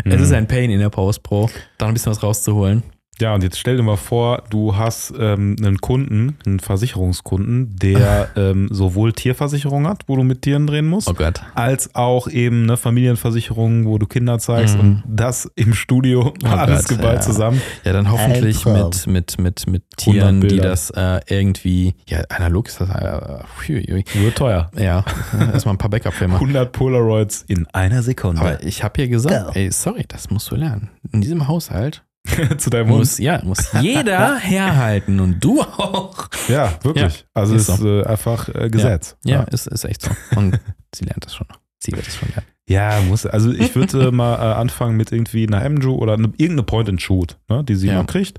Es 0.05 0.17
Mhm. 0.17 0.23
ist 0.23 0.33
ein 0.33 0.47
Pain 0.47 0.71
in 0.71 0.79
der 0.81 0.91
Post 0.91 1.23
Pro, 1.23 1.49
da 1.79 1.87
ein 1.87 1.95
bisschen 1.95 2.11
was 2.13 2.23
rauszuholen. 2.23 2.83
Ja, 3.21 3.35
und 3.35 3.43
jetzt 3.43 3.59
stell 3.59 3.77
dir 3.77 3.83
mal 3.83 3.97
vor, 3.97 4.43
du 4.51 4.77
hast 4.77 5.13
ähm, 5.19 5.57
einen 5.61 5.79
Kunden, 5.81 6.37
einen 6.47 6.59
Versicherungskunden, 6.61 7.77
der 7.77 8.29
ähm, 8.37 8.69
sowohl 8.71 9.13
Tierversicherung 9.13 9.87
hat, 9.87 10.05
wo 10.07 10.17
du 10.17 10.23
mit 10.23 10.43
Tieren 10.43 10.67
drehen 10.67 10.87
musst, 10.87 11.09
Oh 11.09 11.15
Gott. 11.15 11.43
als 11.55 11.95
auch 11.95 12.29
eben 12.29 12.65
eine 12.65 12.77
Familienversicherung, 12.77 13.87
wo 13.87 13.99
du 13.99 14.07
Kinder 14.07 14.39
zeigst 14.39 14.75
Mhm. 14.77 14.81
und 14.81 15.03
das 15.07 15.51
im 15.57 15.75
Studio 15.75 16.33
alles 16.45 16.89
Gott, 16.89 16.99
geballt 16.99 17.17
ja. 17.17 17.21
zusammen. 17.23 17.61
Ja, 17.85 17.93
dann 17.93 18.11
hoffentlich 18.11 18.65
mit, 18.65 19.07
mit, 19.07 19.39
mit, 19.39 19.67
mit 19.67 19.83
Tieren, 19.97 20.41
die 20.41 20.59
das 20.59 20.91
äh, 20.91 21.21
irgendwie, 21.29 21.95
ja, 22.07 22.23
analog 22.29 22.69
ist 22.69 22.81
das, 22.81 22.89
äh. 22.91 23.41
Wird 23.69 24.37
teuer. 24.37 24.71
ja, 24.77 25.05
erstmal 25.53 25.75
ein 25.75 25.79
paar 25.79 25.91
Backup-Filme. 25.91 26.35
100 26.35 26.73
Polaroids 26.73 27.45
in 27.49 27.67
einer 27.73 28.03
Sekunde. 28.03 28.41
Aber 28.41 28.63
ich 28.65 28.83
habe 28.83 28.95
hier 28.97 29.09
gesagt, 29.09 29.49
Go. 29.55 29.59
ey, 29.59 29.71
sorry, 29.71 30.05
das 30.09 30.31
musst 30.31 30.51
du 30.51 30.57
lernen. 30.57 30.91
In 31.13 31.21
diesem 31.21 31.49
Haushalt 31.49 32.03
Zu 32.59 32.71
deinem 32.71 32.89
Hund. 32.89 32.99
muss, 32.99 33.19
ja, 33.19 33.41
muss 33.45 33.73
jeder 33.81 34.37
herhalten 34.39 35.21
und 35.21 35.43
du 35.43 35.63
auch. 35.63 36.29
Ja, 36.49 36.73
wirklich. 36.83 37.21
Ja, 37.21 37.27
also 37.35 37.55
ist 37.55 37.69
ist 37.69 37.79
ist 37.81 37.85
äh, 37.85 38.05
einfach 38.05 38.49
äh, 38.55 38.69
Gesetz. 38.69 39.17
Ja, 39.25 39.43
Ist, 39.45 39.67
ist 39.67 39.85
echt 39.85 40.03
so. 40.03 40.11
Und 40.37 40.61
sie 40.95 41.05
lernt 41.05 41.25
das 41.25 41.35
schon 41.35 41.47
noch. 41.49 41.59
Sie 41.79 41.93
wird 41.93 42.07
es 42.07 42.17
schon 42.17 42.29
lernen. 42.29 42.47
Ja, 42.69 43.01
muss. 43.09 43.27
Also 43.27 43.51
ich 43.51 43.75
würde 43.75 44.13
mal 44.13 44.35
äh, 44.35 44.55
anfangen 44.55 44.97
mit 44.97 45.13
irgendwie 45.13 45.47
einer 45.47 45.65
Emju 45.65 45.95
oder 45.95 46.13
eine, 46.15 46.27
irgendeine 46.37 46.63
Point-and-Shoot, 46.63 47.39
ne, 47.49 47.65
die 47.65 47.75
sie 47.75 47.89
Ja. 47.89 47.95
mal 47.95 48.07
kriegt. 48.07 48.39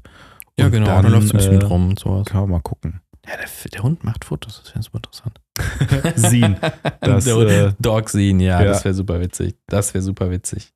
Ja, 0.60 0.70
genau. 0.70 0.86
dann, 0.86 1.04
Dann, 1.04 1.12
läuft 1.14 1.28
sie 1.28 1.34
ein 1.34 1.38
bisschen 1.38 1.62
äh, 1.62 1.66
rum 1.66 1.90
und 1.90 2.00
sowas. 2.00 2.26
Kann 2.28 2.42
man 2.42 2.50
mal 2.52 2.62
gucken. 2.62 3.02
Ja, 3.28 3.34
der, 3.38 3.48
der 3.72 3.84
Hund 3.84 4.04
macht 4.04 4.26
Fotos, 4.26 4.62
das 4.64 4.74
wäre 4.74 4.84
super 4.84 4.98
interessant. 5.00 5.40
Das, 7.02 7.26
Der 7.26 7.38
äh, 7.68 7.74
Dog 7.80 8.10
sehen, 8.10 8.40
ja, 8.40 8.62
ja. 8.62 8.68
das 8.68 8.84
wäre 8.86 8.94
super 8.94 9.20
witzig. 9.20 9.56
Das 9.68 9.94
wäre 9.94 10.02
super 10.02 10.32
witzig. 10.32 10.72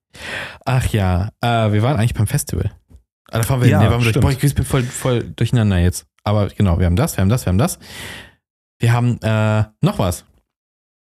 Ach 0.66 0.86
ja, 0.88 1.30
äh, 1.42 1.72
wir 1.72 1.82
waren 1.82 1.98
eigentlich 1.98 2.14
beim 2.14 2.28
Festival. 2.28 2.72
Ah, 3.32 3.38
da 3.40 3.44
fahren 3.44 3.62
wir 3.62 3.68
Ja. 3.70 3.80
Nee, 3.80 3.90
waren 3.90 4.04
wir 4.04 4.12
durch. 4.12 4.22
Boah, 4.24 4.32
ich 4.32 4.56
bin 4.56 4.66
voll, 4.66 4.84
voll 4.84 5.24
durcheinander 5.36 5.78
jetzt. 5.80 6.06
Aber 6.24 6.48
genau, 6.48 6.80
wir 6.80 6.86
haben 6.86 6.96
das, 6.96 7.18
wir 7.18 7.22
haben 7.22 7.30
das, 7.30 7.46
wir 7.46 7.50
haben 7.52 7.58
das. 7.58 7.80
Wir 8.80 8.94
haben 8.94 9.20
äh, 9.22 9.64
noch 9.82 10.00
was. 10.00 10.26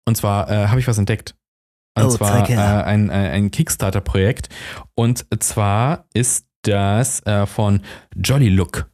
Und 0.06 0.16
zwar 0.16 0.50
äh, 0.50 0.66
habe 0.68 0.80
ich 0.80 0.88
was 0.88 0.98
entdeckt. 0.98 1.35
Und 1.96 2.04
Oh, 2.04 2.09
zwar 2.11 2.48
äh, 2.48 2.54
ein, 2.54 3.11
ein, 3.11 3.11
ein 3.11 3.50
Kickstarter-Projekt. 3.50 4.48
Und 4.94 5.26
zwar 5.42 6.06
ist 6.14 6.46
das 6.62 7.24
äh, 7.26 7.46
von 7.46 7.83
Jolly 8.16 8.48
Look. 8.48 8.90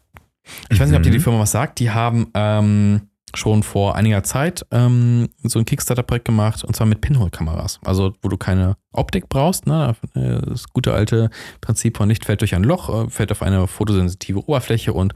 Ich 0.70 0.78
weiß 0.78 0.88
nicht, 0.88 0.96
ob 0.96 1.02
dir 1.02 1.10
die 1.10 1.18
Mhm. 1.18 1.22
Firma 1.22 1.40
was 1.40 1.50
sagt. 1.50 1.78
Die 1.80 1.90
haben 1.90 2.30
ähm, 2.34 3.10
schon 3.34 3.62
vor 3.62 3.96
einiger 3.96 4.22
Zeit 4.22 4.64
ähm, 4.70 5.28
so 5.42 5.58
ein 5.58 5.64
Kickstarter-Projekt 5.64 6.24
gemacht 6.24 6.64
und 6.64 6.74
zwar 6.76 6.86
mit 6.86 7.00
Pinhole-Kameras. 7.00 7.80
Also, 7.84 8.14
wo 8.22 8.28
du 8.28 8.36
keine 8.36 8.76
Optik 8.92 9.28
brauchst. 9.28 9.66
Ne? 9.66 9.94
Das 10.14 10.68
gute 10.72 10.94
alte 10.94 11.30
Prinzip 11.60 11.96
von 11.98 12.08
Licht 12.08 12.24
fällt 12.24 12.40
durch 12.40 12.54
ein 12.54 12.64
Loch, 12.64 12.88
äh, 13.06 13.10
fällt 13.10 13.32
auf 13.32 13.42
eine 13.42 13.66
fotosensitive 13.66 14.38
Oberfläche 14.48 14.92
und 14.92 15.12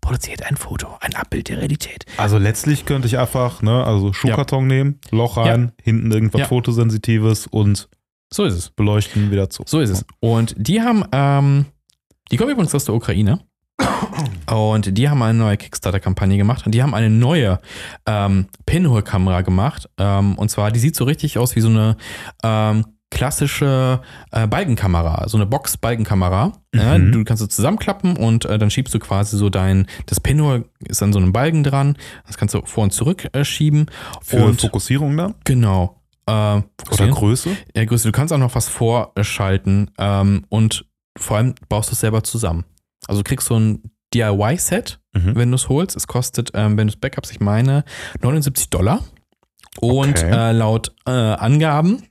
produziert 0.00 0.44
ein 0.44 0.56
Foto, 0.56 0.86
ein 1.00 1.14
Abbild 1.14 1.48
der 1.48 1.58
Realität. 1.58 2.06
Also 2.16 2.38
letztlich 2.38 2.86
könnte 2.86 3.08
ich 3.08 3.18
einfach, 3.18 3.60
ne, 3.60 3.84
also 3.84 4.12
Schuhkarton 4.12 4.66
nehmen, 4.66 5.00
Loch 5.10 5.36
rein, 5.36 5.72
hinten 5.82 6.10
irgendwas 6.12 6.40
Ja. 6.42 6.46
Fotosensitives 6.46 7.46
und 7.48 7.88
So 8.32 8.44
ist 8.44 8.54
es. 8.54 8.70
beleuchten 8.70 9.30
wieder 9.30 9.50
zu. 9.50 9.64
So 9.66 9.80
ist 9.80 9.90
es. 9.90 10.04
Und 10.20 10.54
die 10.56 10.80
haben, 10.80 11.04
ähm, 11.12 11.66
die 12.30 12.36
kommen 12.36 12.50
übrigens 12.52 12.74
aus 12.74 12.84
der 12.84 12.94
Ukraine. 12.94 13.40
Und 14.50 14.96
die 14.98 15.08
haben 15.08 15.22
eine 15.22 15.38
neue 15.38 15.56
Kickstarter-Kampagne 15.56 16.36
gemacht 16.36 16.66
und 16.66 16.72
die 16.74 16.82
haben 16.82 16.94
eine 16.94 17.10
neue 17.10 17.60
ähm, 18.06 18.46
Pinhole-Kamera 18.66 19.42
gemacht. 19.42 19.88
Ähm, 19.98 20.36
und 20.36 20.50
zwar, 20.50 20.70
die 20.72 20.80
sieht 20.80 20.96
so 20.96 21.04
richtig 21.04 21.38
aus 21.38 21.54
wie 21.54 21.60
so 21.60 21.68
eine 21.68 21.96
ähm, 22.42 22.84
klassische 23.10 24.00
äh, 24.32 24.46
Balkenkamera, 24.46 25.28
so 25.28 25.36
eine 25.38 25.46
Box-Balkenkamera. 25.46 26.52
Ja, 26.74 26.98
Mhm. 26.98 27.12
du 27.12 27.24
kannst 27.24 27.42
es 27.42 27.48
zusammenklappen 27.54 28.16
und 28.16 28.44
äh, 28.46 28.58
dann 28.58 28.70
schiebst 28.70 28.92
du 28.94 28.98
quasi 28.98 29.36
so 29.36 29.48
dein, 29.48 29.86
das 30.06 30.20
Pinhole 30.20 30.64
ist 30.80 31.02
an 31.02 31.12
so 31.12 31.18
einem 31.18 31.32
Balken 31.32 31.62
dran. 31.62 31.96
Das 32.26 32.36
kannst 32.36 32.54
du 32.54 32.62
vor 32.64 32.84
und 32.84 32.92
zurück 32.92 33.28
äh, 33.32 33.44
schieben. 33.44 33.86
Für 34.22 34.44
und 34.44 34.60
Fokussierung 34.60 35.16
dann? 35.16 35.34
genau. 35.44 36.00
Äh, 36.26 36.32
Oder. 36.90 37.08
Größe? 37.10 37.50
Ja, 37.74 37.84
Größe, 37.84 38.08
du 38.08 38.12
kannst 38.12 38.32
auch 38.34 38.38
noch 38.38 38.54
was 38.54 38.68
vorschalten 38.68 39.90
ähm, 39.98 40.44
und 40.48 40.84
vor 41.16 41.36
allem 41.38 41.54
baust 41.68 41.90
du 41.90 41.94
es 41.94 42.00
selber 42.00 42.22
zusammen. 42.24 42.64
Also 43.08 43.22
du 43.22 43.28
kriegst 43.28 43.48
so 43.48 43.58
ein 43.58 43.82
DIY-Set, 44.14 45.00
Mhm. 45.14 45.34
wenn 45.36 45.50
du 45.50 45.56
es 45.56 45.68
holst. 45.68 45.96
Es 45.96 46.06
kostet, 46.06 46.50
ähm, 46.54 46.76
wenn 46.78 46.86
du 46.86 46.92
es 46.92 47.00
Backups, 47.00 47.30
ich 47.30 47.40
meine, 47.40 47.84
79 48.22 48.70
Dollar. 48.70 49.00
Und 49.80 50.10
Okay. 50.18 50.30
äh, 50.30 50.52
laut 50.52 50.94
äh, 51.06 51.10
Angaben 51.10 52.02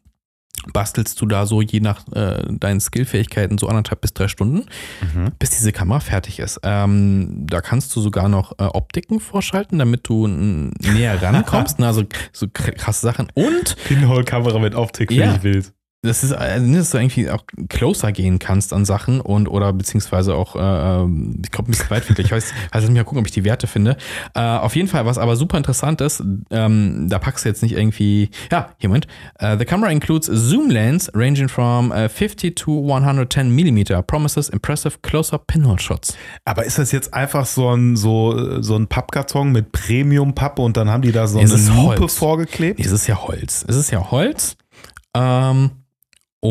bastelst 0.74 1.22
du 1.22 1.26
da 1.28 1.46
so 1.46 1.62
je 1.62 1.80
nach 1.80 2.06
äh, 2.14 2.44
deinen 2.50 2.80
Skillfähigkeiten 2.82 3.58
so 3.58 3.68
anderthalb 3.68 4.02
bis 4.02 4.14
drei 4.14 4.28
Stunden, 4.28 4.66
Mhm. 5.14 5.32
bis 5.40 5.52
diese 5.52 5.72
Kamera 5.72 6.00
fertig 6.02 6.40
ist. 6.40 6.60
Ähm, 6.64 7.46
da 7.48 7.62
kannst 7.62 7.96
du 7.96 8.02
sogar 8.02 8.28
noch 8.28 8.52
äh, 8.60 8.64
Optiken 8.64 9.20
vorschalten, 9.20 9.80
damit 9.80 10.08
du 10.10 10.28
näher 10.28 11.22
rankommst. 11.22 11.80
ne? 11.80 11.88
Also 11.88 12.04
so 12.34 12.48
kr- 12.48 12.74
krasse 12.74 13.02
Sachen. 13.02 13.28
Und 13.34 13.76
Pinhole-Kamera 13.86 14.60
mit 14.60 14.76
Optik, 14.76 15.12
Ja. 15.12 15.34
finde 15.34 15.38
ich 15.38 15.44
wild. 15.44 15.74
Das 16.04 16.24
ist, 16.24 16.32
äh, 16.32 16.60
dass 16.74 16.92
du 16.92 16.98
irgendwie 17.00 17.30
auch 17.30 17.44
closer 17.70 18.12
gehen 18.12 18.38
kannst 18.38 18.72
an 18.72 18.86
Sachen 18.86 19.20
und 19.20 19.48
oder 19.48 19.74
beziehungsweise 19.74 20.36
auch, 20.36 20.56
äh, 20.56 20.60
ähm, 20.60 21.42
ich 21.44 21.52
glaube, 21.52 21.70
ein 21.70 21.72
bisschen 21.72 21.90
weitwinklig. 21.90 22.28
Ich 22.28 22.32
weiß, 22.32 22.54
also 22.72 22.92
mal 22.92 23.04
gucken, 23.04 23.20
ob 23.20 23.26
ich 23.26 23.32
die 23.32 23.44
Werte 23.44 23.66
finde. 23.66 23.98
Äh, 24.36 24.40
auf 24.42 24.76
jeden 24.76 24.88
Fall, 24.88 25.06
was 25.06 25.18
aber 25.18 25.36
super 25.36 25.58
interessant 25.58 26.02
ist, 26.02 26.24
ähm, 26.52 27.08
da 27.10 27.18
packst 27.18 27.46
du 27.46 27.50
jetzt 27.50 27.64
nicht 27.64 27.74
irgendwie, 27.74 28.30
ja, 28.52 28.70
hier, 28.78 28.90
Moment. 28.90 29.08
Uh, 29.42 29.58
the 29.58 29.66
camera 29.66 29.90
includes 29.90 30.30
a 30.30 30.36
zoom 30.36 30.70
lens 30.70 31.12
ranging 31.14 31.50
from 31.50 31.92
uh, 31.92 32.08
50 32.08 32.56
to 32.56 32.80
110 32.80 33.50
millimeter, 33.50 34.02
promises 34.04 34.50
impressive 34.50 35.00
closer 35.02 35.40
pinhole 35.40 35.80
shots. 35.80 36.16
Aber 36.46 36.64
ist 36.66 36.78
das 36.78 36.92
jetzt 36.92 37.14
einfach 37.14 37.46
so 37.46 37.70
ein, 37.76 37.96
so, 37.96 38.62
so 38.62 38.76
ein 38.76 38.88
Pappkarton 38.88 39.52
mit 39.52 39.72
Premium-Pappe 39.72 40.62
und 40.62 40.78
dann 40.78 40.90
haben 40.90 41.02
die 41.02 41.12
da 41.12 41.28
so 41.28 41.40
Es 41.40 41.54
eine 41.54 41.82
Lupe 41.82 42.02
Holz. 42.02 42.16
vorgeklebt? 42.16 42.80
Es 42.80 42.92
ist 42.92 43.08
ja 43.08 43.22
Holz. 43.24 43.66
Es 43.68 43.76
ist 43.76 43.92
ja 43.92 44.12
Holz. 44.12 44.58
Ähm, 45.16 45.72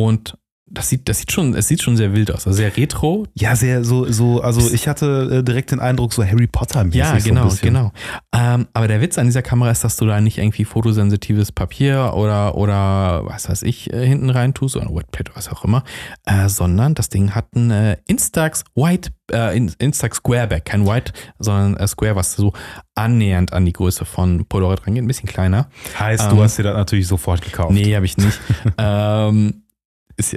und 0.04 0.37
das 0.68 0.88
sieht, 0.88 1.09
das 1.09 1.18
sieht 1.20 1.30
schon, 1.30 1.54
es 1.54 1.68
sieht 1.68 1.80
schon 1.80 1.96
sehr 1.96 2.12
wild 2.12 2.28
aus. 2.32 2.44
Also 2.44 2.56
sehr 2.56 2.76
retro, 2.76 3.24
Ja, 3.35 3.54
sehr 3.54 3.85
so, 3.85 4.11
so 4.11 4.40
also 4.40 4.68
ich 4.74 4.88
hatte 4.88 5.37
äh, 5.38 5.44
direkt 5.44 5.70
den 5.70 5.78
Eindruck, 5.78 6.12
so 6.12 6.24
Harry 6.24 6.48
Potter-mäßig. 6.48 6.98
Ja, 6.98 7.20
so 7.20 7.28
genau, 7.28 7.42
ein 7.42 7.48
bisschen. 7.50 7.68
genau. 7.72 7.92
Ähm, 8.35 8.66
aber 8.72 8.88
der 8.88 9.00
Witz 9.00 9.16
an 9.16 9.26
dieser 9.26 9.42
Kamera 9.42 9.70
ist, 9.70 9.85
dass 9.85 9.94
du 9.96 10.06
da 10.06 10.20
nicht 10.20 10.38
irgendwie 10.38 10.64
fotosensitives 10.64 11.52
Papier 11.52 12.14
oder, 12.16 12.56
oder 12.56 13.22
was 13.26 13.48
weiß 13.48 13.62
ich 13.62 13.92
äh, 13.92 14.04
hinten 14.09 14.28
rein 14.28 14.54
tust 14.54 14.74
oder 14.74 14.87
Wetplate 14.92 15.30
oder 15.30 15.37
was 15.38 15.48
auch 15.52 15.64
immer, 15.64 15.85
äh, 16.24 16.48
sondern 16.48 16.94
das 16.94 17.11
Ding 17.11 17.30
hat 17.37 17.54
ein 17.54 17.70
äh, 17.70 17.96
Instax 18.09 18.64
White, 18.74 19.11
äh, 19.30 19.56
In- 19.56 19.72
Instax 19.78 20.16
Squareback, 20.16 20.64
kein 20.64 20.85
White, 20.85 21.12
sondern 21.38 21.87
Square, 21.87 22.16
was 22.16 22.35
so 22.35 22.52
annähernd 22.96 23.52
an 23.52 23.64
die 23.64 23.72
Größe 23.72 24.04
von 24.04 24.46
Polaroid 24.46 24.85
rangeht, 24.85 25.04
ein 25.04 25.06
bisschen 25.06 25.28
kleiner. 25.28 25.68
Heißt, 25.96 26.24
Ähm, 26.24 26.30
du 26.37 26.42
hast 26.42 26.59
dir 26.59 26.64
das 26.64 26.76
natürlich 26.76 27.06
sofort 27.06 27.40
gekauft. 27.42 27.72
Nee, 27.72 27.94
habe 27.94 28.04
ich 28.04 28.16
nicht. 28.16 28.40
ähm, 28.78 29.62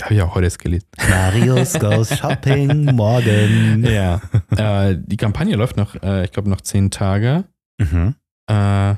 habe 0.01 0.13
ich 0.13 0.21
auch 0.21 0.35
heute 0.35 0.45
erst 0.45 0.59
gelesen. 0.59 0.85
Marius 1.09 1.79
goes 1.79 2.09
shopping 2.17 2.85
morgen. 2.95 3.85
Ja. 3.85 4.21
äh, 4.55 4.97
die 4.99 5.17
Kampagne 5.17 5.55
läuft 5.55 5.77
noch, 5.77 5.95
äh, 6.03 6.25
ich 6.25 6.31
glaube, 6.31 6.49
noch 6.49 6.61
zehn 6.61 6.91
Tage. 6.91 7.45
Mhm. 7.79 8.15
Äh, 8.49 8.95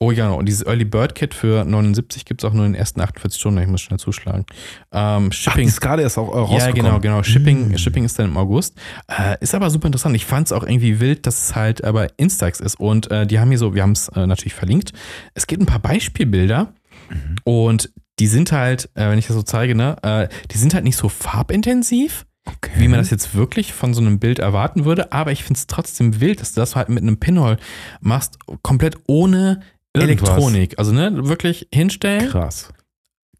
oh 0.00 0.10
ja, 0.10 0.30
und 0.30 0.46
dieses 0.46 0.64
Early 0.66 0.84
Bird 0.84 1.14
Kit 1.14 1.34
für 1.34 1.64
79 1.64 2.24
gibt 2.24 2.42
es 2.42 2.48
auch 2.48 2.52
nur 2.52 2.66
in 2.66 2.72
den 2.72 2.78
ersten 2.78 3.00
48 3.00 3.40
Stunden. 3.40 3.60
Ich 3.62 3.68
muss 3.68 3.80
schnell 3.80 3.98
zuschlagen. 3.98 4.44
Ähm, 4.92 5.26
Ach, 5.26 5.28
die 5.30 5.34
Shipping. 5.36 5.68
ist 5.68 5.80
gerade 5.80 6.02
erst 6.02 6.18
auch 6.18 6.28
äh, 6.32 6.36
ja, 6.36 6.42
rausgekommen. 6.42 6.74
genau, 6.84 7.00
genau. 7.00 7.22
Shipping, 7.22 7.70
Mm. 7.72 7.78
Shipping 7.78 8.04
ist 8.04 8.18
dann 8.18 8.26
im 8.26 8.36
August. 8.36 8.76
Äh, 9.08 9.36
ist 9.40 9.54
aber 9.54 9.70
super 9.70 9.86
interessant. 9.86 10.14
Ich 10.14 10.26
fand 10.26 10.46
es 10.48 10.52
auch 10.52 10.62
irgendwie 10.62 11.00
wild, 11.00 11.26
dass 11.26 11.42
es 11.48 11.56
halt 11.56 11.82
aber 11.84 12.08
Instax 12.18 12.60
ist. 12.60 12.78
Und 12.78 13.10
äh, 13.10 13.26
die 13.26 13.38
haben 13.40 13.48
hier 13.48 13.58
so, 13.58 13.74
wir 13.74 13.82
haben 13.82 13.92
es 13.92 14.10
natürlich 14.14 14.54
verlinkt. 14.54 14.92
Es 15.34 15.46
gibt 15.46 15.62
ein 15.62 15.66
paar 15.66 15.78
Beispielbilder 15.80 16.72
Mhm. 17.10 17.36
und 17.44 17.90
die 18.20 18.26
sind 18.28 18.52
halt, 18.52 18.90
äh, 18.94 19.08
wenn 19.10 19.18
ich 19.18 19.26
das 19.26 19.34
so 19.36 19.42
zeige, 19.42 19.74
ne, 19.74 19.96
äh, 20.02 20.28
die 20.52 20.58
sind 20.58 20.72
halt 20.74 20.84
nicht 20.84 20.96
so 20.96 21.08
farbintensiv 21.08 22.26
Okay. 22.46 22.72
wie 22.76 22.88
man 22.88 22.98
das 22.98 23.08
jetzt 23.08 23.34
wirklich 23.34 23.72
von 23.72 23.94
so 23.94 24.02
einem 24.02 24.18
Bild 24.18 24.38
erwarten 24.38 24.84
würde, 24.84 25.12
aber 25.12 25.32
ich 25.32 25.42
finde 25.44 25.58
es 25.58 25.66
trotzdem 25.66 26.20
wild, 26.20 26.42
dass 26.42 26.52
du 26.52 26.60
das 26.60 26.76
halt 26.76 26.90
mit 26.90 27.02
einem 27.02 27.16
Pinhole 27.18 27.56
machst, 28.02 28.38
komplett 28.62 28.96
ohne 29.06 29.60
Irgendwas. 29.96 30.28
Elektronik. 30.28 30.78
Also 30.78 30.92
ne, 30.92 31.26
wirklich 31.26 31.68
hinstellen, 31.72 32.28
Krass. 32.30 32.68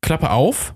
Klappe 0.00 0.30
auf 0.30 0.74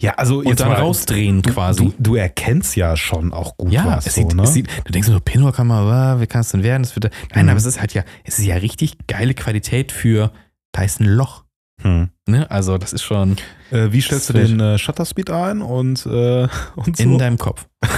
Ja, 0.00 0.12
also 0.14 0.38
und 0.38 0.46
jetzt 0.46 0.60
dann 0.60 0.68
mal, 0.70 0.78
rausdrehen 0.80 1.42
du, 1.42 1.52
quasi. 1.52 1.84
Du, 1.84 1.94
du 1.98 2.14
erkennst 2.14 2.74
ja 2.74 2.96
schon 2.96 3.34
auch 3.34 3.56
gut 3.58 3.70
ja, 3.70 3.84
was. 3.84 4.06
es 4.06 4.14
so, 4.14 4.22
sieht, 4.22 4.34
ne? 4.34 4.42
es 4.44 4.54
sieht, 4.54 4.68
du 4.86 4.90
denkst 4.92 5.08
so, 5.08 5.20
Pinhole-Kamera, 5.20 6.22
wie 6.22 6.26
kann 6.26 6.40
es 6.40 6.48
denn 6.50 6.62
werden? 6.62 6.84
Das 6.84 6.96
wird, 6.96 7.10
nein, 7.34 7.44
Mhm. 7.44 7.50
aber 7.50 7.58
es 7.58 7.66
ist 7.66 7.80
halt 7.80 7.92
ja, 7.92 8.02
es 8.24 8.38
ist 8.38 8.46
ja 8.46 8.56
richtig 8.56 8.96
geile 9.08 9.34
Qualität 9.34 9.92
für, 9.92 10.32
da 10.72 10.82
ist 10.84 11.00
ein 11.00 11.06
Loch. 11.06 11.44
Hm. 11.82 12.08
Ne? 12.26 12.50
Also 12.50 12.76
das 12.78 12.92
ist 12.92 13.02
schon 13.02 13.36
Äh, 13.70 13.92
wie 13.92 14.00
stellst 14.00 14.28
du 14.30 14.32
Das 14.32 14.48
den 14.48 14.58
äh, 14.60 14.78
Shutter 14.78 15.04
Speed 15.04 15.30
ein 15.30 15.62
und, 15.62 16.04
äh, 16.06 16.48
und 16.76 16.96
so? 16.96 17.02
in 17.02 17.18
deinem 17.18 17.38
Kopf. 17.38 17.66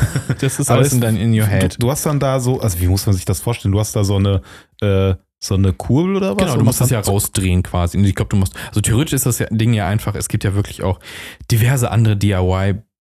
Das 0.40 0.58
ist 0.60 0.70
alles 0.70 0.88
es- 0.88 0.92
in, 0.94 1.00
dein, 1.00 1.16
in 1.16 1.32
your 1.38 1.46
head. 1.46 1.74
Du, 1.74 1.78
du 1.86 1.90
hast 1.90 2.04
dann 2.06 2.20
da 2.20 2.38
so, 2.40 2.60
also 2.60 2.78
wie 2.80 2.86
muss 2.88 3.06
man 3.06 3.14
sich 3.14 3.24
das 3.24 3.40
vorstellen? 3.40 3.72
Du 3.72 3.80
hast 3.80 3.96
da 3.96 4.04
so 4.04 4.16
eine, 4.16 4.42
äh, 4.80 5.14
so 5.42 5.54
eine 5.54 5.72
Kurbel 5.72 6.16
oder 6.16 6.30
was? 6.32 6.38
Genau, 6.44 6.56
du 6.58 6.64
musst 6.64 6.80
das 6.82 6.90
ja 6.90 7.00
rausdrehen 7.00 7.62
quasi. 7.62 7.96
Und 7.98 8.04
ich 8.04 8.14
glaube, 8.14 8.28
du 8.28 8.36
musst, 8.36 8.54
also 8.68 8.80
theoretisch 8.82 9.14
ist 9.14 9.26
das 9.26 9.38
ja, 9.38 9.46
Ding 9.50 9.72
ja 9.72 9.88
einfach, 9.88 10.14
es 10.14 10.28
gibt 10.28 10.44
ja 10.44 10.54
wirklich 10.54 10.82
auch 10.82 11.00
diverse 11.50 11.90
andere 11.90 12.16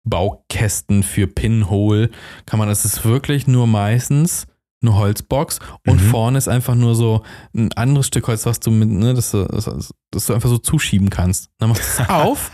DIY-Baukästen 0.06 1.04
für 1.04 1.28
Pinhole. 1.28 2.10
Kann 2.46 2.60
man, 2.60 2.68
das 2.68 2.86
ist 2.86 3.06
wirklich 3.06 3.48
nur 3.48 3.68
meistens 3.68 4.48
eine 4.82 4.96
Holzbox 4.96 5.60
und 5.88 6.02
Mhm. 6.04 6.10
vorne 6.10 6.38
ist 6.38 6.48
einfach 6.48 6.76
nur 6.76 6.94
so 6.96 7.24
ein 7.56 7.72
anderes 7.74 8.08
Stück 8.08 8.28
Holz, 8.28 8.46
was 8.46 8.60
du 8.60 8.70
mit, 8.72 8.90
ne, 8.90 9.14
das, 9.16 9.32
du- 9.32 9.46
das, 9.46 9.92
das 10.18 10.26
du 10.28 10.34
einfach 10.34 10.50
so 10.50 10.58
zuschieben 10.58 11.10
kannst. 11.10 11.50
Dann 11.60 11.70
machst 11.70 11.84
du 12.00 12.04
es 12.04 12.10
auf 12.10 12.52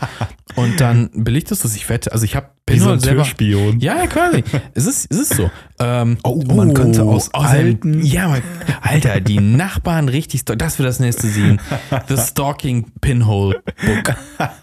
und 0.56 0.80
dann 0.80 1.10
belichtest 1.14 1.64
du 1.64 1.68
es. 1.68 1.76
Ich 1.76 1.88
wette, 1.88 2.12
also 2.12 2.24
ich 2.24 2.36
habe 2.36 2.48
wie 2.66 2.78
so 2.78 2.86
Pinhole 2.86 2.94
ein. 3.10 3.16
Türspion. 3.16 3.80
Ja, 3.80 3.96
ja, 3.98 4.06
quasi. 4.06 4.42
es, 4.74 4.86
ist, 4.86 5.10
es 5.12 5.18
ist 5.18 5.34
so. 5.34 5.50
Ähm, 5.80 6.16
Oh, 6.22 6.42
man 6.54 6.72
könnte 6.72 7.02
aus 7.02 7.32
alten- 7.34 8.02
Ja, 8.02 8.28
man, 8.28 8.42
Alter, 8.80 9.20
die 9.20 9.38
Nachbarn 9.40 10.08
richtig. 10.08 10.44
Das 10.46 10.78
wird 10.78 10.88
das 10.88 10.98
nächste 11.00 11.26
sehen. 11.28 11.60
The 12.08 12.16
Stalking 12.16 12.90
Pinhole 13.02 13.62
Book. 13.84 14.14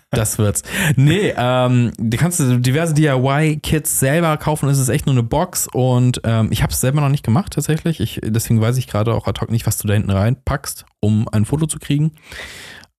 Das 0.10 0.38
wird's. 0.40 0.64
Nee, 0.96 1.34
ähm, 1.38 1.92
du 1.98 2.18
kannst 2.18 2.40
du 2.40 2.58
diverse 2.60 2.94
DIY-Kits 2.96 4.00
selber 4.00 4.36
kaufen. 4.38 4.68
Es 4.68 4.80
ist 4.80 4.90
echt 4.90 5.06
nur 5.06 5.14
eine 5.14 5.24
Box 5.24 5.68
und 5.72 6.22
ähm, 6.24 6.50
ich 6.52 6.64
habe 6.64 6.74
es 6.74 6.82
selber 6.82 7.02
noch 7.02 7.10
nicht 7.10 7.24
gemacht 7.24 7.54
tatsächlich. 7.54 8.00
Ich, 8.00 8.20
deswegen 8.24 8.60
weiß 8.62 8.78
ich 8.78 8.88
gerade 8.88 9.14
auch 9.14 9.28
ad 9.28 9.40
hoc 9.40 9.52
nicht, 9.52 9.68
was 9.68 9.78
du 9.78 9.88
da 9.88 9.94
hinten 9.94 10.10
reinpackst, 10.12 10.86
um 11.02 11.28
ein 11.32 11.46
Foto 11.46 11.66
zu 11.68 11.78
kriegen. 11.80 12.12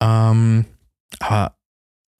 Ähm, 0.02 0.64
aber 1.20 1.56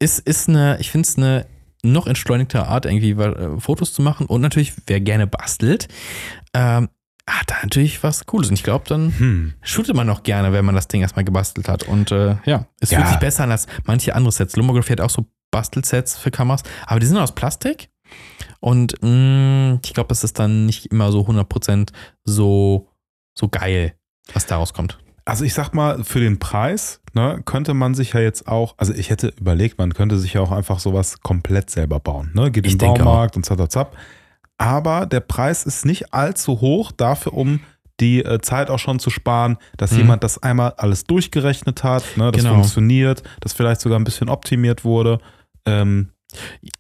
ist, 0.00 0.20
ist 0.20 0.48
eine, 0.48 0.78
ich 0.80 0.90
finde 0.90 1.08
es 1.08 1.16
eine 1.16 1.46
noch 1.84 2.06
entschleunigte 2.06 2.66
Art, 2.66 2.86
irgendwie 2.86 3.10
äh, 3.10 3.58
Fotos 3.60 3.92
zu 3.92 4.02
machen. 4.02 4.26
Und 4.26 4.40
natürlich, 4.40 4.72
wer 4.86 5.00
gerne 5.00 5.26
bastelt, 5.26 5.88
ähm, 6.54 6.88
hat 7.28 7.50
da 7.50 7.54
natürlich 7.62 8.02
was 8.02 8.26
Cooles. 8.26 8.48
Und 8.48 8.54
ich 8.54 8.62
glaube, 8.62 8.84
dann 8.88 9.16
Hm. 9.18 9.54
shootet 9.62 9.94
man 9.96 10.08
auch 10.10 10.22
gerne, 10.22 10.52
wenn 10.52 10.64
man 10.64 10.74
das 10.74 10.88
Ding 10.88 11.00
erstmal 11.02 11.24
gebastelt 11.24 11.68
hat. 11.68 11.82
Und 11.84 12.10
äh, 12.12 12.36
ja, 12.44 12.66
es 12.80 12.90
Ja. 12.90 12.98
fühlt 12.98 13.08
sich 13.08 13.18
besser 13.18 13.44
an 13.44 13.50
als 13.52 13.66
manche 13.84 14.14
andere 14.14 14.32
Sets. 14.32 14.56
Lomography 14.56 14.92
hat 14.92 15.00
auch 15.00 15.10
so 15.10 15.26
Bastelsets 15.50 16.16
für 16.18 16.30
Kameras, 16.30 16.62
aber 16.86 16.98
die 17.00 17.06
sind 17.06 17.18
aus 17.18 17.34
Plastik. 17.34 17.90
Und 18.60 18.94
mh, 19.02 19.80
ich 19.84 19.92
glaube, 19.94 20.12
es 20.12 20.24
ist 20.24 20.38
dann 20.38 20.66
nicht 20.66 20.86
immer 20.86 21.10
so 21.12 21.20
100% 21.26 21.90
so, 22.24 22.88
so 23.38 23.48
geil, 23.48 23.94
was 24.32 24.46
daraus 24.46 24.72
kommt. 24.72 24.98
Also 25.24 25.44
ich 25.44 25.54
sag 25.54 25.72
mal, 25.72 26.02
für 26.04 26.18
den 26.20 26.38
Preis 26.38 27.00
ne, 27.14 27.40
könnte 27.44 27.74
man 27.74 27.94
sich 27.94 28.12
ja 28.12 28.20
jetzt 28.20 28.48
auch, 28.48 28.74
also 28.78 28.92
ich 28.92 29.10
hätte 29.10 29.32
überlegt, 29.40 29.78
man 29.78 29.94
könnte 29.94 30.18
sich 30.18 30.32
ja 30.34 30.40
auch 30.40 30.50
einfach 30.50 30.80
sowas 30.80 31.20
komplett 31.20 31.70
selber 31.70 32.00
bauen. 32.00 32.30
Ne? 32.34 32.50
Geht 32.50 32.66
in 32.66 32.76
den 32.76 32.94
Baumarkt 32.94 33.36
und 33.36 33.46
zap, 33.46 33.70
zap. 33.70 33.96
Aber 34.58 35.06
der 35.06 35.20
Preis 35.20 35.64
ist 35.64 35.86
nicht 35.86 36.12
allzu 36.12 36.60
hoch 36.60 36.92
dafür, 36.92 37.34
um 37.34 37.60
die 38.00 38.24
äh, 38.24 38.40
Zeit 38.40 38.68
auch 38.70 38.78
schon 38.80 38.98
zu 38.98 39.10
sparen, 39.10 39.58
dass 39.76 39.92
Mhm. 39.92 39.98
jemand 39.98 40.24
das 40.24 40.42
einmal 40.42 40.74
alles 40.76 41.04
durchgerechnet 41.04 41.84
hat, 41.84 42.04
ne, 42.16 42.32
das 42.32 42.42
Genau. 42.42 42.54
funktioniert, 42.54 43.22
das 43.40 43.52
vielleicht 43.52 43.80
sogar 43.80 43.98
ein 44.00 44.04
bisschen 44.04 44.28
optimiert 44.28 44.84
wurde. 44.84 45.20
Ähm, 45.66 46.08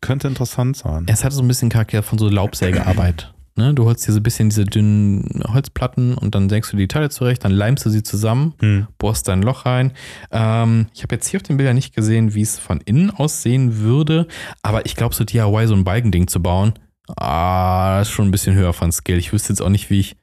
könnte 0.00 0.26
interessant 0.28 0.76
sein. 0.76 1.06
Es 1.08 1.22
hatte 1.24 1.34
so 1.36 1.42
ein 1.42 1.48
bisschen 1.48 1.68
Charakter 1.68 2.02
von 2.02 2.18
so 2.18 2.28
Laubsägearbeit. 2.28 3.32
Ne? 3.56 3.74
Du 3.74 3.84
holst 3.84 4.06
dir 4.06 4.12
so 4.12 4.20
ein 4.20 4.22
bisschen 4.22 4.48
diese 4.48 4.64
dünnen 4.64 5.42
Holzplatten 5.46 6.14
und 6.14 6.34
dann 6.34 6.48
sägst 6.48 6.72
du 6.72 6.76
die 6.76 6.88
Teile 6.88 7.10
zurecht, 7.10 7.44
dann 7.44 7.52
leimst 7.52 7.84
du 7.84 7.90
sie 7.90 8.02
zusammen, 8.02 8.54
Hm. 8.60 8.86
bohrst 8.98 9.28
da 9.28 9.32
ein 9.34 9.42
Loch 9.42 9.66
rein. 9.66 9.92
Ähm, 10.30 10.86
ich 10.94 11.02
habe 11.02 11.14
jetzt 11.14 11.26
hier 11.28 11.38
auf 11.38 11.42
den 11.42 11.56
Bildern 11.58 11.74
nicht 11.76 11.94
gesehen, 11.94 12.34
wie 12.34 12.42
es 12.42 12.58
von 12.58 12.80
innen 12.80 13.10
aussehen 13.10 13.78
würde, 13.78 14.26
aber 14.62 14.86
ich 14.86 14.96
glaube, 14.96 15.14
so 15.14 15.24
DIY 15.24 15.66
so 15.66 15.74
ein 15.74 15.84
Balkending 15.84 16.28
zu 16.28 16.40
bauen, 16.42 16.72
ah, 17.16 17.98
das 17.98 18.08
ist 18.08 18.14
schon 18.14 18.28
ein 18.28 18.30
bisschen 18.30 18.54
höher 18.54 18.72
von 18.72 18.90
Skill. 18.92 19.18
Ich 19.18 19.32
wüsste 19.32 19.52
jetzt 19.52 19.60
auch 19.60 19.68
nicht, 19.68 19.90
wie 19.90 20.00
ich, 20.00 20.16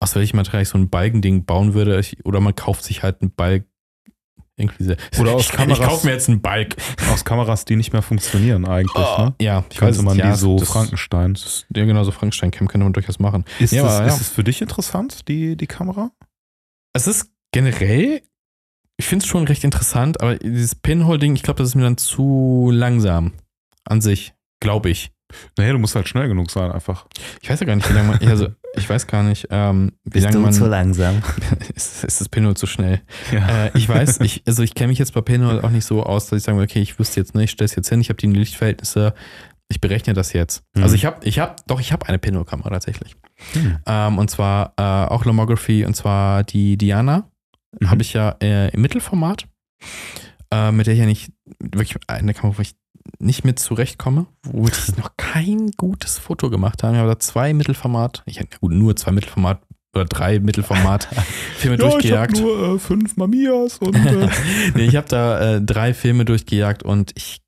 aus 0.00 0.14
welchem 0.14 0.36
Material 0.36 0.62
ich 0.62 0.68
so 0.68 0.76
ein 0.76 0.90
Balkending 0.90 1.44
bauen 1.46 1.72
würde. 1.72 1.98
Ich, 1.98 2.24
oder 2.26 2.40
man 2.40 2.54
kauft 2.54 2.84
sich 2.84 3.02
halt 3.02 3.22
einen 3.22 3.30
Balk. 3.30 3.64
Irgendwie 4.58 4.84
sehr. 4.84 4.96
Oder 5.20 5.32
aus 5.34 5.42
ich, 5.42 5.48
ich 5.50 5.54
Kameras- 5.54 5.80
kaufe 5.86 6.06
mir 6.06 6.12
jetzt 6.14 6.28
einen 6.28 6.40
Balk. 6.40 6.76
Aus 7.12 7.24
Kameras, 7.24 7.64
die 7.66 7.76
nicht 7.76 7.92
mehr 7.92 8.02
funktionieren 8.02 8.66
eigentlich. 8.66 8.94
Ne? 9.18 9.34
Ja, 9.40 9.64
ich 9.70 9.76
Könnte 9.76 9.98
weiß, 9.98 10.02
man 10.04 10.16
ja, 10.16 10.30
die 10.32 10.36
so 10.38 10.58
das- 10.58 10.68
Frankenstein. 10.68 11.34
Das 11.34 11.66
ja, 11.74 11.84
genau, 11.84 12.04
so 12.04 12.10
Frankenstein-Cam 12.10 12.66
könnte 12.68 12.84
man 12.84 12.92
durchaus 12.92 13.18
machen. 13.18 13.44
Ist, 13.58 13.72
Ja, 13.72 13.82
das, 13.82 13.98
ja. 13.98 14.06
ist 14.06 14.20
es 14.20 14.28
für 14.28 14.44
dich 14.44 14.62
interessant, 14.62 15.28
die, 15.28 15.56
die 15.56 15.66
Kamera? 15.66 16.10
Es 16.94 17.06
ist 17.06 17.30
generell, 17.52 18.22
ich 18.96 19.04
finde 19.06 19.24
es 19.24 19.28
schon 19.28 19.44
recht 19.46 19.62
interessant, 19.64 20.20
aber 20.22 20.36
dieses 20.36 20.74
Pinhole-Ding, 20.74 21.36
ich 21.36 21.42
glaube, 21.42 21.58
das 21.58 21.68
ist 21.68 21.74
mir 21.74 21.82
dann 21.82 21.98
zu 21.98 22.70
langsam 22.72 23.32
an 23.84 24.00
sich, 24.00 24.32
glaube 24.60 24.88
ich. 24.88 25.10
Naja, 25.56 25.72
du 25.72 25.78
musst 25.78 25.94
halt 25.94 26.08
schnell 26.08 26.28
genug 26.28 26.50
sein, 26.50 26.70
einfach. 26.70 27.06
Ich 27.40 27.50
weiß 27.50 27.60
ja 27.60 27.66
gar 27.66 27.76
nicht, 27.76 27.88
wie 27.88 27.94
lange 27.94 28.08
man, 28.08 28.28
also 28.28 28.48
ich 28.76 28.88
weiß 28.88 29.06
gar 29.06 29.22
nicht, 29.22 29.48
ähm, 29.50 29.92
wie 30.04 30.10
Bist 30.10 30.24
lange 30.24 30.36
du 30.36 30.42
man, 30.42 30.52
zu 30.52 30.66
langsam? 30.66 31.22
ist, 31.74 32.04
ist 32.04 32.20
das 32.20 32.28
Pinhole 32.28 32.54
zu 32.54 32.66
schnell? 32.66 33.00
Äh, 33.32 33.76
ich 33.76 33.88
weiß, 33.88 34.20
ich, 34.20 34.42
also 34.46 34.62
ich 34.62 34.74
kenne 34.74 34.88
mich 34.88 34.98
jetzt 34.98 35.14
bei 35.14 35.20
Pinhole 35.20 35.62
auch 35.64 35.70
nicht 35.70 35.84
so 35.84 36.02
aus, 36.02 36.26
dass 36.26 36.38
ich 36.38 36.42
sagen 36.44 36.58
würde, 36.58 36.70
okay, 36.70 36.80
ich 36.80 36.98
wüsste 36.98 37.20
jetzt 37.20 37.34
nicht, 37.34 37.44
ich 37.44 37.50
stelle 37.52 37.66
es 37.66 37.76
jetzt 37.76 37.88
hin, 37.88 38.00
ich 38.00 38.08
habe 38.08 38.18
die 38.18 38.26
Lichtverhältnisse, 38.26 39.14
ich 39.68 39.80
berechne 39.80 40.14
das 40.14 40.32
jetzt. 40.32 40.62
Mhm. 40.74 40.82
Also 40.82 40.94
ich 40.94 41.04
habe, 41.04 41.26
ich 41.26 41.38
habe, 41.38 41.56
doch, 41.66 41.80
ich 41.80 41.92
habe 41.92 42.06
eine 42.06 42.18
Pinhole-Kamera 42.18 42.70
tatsächlich. 42.70 43.16
Hm. 43.52 43.78
Ähm, 43.86 44.18
und 44.18 44.30
zwar 44.30 44.72
äh, 44.76 44.82
auch 44.82 45.24
Lomography 45.24 45.84
und 45.84 45.94
zwar 45.94 46.44
die 46.44 46.76
Diana. 46.76 47.28
Mhm. 47.78 47.90
Habe 47.90 48.02
ich 48.02 48.12
ja 48.12 48.36
äh, 48.40 48.68
im 48.70 48.80
Mittelformat, 48.80 49.46
äh, 50.50 50.72
mit 50.72 50.86
der 50.86 50.94
ich 50.94 51.00
ja 51.00 51.06
nicht 51.06 51.32
wirklich 51.60 51.96
eine 52.06 52.34
Kamera, 52.34 52.58
wo 52.58 52.62
ich 52.62 52.74
nicht 53.18 53.44
mit 53.44 53.58
zurechtkomme, 53.58 54.26
wo 54.42 54.66
ich 54.66 54.96
noch 54.96 55.16
kein 55.16 55.70
gutes 55.76 56.18
Foto 56.18 56.50
gemacht 56.50 56.82
habe. 56.82 56.94
Ich 56.94 57.00
habe 57.00 57.10
da 57.10 57.18
zwei 57.18 57.54
Mittelformat, 57.54 58.22
ich 58.26 58.38
habe 58.38 58.48
nur 58.74 58.96
zwei 58.96 59.12
Mittelformat 59.12 59.60
oder 59.94 60.04
drei 60.04 60.40
Mittelformat 60.40 61.04
Filme 61.56 61.78
durchgejagt. 61.78 62.34
Ich 62.34 62.40
hab 62.40 62.46
nur 62.46 62.74
äh, 62.74 62.78
fünf 62.78 63.16
Mamias 63.16 63.78
und 63.78 63.94
äh, 63.94 64.28
nee, 64.74 64.86
ich 64.86 64.96
habe 64.96 65.08
da 65.08 65.56
äh, 65.56 65.62
drei 65.62 65.94
Filme 65.94 66.24
durchgejagt 66.24 66.82
und 66.82 67.12
ich 67.14 67.42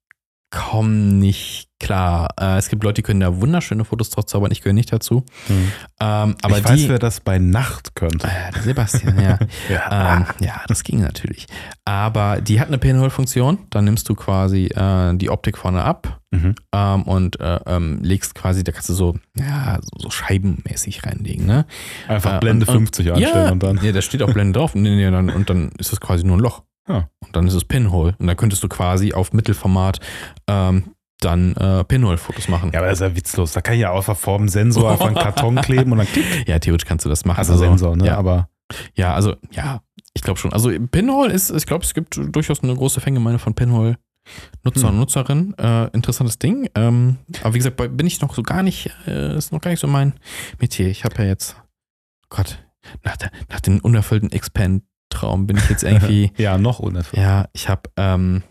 komme 0.50 0.90
nicht 0.90 1.67
klar. 1.80 2.28
Äh, 2.40 2.58
es 2.58 2.68
gibt 2.68 2.82
Leute, 2.84 2.94
die 2.94 3.02
können 3.02 3.20
da 3.20 3.40
wunderschöne 3.40 3.84
Fotos 3.84 4.10
draus 4.10 4.26
zaubern, 4.26 4.50
ich 4.52 4.60
gehöre 4.62 4.74
nicht 4.74 4.92
dazu. 4.92 5.24
Ähm, 5.48 6.36
aber 6.42 6.58
ich 6.58 6.64
die, 6.64 6.68
weiß, 6.70 6.88
wer 6.88 6.98
das 6.98 7.20
bei 7.20 7.38
Nacht 7.38 7.94
könnte. 7.94 8.26
äh, 8.26 8.60
Sebastian, 8.60 9.18
ja. 9.70 10.16
ähm, 10.18 10.26
ja, 10.40 10.62
das 10.68 10.82
ging 10.84 11.00
natürlich. 11.00 11.46
Aber 11.84 12.40
die 12.40 12.60
hat 12.60 12.68
eine 12.68 12.78
Pinhole-Funktion. 12.78 13.58
Dann 13.70 13.84
nimmst 13.84 14.08
du 14.08 14.14
quasi 14.14 14.66
äh, 14.66 15.14
die 15.16 15.30
Optik 15.30 15.58
vorne 15.58 15.82
ab 15.84 16.14
Mhm. 16.30 16.56
ähm, 16.74 17.02
und 17.04 17.40
äh, 17.40 17.58
ähm, 17.64 18.00
legst 18.02 18.34
quasi, 18.34 18.62
da 18.62 18.70
kannst 18.70 18.90
du 18.90 18.92
so, 18.92 19.16
ja, 19.38 19.78
so, 19.80 19.88
so 19.98 20.10
scheibenmäßig 20.10 21.06
reinlegen, 21.06 21.46
ne? 21.46 21.64
Einfach 22.06 22.34
Äh, 22.34 22.38
Blende 22.40 22.66
und- 22.66 22.68
und- 22.76 22.80
50 22.82 23.12
einstellen 23.12 23.46
ja, 23.46 23.50
und 23.50 23.62
dann. 23.62 23.80
Ja, 23.82 23.92
da 23.92 24.02
steht 24.02 24.22
auch 24.22 24.30
Blende 24.34 24.58
drauf. 24.58 24.74
Nee, 24.74 24.94
nee, 24.94 25.10
dann, 25.10 25.30
und 25.30 25.48
dann 25.48 25.70
ist 25.78 25.90
es 25.90 26.00
quasi 26.02 26.24
nur 26.24 26.36
ein 26.36 26.40
Loch. 26.40 26.64
Ja. 26.86 27.08
Und 27.20 27.34
dann 27.34 27.46
ist 27.46 27.54
es 27.54 27.64
Pinhole. 27.64 28.14
Und 28.18 28.26
dann 28.26 28.36
könntest 28.36 28.62
du 28.62 28.68
quasi 28.68 29.14
auf 29.14 29.32
Mittelformat 29.32 30.00
ähm, 30.48 30.90
dann 31.20 31.54
äh, 31.56 31.84
Pinhole-Fotos 31.84 32.48
machen. 32.48 32.70
Ja, 32.72 32.78
aber 32.80 32.88
das 32.88 33.00
ist 33.00 33.08
ja 33.08 33.16
witzlos. 33.16 33.52
Da 33.52 33.60
kann 33.60 33.74
ich 33.74 33.80
ja 33.80 33.90
außer 33.90 34.14
Form 34.14 34.48
Sensor 34.48 34.90
einfach 34.92 35.06
einen 35.06 35.16
Karton 35.16 35.56
kleben 35.62 35.92
und 35.92 35.98
dann 35.98 36.06
klick. 36.06 36.24
Ja, 36.46 36.58
theoretisch 36.58 36.86
kannst 36.86 37.04
du 37.04 37.08
das 37.08 37.24
machen. 37.24 37.38
Also 37.38 37.56
Sensor, 37.56 37.96
ne? 37.96 38.06
Ja, 38.06 38.16
Aber 38.18 38.48
ja, 38.94 39.14
also, 39.14 39.34
ja, 39.50 39.80
ich 40.14 40.22
glaube 40.22 40.38
schon. 40.38 40.52
Also 40.52 40.70
Pinhole 40.90 41.32
ist, 41.32 41.50
ich 41.50 41.66
glaube, 41.66 41.84
es 41.84 41.94
gibt 41.94 42.20
durchaus 42.34 42.62
eine 42.62 42.74
große 42.74 43.00
Fangemeinde 43.00 43.38
von 43.38 43.54
Pinhole-Nutzer 43.54 44.82
Hm. 44.82 44.88
und 44.90 44.96
Nutzerinnen. 44.98 45.58
Äh, 45.58 45.86
interessantes 45.88 46.38
Ding. 46.38 46.68
Ähm, 46.74 47.16
aber 47.42 47.54
wie 47.54 47.58
gesagt, 47.58 47.76
bin 47.76 48.06
ich 48.06 48.20
noch 48.20 48.34
so 48.34 48.42
gar 48.42 48.62
nicht, 48.62 48.90
äh, 49.06 49.36
ist 49.36 49.52
noch 49.52 49.60
gar 49.60 49.70
nicht 49.70 49.80
so 49.80 49.86
mein 49.86 50.14
Metier. 50.60 50.88
Ich 50.88 51.04
habe 51.04 51.16
ja 51.22 51.24
jetzt, 51.28 51.56
oh 51.58 52.26
Gott, 52.36 52.58
nach, 53.04 53.16
der, 53.16 53.30
nach 53.48 53.60
dem 53.60 53.80
unerfüllten 53.80 54.30
Expand-Traum 54.30 55.46
bin 55.46 55.56
ich 55.56 55.68
jetzt 55.70 55.82
irgendwie, 55.84 56.30
ja, 56.36 56.58
noch 56.58 56.78
unerfüllt. 56.78 57.22
ja, 57.22 57.46
ich 57.54 57.68
habe, 57.68 57.82
ähm, 57.96 58.42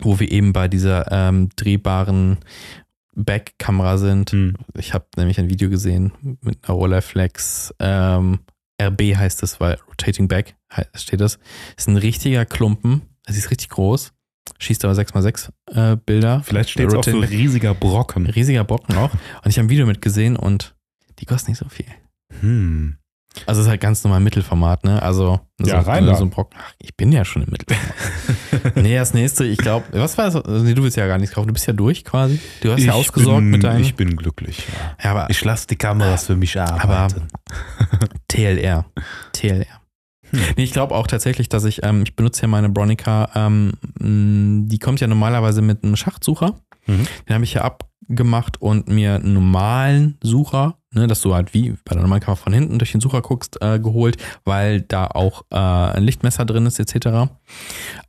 wo 0.00 0.18
wir 0.20 0.30
eben 0.30 0.52
bei 0.52 0.68
dieser 0.68 1.10
ähm, 1.10 1.48
drehbaren 1.56 2.38
Back-Kamera 3.16 3.98
sind, 3.98 4.32
Hm. 4.32 4.54
ich 4.76 4.92
habe 4.92 5.06
nämlich 5.16 5.38
ein 5.38 5.48
Video 5.48 5.70
gesehen 5.70 6.12
mit 6.40 6.64
einer 6.68 6.74
Rolleiflex. 6.76 7.74
Ähm, 7.78 8.40
RB 8.82 9.14
heißt 9.16 9.42
es, 9.44 9.60
weil 9.60 9.78
Rotating 9.88 10.26
Back 10.28 10.56
steht 10.94 11.20
das. 11.20 11.38
Ist 11.76 11.88
ein 11.88 11.96
richtiger 11.96 12.44
Klumpen. 12.44 13.02
Es 13.24 13.36
ist 13.36 13.50
richtig 13.50 13.68
groß. 13.70 14.12
Schießt 14.58 14.84
aber 14.84 14.94
6x6 14.94 15.50
äh, 15.70 15.96
Bilder. 15.96 16.42
Vielleicht 16.44 16.70
steht 16.70 16.88
es 16.88 16.94
auch 16.94 17.04
so 17.04 17.18
riesiger 17.18 17.72
Brocken. 17.72 18.26
Riesiger 18.26 18.64
Brocken 18.64 18.96
auch. 18.96 19.12
Und 19.12 19.46
ich 19.50 19.56
habe 19.58 19.66
ein 19.66 19.70
Video 19.70 19.86
mitgesehen 19.86 20.36
und 20.36 20.74
die 21.18 21.24
kosten 21.24 21.52
nicht 21.52 21.58
so 21.58 21.68
viel. 21.68 21.86
Hm. 22.40 22.98
Also 23.46 23.60
es 23.60 23.66
ist 23.66 23.70
halt 23.70 23.80
ganz 23.80 24.04
normal 24.04 24.20
Mittelformat, 24.20 24.84
ne? 24.84 25.02
Also 25.02 25.40
Ja, 25.60 25.82
so, 25.82 25.90
rein 25.90 26.06
da. 26.06 26.14
so 26.14 26.24
ein 26.24 26.30
Brocken. 26.30 26.58
Ach, 26.62 26.72
ich 26.78 26.96
bin 26.96 27.10
ja 27.12 27.24
schon 27.24 27.42
im 27.42 27.50
Mittelformat. 27.50 28.76
nee, 28.76 28.94
das 28.96 29.12
nächste, 29.14 29.44
ich 29.44 29.58
glaube, 29.58 29.86
was 29.92 30.16
war 30.18 30.30
das? 30.30 30.42
Nee, 30.62 30.74
du 30.74 30.82
willst 30.82 30.96
ja 30.96 31.06
gar 31.06 31.18
nichts 31.18 31.34
kaufen. 31.34 31.48
Du 31.48 31.52
bist 31.52 31.66
ja 31.66 31.72
durch 31.72 32.04
quasi. 32.04 32.38
Du 32.60 32.72
hast 32.72 32.82
ja 32.82 32.92
ausgesorgt 32.92 33.38
bin, 33.40 33.50
mit 33.50 33.64
deinem. 33.64 33.82
Ich 33.82 33.94
bin 33.96 34.16
glücklich. 34.16 34.58
Ja. 34.68 35.04
ja, 35.04 35.10
aber 35.10 35.30
Ich 35.30 35.44
lasse 35.44 35.66
die 35.66 35.76
Kameras 35.76 36.26
für 36.26 36.36
mich 36.36 36.58
arbeiten. 36.60 37.22
TLR. 38.28 38.84
TLR. 39.32 39.66
Nee, 40.32 40.64
ich 40.64 40.72
glaube 40.72 40.94
auch 40.94 41.06
tatsächlich, 41.06 41.48
dass 41.48 41.64
ich, 41.64 41.84
ähm, 41.84 42.02
ich 42.02 42.16
benutze 42.16 42.42
ja 42.42 42.48
meine 42.48 42.68
Bronica, 42.68 43.28
ähm, 43.34 43.72
die 44.68 44.78
kommt 44.78 45.00
ja 45.00 45.06
normalerweise 45.06 45.62
mit 45.62 45.84
einem 45.84 45.96
Schachtsucher. 45.96 46.54
Mhm. 46.86 47.06
Den 47.28 47.34
habe 47.34 47.44
ich 47.44 47.54
ja 47.54 47.62
abgemacht 47.62 48.60
und 48.60 48.88
mir 48.88 49.14
einen 49.16 49.34
normalen 49.34 50.18
Sucher, 50.22 50.76
ne, 50.94 51.06
dass 51.06 51.20
du 51.20 51.34
halt 51.34 51.54
wie 51.54 51.70
bei 51.84 51.94
der 51.94 52.02
normalen 52.02 52.22
Kamera 52.22 52.40
von 52.42 52.52
hinten 52.52 52.78
durch 52.78 52.92
den 52.92 53.00
Sucher 53.00 53.22
guckst, 53.22 53.58
äh, 53.60 53.78
geholt, 53.78 54.16
weil 54.44 54.80
da 54.82 55.06
auch 55.06 55.42
äh, 55.50 55.56
ein 55.56 56.02
Lichtmesser 56.02 56.44
drin 56.44 56.66
ist, 56.66 56.78
etc. 56.78 57.30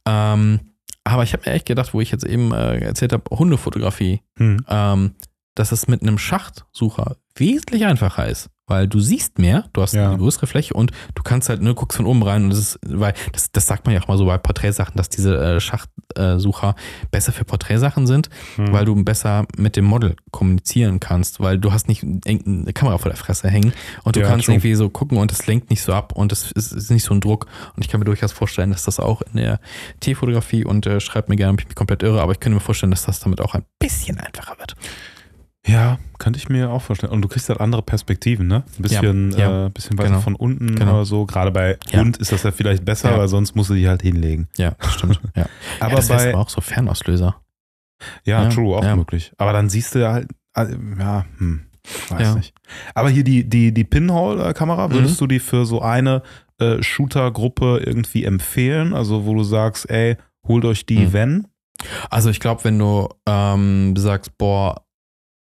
Ähm, 0.06 0.60
aber 1.04 1.24
ich 1.24 1.34
habe 1.34 1.44
mir 1.46 1.56
echt 1.56 1.66
gedacht, 1.68 1.94
wo 1.94 2.02
ich 2.02 2.12
jetzt 2.12 2.26
eben 2.26 2.52
äh, 2.52 2.80
erzählt 2.80 3.14
habe, 3.14 3.24
Hundefotografie, 3.36 4.22
Hm. 4.38 4.66
ähm, 4.68 5.16
dass 5.54 5.72
es 5.72 5.88
mit 5.88 6.02
einem 6.02 6.18
Schachtsucher 6.18 7.18
wesentlich 7.36 7.86
einfacher 7.86 8.28
ist. 8.28 8.50
Weil 8.68 8.88
du 8.88 9.00
siehst 9.00 9.38
mehr, 9.38 9.66
du 9.74 9.82
hast 9.84 9.94
Ja. 9.94 10.08
eine 10.10 10.18
größere 10.18 10.48
Fläche 10.48 10.74
und 10.74 10.92
du 11.14 11.22
kannst 11.22 11.50
halt, 11.50 11.62
ne, 11.62 11.76
guckst 11.76 11.98
von 11.98 12.08
oben 12.08 12.24
rein 12.24 12.44
und 12.46 12.50
das 12.50 12.58
ist, 12.60 12.80
weil, 12.84 13.14
das, 13.32 13.52
das 13.52 13.68
sagt 13.68 13.86
man 13.86 13.94
ja 13.94 14.02
auch 14.02 14.08
mal 14.08 14.18
so 14.18 14.26
bei 14.26 14.40
Porträtsachen, 14.40 14.96
dass 14.98 15.08
diese 15.10 15.38
äh, 15.38 15.60
Schachtsucher 15.60 16.76
besser 17.12 17.32
für 17.32 17.46
Porträtsachen 17.46 18.08
sind, 18.08 18.30
Hm. 18.56 18.72
weil 18.74 18.86
du 18.86 18.96
besser 19.04 19.46
mit 19.56 19.76
dem 19.76 19.86
Model 19.86 20.16
kommunizieren 20.32 21.00
kannst, 21.00 21.40
weil 21.40 21.60
du 21.60 21.72
hast 21.74 21.88
nicht 21.88 22.02
irgendeine 22.04 22.74
Kamera 22.74 22.98
vor 22.98 23.10
der 23.10 23.18
Fresse 23.18 23.50
hängen 23.50 23.72
und 24.04 24.16
du 24.16 24.22
Ja, 24.22 24.28
kannst 24.28 24.46
true. 24.46 24.56
irgendwie 24.56 24.74
so 24.76 24.90
gucken 24.90 25.18
und 25.20 25.32
es 25.32 25.46
lenkt 25.46 25.70
nicht 25.70 25.84
so 25.84 25.94
ab 25.94 26.14
und 26.14 26.32
es 26.32 26.52
ist, 26.52 26.72
ist 26.72 26.90
nicht 26.90 27.04
so 27.04 27.14
ein 27.14 27.22
Druck. 27.22 27.46
Und 27.76 27.86
ich 27.86 27.92
kann 27.92 28.00
mir 28.00 28.06
durchaus 28.06 28.32
vorstellen, 28.32 28.72
dass 28.72 28.84
das 28.84 29.00
auch 29.00 29.22
in 29.22 29.38
der 29.38 29.60
Tierfotografie 30.00 30.66
und 30.66 30.86
äh, 30.88 31.00
schreibt 31.00 31.30
mir 31.30 31.36
gerne, 31.36 31.54
ob 31.54 31.60
ich 31.62 31.68
mich 31.68 31.76
komplett 31.76 32.02
irre, 32.04 32.22
aber 32.22 32.32
ich 32.32 32.40
könnte 32.40 32.56
mir 32.56 32.62
vorstellen, 32.62 32.92
dass 32.92 33.06
das 33.06 33.20
damit 33.20 33.42
auch 33.42 33.54
ein 33.54 33.64
bisschen 33.80 34.20
einfacher 34.20 34.58
wird. 34.58 34.76
Ja, 35.68 35.98
könnte 36.20 36.38
ich 36.38 36.48
mir 36.48 36.70
auch 36.70 36.82
vorstellen. 36.82 37.12
Und 37.12 37.22
du 37.24 37.28
kriegst 37.28 37.50
halt 37.50 37.60
andere 37.60 37.82
Perspektiven, 37.82 38.48
ne? 38.48 38.64
Ein 38.78 38.82
bisschen, 38.84 39.32
Ja, 39.32 39.38
ja. 39.38 39.66
Äh, 39.66 39.70
bisschen 39.72 39.98
weiter 39.98 40.10
Genau. 40.10 40.22
von 40.22 40.36
unten 40.36 40.76
Genau. 40.76 40.94
oder 40.94 41.06
so. 41.06 41.26
Gerade 41.26 41.52
bei 41.52 41.78
Ja. 41.90 42.00
Hund 42.02 42.18
ist 42.18 42.32
das 42.32 42.44
ja 42.44 42.52
vielleicht 42.52 42.86
besser, 42.86 43.12
Ja. 43.12 43.18
weil 43.18 43.28
sonst 43.28 43.56
musst 43.56 43.72
du 43.72 43.74
die 43.74 43.88
halt 43.88 44.04
hinlegen. 44.04 44.48
Ja, 44.58 44.76
stimmt. 44.96 45.20
ja. 45.36 45.48
Aber 45.80 45.96
das 45.96 46.10
heißt 46.10 46.26
bei, 46.26 46.34
aber 46.34 46.42
auch 46.44 46.50
so 46.50 46.62
Fernauslöser. 46.62 47.42
ja, 48.26 48.48
true, 48.50 48.78
auch 48.78 48.96
möglich. 48.96 49.32
Aber 49.38 49.54
dann 49.54 49.70
siehst 49.70 49.96
du 49.96 50.00
ja 50.00 50.14
halt, 50.14 50.30
äh, 50.56 50.68
ja, 51.00 51.26
hm, 51.40 51.62
weiß 52.10 52.36
nicht. 52.36 52.54
Aber 52.94 53.10
hier 53.10 53.24
die, 53.24 53.44
die, 53.50 53.74
die 53.74 53.84
Pinhole-Kamera, 53.84 54.92
würdest 54.92 55.16
Mhm. 55.16 55.20
du 55.20 55.28
die 55.28 55.40
für 55.40 55.66
so 55.66 55.82
eine 55.82 56.22
äh, 56.60 56.82
Shooter-Gruppe 56.84 57.82
irgendwie 57.86 58.24
empfehlen? 58.24 58.94
Also, 58.94 59.26
wo 59.26 59.34
du 59.34 59.44
sagst, 59.44 59.90
ey, 59.90 60.16
holt 60.48 60.64
euch 60.64 60.86
die, 60.86 61.00
Mhm. 61.08 61.14
wenn? 61.14 61.48
Also 62.10 62.30
ich 62.30 62.40
glaube, 62.40 62.64
wenn 62.64 62.80
du 62.80 63.10
ähm, 63.28 63.94
sagst, 63.98 64.38
boah, 64.38 64.85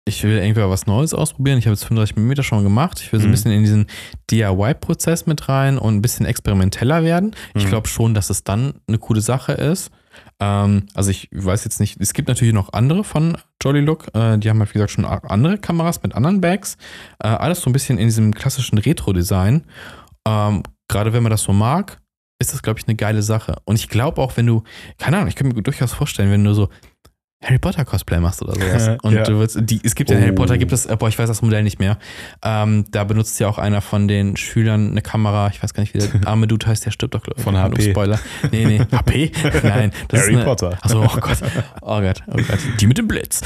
ich 0.05 0.23
will 0.23 0.37
irgendwie 0.37 0.61
was 0.61 0.87
Neues 0.87 1.13
ausprobieren, 1.13 1.59
ich 1.59 1.65
habe 1.65 1.73
jetzt 1.73 1.85
35 1.85 2.17
mm 2.17 2.41
schon 2.41 2.63
gemacht, 2.63 2.99
ich 3.01 3.11
will 3.13 3.19
so 3.19 3.25
ein 3.25 3.29
Mhm. 3.29 3.31
bisschen 3.31 3.51
in 3.51 3.61
diesen 3.63 3.85
DIY-Prozess 4.31 5.25
mit 5.27 5.47
rein 5.47 5.77
und 5.77 5.95
ein 5.95 6.01
bisschen 6.01 6.25
experimenteller 6.25 7.03
werden. 7.03 7.35
Ich 7.53 7.65
Mhm. 7.65 7.69
glaube 7.69 7.87
schon, 7.87 8.13
dass 8.13 8.29
es 8.29 8.43
dann 8.43 8.73
eine 8.87 8.97
coole 8.97 9.21
Sache 9.21 9.53
ist. 9.53 9.91
Ähm, 10.39 10.87
also 10.95 11.11
ich 11.11 11.29
weiß 11.31 11.63
jetzt 11.65 11.79
nicht, 11.79 12.01
es 12.01 12.13
gibt 12.13 12.27
natürlich 12.27 12.53
noch 12.53 12.73
andere 12.73 13.03
von 13.03 13.37
Jolly 13.63 13.81
Look, 13.81 14.07
äh, 14.15 14.37
die 14.39 14.49
haben 14.49 14.59
halt 14.59 14.69
wie 14.71 14.73
gesagt 14.73 14.91
schon 14.91 15.05
andere 15.05 15.57
Kameras 15.59 16.01
mit 16.03 16.15
anderen 16.15 16.41
Bags. 16.41 16.77
Äh, 17.23 17.27
alles 17.27 17.61
so 17.61 17.69
ein 17.69 17.73
bisschen 17.73 17.97
in 17.97 18.07
diesem 18.07 18.33
klassischen 18.33 18.77
Retro-Design. 18.79 19.65
Ähm, 20.27 20.63
Gerade 20.87 21.13
wenn 21.13 21.23
man 21.23 21.29
das 21.29 21.43
so 21.43 21.53
mag, 21.53 22.01
ist 22.39 22.53
das, 22.53 22.61
glaube 22.63 22.79
ich, 22.79 22.87
eine 22.87 22.95
geile 22.97 23.21
Sache. 23.21 23.55
Und 23.65 23.75
ich 23.75 23.87
glaube 23.87 24.19
auch, 24.21 24.35
wenn 24.35 24.45
du, 24.47 24.63
keine 24.97 25.17
Ahnung, 25.17 25.29
ich 25.29 25.35
könnte 25.35 25.55
mir 25.55 25.61
durchaus 25.61 25.93
vorstellen, 25.93 26.31
wenn 26.31 26.43
du 26.43 26.53
so 26.53 26.67
Harry 27.43 27.57
Potter 27.57 27.85
Cosplay 27.85 28.19
machst 28.19 28.41
oder 28.43 28.53
sowas. 28.53 28.97
Und 29.01 29.13
Ja. 29.13 29.23
du 29.23 29.39
willst, 29.39 29.57
die, 29.61 29.79
es 29.83 29.95
gibt 29.95 30.11
ja 30.11 30.17
Oh. 30.17 30.21
Harry 30.21 30.31
Potter, 30.31 30.57
gibt 30.59 30.71
es, 30.71 30.85
äh, 30.85 30.95
boah, 30.95 31.09
ich 31.09 31.17
weiß 31.17 31.27
das 31.27 31.41
Modell 31.41 31.63
nicht 31.63 31.79
mehr. 31.79 31.97
Ähm, 32.43 32.85
da 32.91 33.03
benutzt 33.03 33.39
ja 33.39 33.47
auch 33.47 33.57
einer 33.57 33.81
von 33.81 34.07
den 34.07 34.37
Schülern 34.37 34.91
eine 34.91 35.01
Kamera, 35.01 35.47
ich 35.51 35.61
weiß 35.61 35.73
gar 35.73 35.81
nicht, 35.81 35.93
wie 35.95 35.99
der 35.99 36.09
arme 36.27 36.45
Dude 36.47 36.67
heißt, 36.67 36.85
der 36.85 36.91
stirbt 36.91 37.15
doch, 37.15 37.23
glaub 37.23 37.37
ich. 37.37 37.43
Von 37.43 37.57
HP. 37.57 37.89
Spoiler. 37.91 38.19
Nee, 38.51 38.65
nee, 38.65 38.79
HP? 38.91 39.31
Nein. 39.63 39.91
Das 40.09 40.21
Harry 40.21 40.31
ist 40.33 40.37
eine, 40.37 40.45
Potter. 40.45 40.77
Achso, 40.81 41.03
oh 41.03 41.19
Gott. 41.19 41.37
Oh 41.81 41.99
Gott, 42.01 42.23
oh 42.27 42.35
Gott. 42.35 42.59
Die 42.79 42.85
mit 42.87 42.97
dem 42.99 43.07
Blitz. 43.07 43.41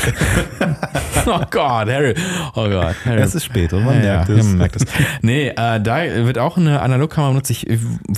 oh 1.26 1.40
Gott, 1.50 1.88
Harry. 1.88 2.16
Oh 2.56 2.68
Gott. 2.70 2.96
Harry. 3.06 3.22
Es 3.22 3.34
ist 3.34 3.46
spät 3.46 3.72
und 3.72 3.86
man 3.86 3.96
ja, 4.04 4.18
merkt 4.18 4.30
ja, 4.30 4.36
es. 4.36 4.46
man 4.46 4.58
merkt 4.58 4.76
es. 4.76 4.86
Nee, 5.22 5.48
äh, 5.50 5.80
da 5.82 6.04
wird 6.26 6.38
auch 6.38 6.58
eine 6.58 6.82
Analogkamera 6.82 7.30
benutzt. 7.32 7.50
Ich 7.52 7.66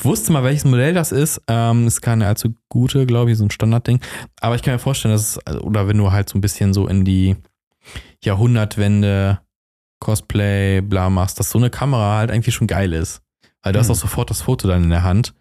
wusste 0.04 0.32
mal, 0.32 0.44
welches 0.44 0.66
Modell 0.66 0.94
das 0.96 1.12
ist. 1.12 1.42
Ähm, 1.48 1.86
ist 1.88 2.02
keine 2.02 2.26
allzu 2.28 2.56
gute, 2.70 3.06
glaube 3.06 3.32
ich, 3.32 3.38
so 3.38 3.46
ein 3.46 3.52
Standardding. 3.52 4.00
Aber 4.42 4.56
ich 4.56 4.62
kann 4.62 4.74
mir 4.74 4.80
vorstellen, 4.80 5.14
dass 5.14 5.22
es, 5.38 5.40
also, 5.48 5.67
oder 5.68 5.88
wenn 5.88 5.98
du 5.98 6.12
halt 6.12 6.30
so 6.30 6.38
ein 6.38 6.42
bisschen 6.42 6.74
so 6.74 6.88
in 6.88 7.06
die 7.06 7.36
Jahrhundertwende 8.24 9.40
Cosplay, 10.00 10.82
bla 10.82 11.10
machst, 11.10 11.40
dass 11.40 11.50
so 11.50 11.58
eine 11.58 11.70
Kamera 11.70 12.18
halt 12.18 12.32
eigentlich 12.32 12.54
schon 12.56 12.68
geil 12.68 12.94
ist. 12.94 13.22
Weil 13.64 13.74
du 13.74 13.80
hast 13.80 13.88
Hm. 13.88 13.94
auch 13.94 14.00
sofort 14.00 14.30
das 14.30 14.42
Foto 14.42 14.68
dann 14.68 14.84
in 14.84 14.90
der 14.90 15.04
Hand. 15.04 15.34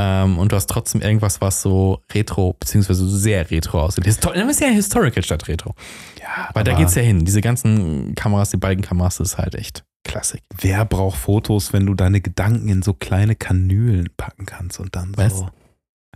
Ähm, 0.00 0.38
und 0.38 0.52
du 0.52 0.56
hast 0.56 0.70
trotzdem 0.70 1.00
irgendwas, 1.00 1.40
was 1.40 1.60
so 1.60 2.02
retro, 2.14 2.52
beziehungsweise 2.60 3.08
sehr 3.08 3.50
retro 3.50 3.80
aussieht. 3.82 4.04
Histor 4.04 4.32
Dann 4.34 4.48
ist 4.48 4.60
ja 4.60 4.68
Historical 4.68 5.24
statt 5.24 5.48
retro. 5.48 5.74
Ja, 6.20 6.50
Weil 6.54 6.62
da 6.62 6.74
geht's 6.74 6.94
ja 6.94 7.02
hin. 7.02 7.24
Diese 7.24 7.40
ganzen 7.40 8.14
Kameras, 8.14 8.50
die 8.50 8.58
beiden 8.58 8.84
Kameras, 8.84 9.16
das 9.16 9.32
ist 9.32 9.38
halt 9.38 9.56
echt 9.56 9.84
Klassik. 10.04 10.42
Wer 10.60 10.84
braucht 10.84 11.18
Fotos, 11.18 11.72
wenn 11.72 11.84
du 11.84 11.94
deine 11.94 12.20
Gedanken 12.20 12.68
in 12.68 12.82
so 12.82 12.94
kleine 12.94 13.34
Kanülen 13.34 14.08
packen 14.16 14.46
kannst 14.46 14.78
und 14.78 14.94
dann 14.94 15.12
Was? 15.16 15.38
so. 15.38 15.48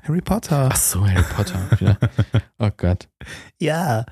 Harry 0.02 0.20
Potter. 0.20 0.68
Ach 0.72 0.76
so, 0.76 1.06
Harry 1.06 1.24
Potter. 1.34 1.96
Oh 2.58 2.70
Gott. 2.76 3.08
Ja. 3.60 4.04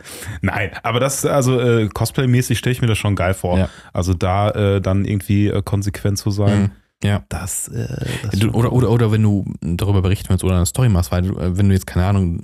Nein, 0.42 0.70
aber 0.82 0.98
das, 0.98 1.24
also 1.24 1.60
äh, 1.60 1.88
Cosplay-mäßig 1.88 2.58
stelle 2.58 2.72
ich 2.72 2.80
mir 2.80 2.88
das 2.88 2.98
schon 2.98 3.14
geil 3.14 3.34
vor. 3.34 3.58
Ja. 3.58 3.68
Also 3.92 4.12
da 4.14 4.50
äh, 4.50 4.80
dann 4.80 5.04
irgendwie 5.04 5.46
äh, 5.48 5.62
konsequent 5.62 6.18
zu 6.18 6.30
sein. 6.32 6.60
Mhm. 6.62 6.70
Ja. 7.02 7.22
Das, 7.28 7.68
äh, 7.68 7.86
das 8.22 8.42
oder, 8.44 8.72
oder, 8.72 8.90
oder 8.90 9.10
wenn 9.12 9.22
du 9.22 9.44
darüber 9.62 10.02
berichten 10.02 10.28
willst 10.28 10.44
oder 10.44 10.56
eine 10.56 10.66
Story 10.66 10.88
machst, 10.88 11.12
weil 11.12 11.22
du, 11.22 11.38
äh, 11.38 11.56
wenn 11.56 11.68
du 11.68 11.74
jetzt, 11.74 11.86
keine 11.86 12.04
Ahnung, 12.06 12.40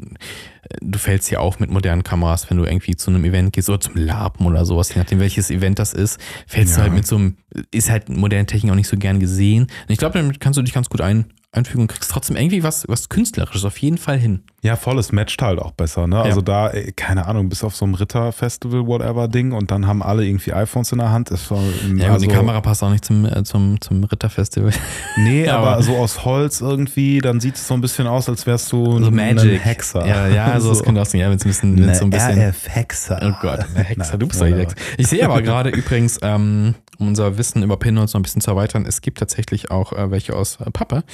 äh, 0.63 0.77
du 0.81 0.99
fällst 0.99 1.31
ja 1.31 1.41
auf 1.41 1.59
mit 1.61 1.71
modernen 1.71 2.05
Kameras, 2.05 2.49
wenn 2.51 2.57
du 2.57 2.65
irgendwie 2.65 2.95
zu 2.97 3.11
einem 3.11 3.25
Event 3.25 3.53
gehst 3.53 3.69
oder 3.69 3.81
zum 3.81 3.97
Lapen 3.97 4.47
oder 4.47 4.65
sowas, 4.65 4.95
je 4.95 5.01
nachdem 5.01 5.19
welches 5.21 5.51
Event 5.51 5.79
das 5.79 5.93
ist, 5.93 6.19
fällst 6.47 6.73
Ja. 6.73 6.77
du 6.79 6.83
halt 6.85 6.95
mit 6.95 7.07
so 7.07 7.17
einem, 7.17 7.37
ist 7.73 7.91
halt 7.91 8.09
moderne 8.09 8.47
Technik 8.47 8.71
auch 8.73 8.77
nicht 8.77 8.89
so 8.89 8.97
gern 8.97 9.19
gesehen. 9.21 9.65
Und 9.65 9.91
ich 9.91 9.99
glaube, 9.99 10.19
damit 10.19 10.41
kannst 10.41 10.57
du 10.57 10.63
dich 10.63 10.73
ganz 10.73 10.89
gut 10.89 11.01
ein, 11.03 11.27
einfügen 11.57 11.83
und 11.83 11.89
kriegst 11.89 12.11
trotzdem 12.11 12.37
irgendwie 12.37 12.63
was, 12.63 12.85
was 12.89 13.09
Künstlerisches 13.09 13.65
auf 13.65 13.79
jeden 13.79 13.99
Fall 13.99 14.19
hin. 14.19 14.43
Ja, 14.63 14.75
voll, 14.77 14.99
es 14.99 15.13
matcht 15.13 15.41
halt 15.43 15.61
auch 15.61 15.71
besser, 15.71 16.07
ne? 16.09 16.21
Also 16.21 16.41
da, 16.41 16.69
ey, 16.71 16.91
keine 16.93 17.27
Ahnung, 17.27 17.49
bis 17.49 17.63
auf 17.63 17.77
so 17.77 17.85
einem 17.85 17.95
Ritter-Festival, 17.95 18.87
whatever 18.87 19.29
Ding 19.29 19.53
und 19.53 19.71
dann 19.71 19.87
haben 19.87 20.03
alle 20.03 20.25
irgendwie 20.27 20.53
iPhones 20.53 20.91
in 20.93 20.99
der 20.99 21.11
Hand. 21.11 21.31
Das 21.31 21.49
war, 21.51 21.61
Ja, 21.97 22.13
also, 22.13 22.27
die 22.27 22.33
Kamera 22.33 22.61
passt 22.61 22.83
auch 22.83 22.91
nicht 22.91 23.05
zum, 23.05 23.25
äh, 23.27 23.45
zum, 23.45 23.81
zum 23.81 24.03
Ritterfestival. 24.05 24.73
Nee, 25.19 25.45
Ja, 25.47 25.59
aber, 25.59 25.73
aber- 25.75 25.83
so 25.83 25.97
aus 25.97 26.25
Holz 26.25 26.61
irgendwie, 26.61 27.19
dann 27.21 27.39
sieht 27.41 27.55
es 27.57 27.69
so 27.69 27.75
ein 27.75 27.81
bisschen 27.81 28.07
aus, 28.09 28.29
als 28.29 28.47
wärst 28.47 28.73
du 28.73 28.99
So 28.99 29.07
ein 29.07 29.15
Magic. 29.15 29.65
Hexer. 29.65 30.07
Ja, 30.07 30.27
ja, 30.27 30.59
so, 30.61 30.71
das 30.71 30.83
könnte 30.83 31.01
auch 31.01 31.07
sein. 31.07 31.21
Ja, 31.21 31.29
wenn 31.31 31.37
es 31.37 31.45
ein 31.45 31.49
bisschen, 31.49 31.87
wenn's 31.87 31.99
so 32.01 32.05
ein 32.05 32.11
bisschen. 32.11 32.39
RF-Hexer. 32.41 33.21
Oh 33.23 33.33
Gott, 33.41 33.61
eine 33.75 33.85
Hexer, 33.85 34.11
Nein, 34.13 34.19
du 34.21 34.27
bist 34.27 34.41
doch 34.41 34.47
die 34.47 34.53
nein, 34.53 34.61
Hexe. 34.61 34.77
Ich 34.99 35.07
sehe 35.07 35.25
aber 35.25 35.43
gerade 35.43 35.71
übrigens, 35.71 36.19
ähm, 36.23 36.75
um 36.99 37.09
unser 37.09 37.39
Wissen 37.39 37.63
über 37.63 37.77
Pinholes 37.77 38.15
noch 38.15 38.21
ein 38.21 38.23
bisschen 38.23 38.41
zu 38.41 38.51
erweitern, 38.51 38.85
es 38.87 39.01
gibt 39.01 39.19
tatsächlich 39.19 39.71
auch 39.71 39.93
äh, 39.93 40.11
welche 40.11 40.35
aus 40.35 40.59
äh, 40.61 40.71
Pappe, 40.71 41.05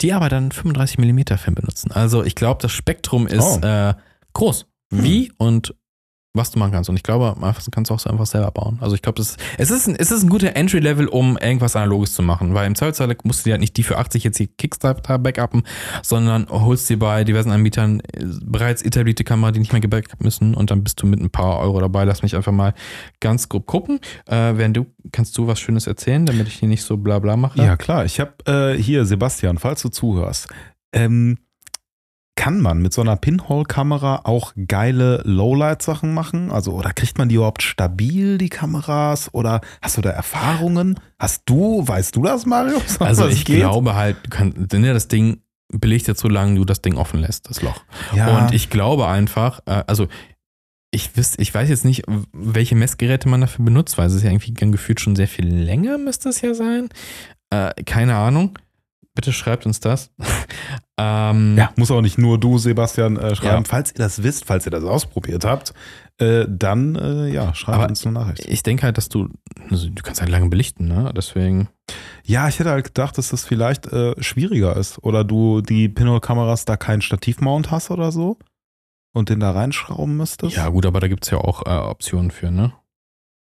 die 0.00 0.12
aber 0.12 0.28
dann 0.28 0.52
35 0.52 0.98
mm 0.98 1.36
Film 1.36 1.54
benutzen. 1.54 1.90
Also 1.92 2.24
ich 2.24 2.34
glaube, 2.34 2.60
das 2.62 2.72
Spektrum 2.72 3.26
ist 3.26 3.60
Oh. 3.62 3.66
äh, 3.66 3.94
groß. 4.32 4.66
Wie 4.90 5.32
und 5.38 5.74
was 6.32 6.52
du 6.52 6.58
machen 6.60 6.70
kannst. 6.70 6.88
Und 6.88 6.96
ich 6.96 7.02
glaube, 7.02 7.36
einfach 7.42 7.62
kannst 7.72 7.90
du 7.90 7.94
auch 7.94 7.98
so 7.98 8.08
einfach 8.08 8.26
selber 8.26 8.50
bauen. 8.52 8.78
Also 8.80 8.94
ich 8.94 9.02
glaube, 9.02 9.20
es 9.20 9.36
ist 9.58 9.88
ein, 9.88 9.96
es 9.96 10.12
ist 10.12 10.22
ein 10.22 10.28
guter 10.28 10.54
Entry-Level, 10.54 11.08
um 11.08 11.36
irgendwas 11.36 11.74
Analoges 11.74 12.14
zu 12.14 12.22
machen. 12.22 12.54
Weil 12.54 12.66
im 12.68 12.76
Zweifelsfall 12.76 13.16
musst 13.24 13.40
du 13.40 13.44
dir 13.44 13.52
halt 13.52 13.60
nicht 13.60 13.76
die 13.76 13.82
für 13.82 13.98
80 13.98 14.24
jetzt 14.24 14.38
die 14.38 14.46
Kickstarter 14.46 15.18
backuppen, 15.18 15.64
sondern 16.02 16.46
holst 16.48 16.88
dir 16.88 16.98
bei 16.98 17.24
diversen 17.24 17.50
Anbietern 17.50 18.00
äh, 18.00 18.24
bereits 18.42 18.82
etablierte 18.82 19.24
Kamera, 19.24 19.50
die 19.50 19.58
nicht 19.58 19.72
mehr 19.72 19.80
gebackupt 19.80 20.22
müssen 20.22 20.54
und 20.54 20.70
dann 20.70 20.84
bist 20.84 21.02
du 21.02 21.06
mit 21.06 21.20
ein 21.20 21.30
paar 21.30 21.58
Euro 21.58 21.80
dabei. 21.80 22.04
Lass 22.04 22.22
mich 22.22 22.36
einfach 22.36 22.52
mal 22.52 22.74
ganz 23.18 23.48
grob 23.48 23.66
gucken. 23.66 23.98
Äh, 24.26 24.52
während 24.56 24.76
du, 24.76 24.86
kannst 25.10 25.36
du 25.36 25.48
was 25.48 25.58
Schönes 25.58 25.88
erzählen, 25.88 26.26
damit 26.26 26.46
ich 26.46 26.54
hier 26.54 26.68
nicht 26.68 26.84
so 26.84 26.96
bla 26.96 27.18
bla 27.18 27.36
mache? 27.36 27.60
Ja, 27.60 27.76
klar. 27.76 28.04
Ich 28.04 28.20
habe 28.20 28.32
äh, 28.46 28.80
hier, 28.80 29.04
Sebastian, 29.04 29.58
falls 29.58 29.82
du 29.82 29.88
zuhörst, 29.88 30.48
ähm, 30.92 31.38
kann 32.40 32.58
man 32.62 32.80
mit 32.80 32.94
so 32.94 33.02
einer 33.02 33.16
Pinhole-Kamera 33.16 34.22
auch 34.24 34.54
geile 34.66 35.20
Lowlight-Sachen 35.26 36.14
machen? 36.14 36.50
Also, 36.50 36.72
oder 36.72 36.94
kriegt 36.94 37.18
man 37.18 37.28
die 37.28 37.34
überhaupt 37.34 37.62
stabil, 37.62 38.38
die 38.38 38.48
Kameras? 38.48 39.28
Oder 39.34 39.60
hast 39.82 39.98
du 39.98 40.00
da 40.00 40.08
Erfahrungen? 40.08 40.98
Hast 41.18 41.42
du, 41.44 41.86
weißt 41.86 42.16
du 42.16 42.22
das, 42.22 42.46
Mario? 42.46 42.80
Also 42.98 43.28
ich 43.28 43.44
geht? 43.44 43.58
glaube 43.58 43.94
halt, 43.94 44.16
du 44.22 44.30
kannst, 44.30 44.72
ja, 44.72 44.94
das 44.94 45.08
Ding 45.08 45.42
belegt 45.70 46.08
ja 46.08 46.14
so 46.14 46.28
lange 46.28 46.54
du 46.54 46.64
das 46.64 46.80
Ding 46.80 46.96
offen 46.96 47.20
lässt, 47.20 47.50
das 47.50 47.60
Loch. 47.60 47.82
ja, 48.16 48.38
Und 48.38 48.54
ich 48.54 48.70
glaube 48.70 49.06
einfach, 49.06 49.60
äh, 49.66 49.84
also 49.86 50.08
ich, 50.92 51.18
wüs, 51.18 51.34
ich 51.36 51.52
weiß 51.54 51.68
jetzt 51.68 51.84
nicht, 51.84 52.04
welche 52.32 52.74
Messgeräte 52.74 53.28
man 53.28 53.42
dafür 53.42 53.66
benutzt, 53.66 53.98
weil 53.98 54.06
es 54.06 54.14
ist 54.14 54.22
ja 54.22 54.30
irgendwie 54.30 54.54
gefühlt 54.54 54.98
schon 54.98 55.14
sehr 55.14 55.28
viel 55.28 55.46
länger, 55.46 55.98
müsste 55.98 56.30
es 56.30 56.40
ja 56.40 56.54
sein. 56.54 56.88
Äh, 57.50 57.74
keine 57.84 58.16
Ahnung. 58.16 58.58
Bitte 59.14 59.34
schreibt 59.34 59.66
uns 59.66 59.80
das. 59.80 60.10
Ähm, 61.00 61.56
Ja, 61.56 61.72
muss 61.76 61.90
auch 61.90 62.02
nicht 62.02 62.18
nur 62.18 62.38
du, 62.38 62.58
Sebastian, 62.58 63.16
äh, 63.16 63.34
schreiben. 63.34 63.64
Ja. 63.64 63.68
Falls 63.68 63.92
ihr 63.92 63.98
das 63.98 64.22
wisst, 64.22 64.44
falls 64.44 64.66
ihr 64.66 64.70
das 64.70 64.84
ausprobiert 64.84 65.44
habt, 65.44 65.72
äh, 66.18 66.44
dann 66.48 66.96
äh, 66.96 67.28
ja, 67.28 67.54
schreibt 67.54 67.78
Aber 67.78 67.88
uns 67.88 68.04
eine 68.04 68.12
Nachricht. 68.12 68.44
Ich 68.46 68.62
denke 68.62 68.82
halt, 68.82 68.98
dass 68.98 69.08
du, 69.08 69.28
also 69.70 69.88
du 69.88 70.02
kannst 70.02 70.20
halt 70.20 70.30
lange 70.30 70.48
belichten, 70.48 70.86
ne? 70.86 71.12
Deswegen. 71.16 71.68
Ja, 72.24 72.48
ich 72.48 72.58
hätte 72.58 72.70
halt 72.70 72.84
gedacht, 72.84 73.16
dass 73.16 73.30
das 73.30 73.44
vielleicht 73.44 73.86
äh, 73.86 74.14
schwieriger 74.22 74.76
ist. 74.76 75.02
Oder 75.02 75.24
du 75.24 75.62
die 75.62 75.88
Pinhole-Kameras 75.88 76.66
da 76.66 76.76
keinen 76.76 77.00
Stativmount 77.02 77.70
hast 77.70 77.90
oder 77.90 78.12
so 78.12 78.38
und 79.12 79.30
den 79.30 79.40
da 79.40 79.50
reinschrauben 79.52 80.16
müsstest. 80.16 80.56
Ja, 80.56 80.68
gut, 80.68 80.86
aber 80.86 81.00
da 81.00 81.08
gibt 81.08 81.24
es 81.24 81.30
ja 81.30 81.38
auch 81.38 81.66
äh, 81.66 81.70
Optionen 81.70 82.30
für, 82.30 82.50
ne? 82.50 82.72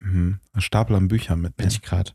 Mhm. 0.00 0.40
Ein 0.52 0.60
Stapel 0.60 0.96
an 0.96 1.08
Büchern 1.08 1.40
mit. 1.40 1.56
Bin 1.56 1.68
ich 1.68 1.80
gerade. 1.80 2.10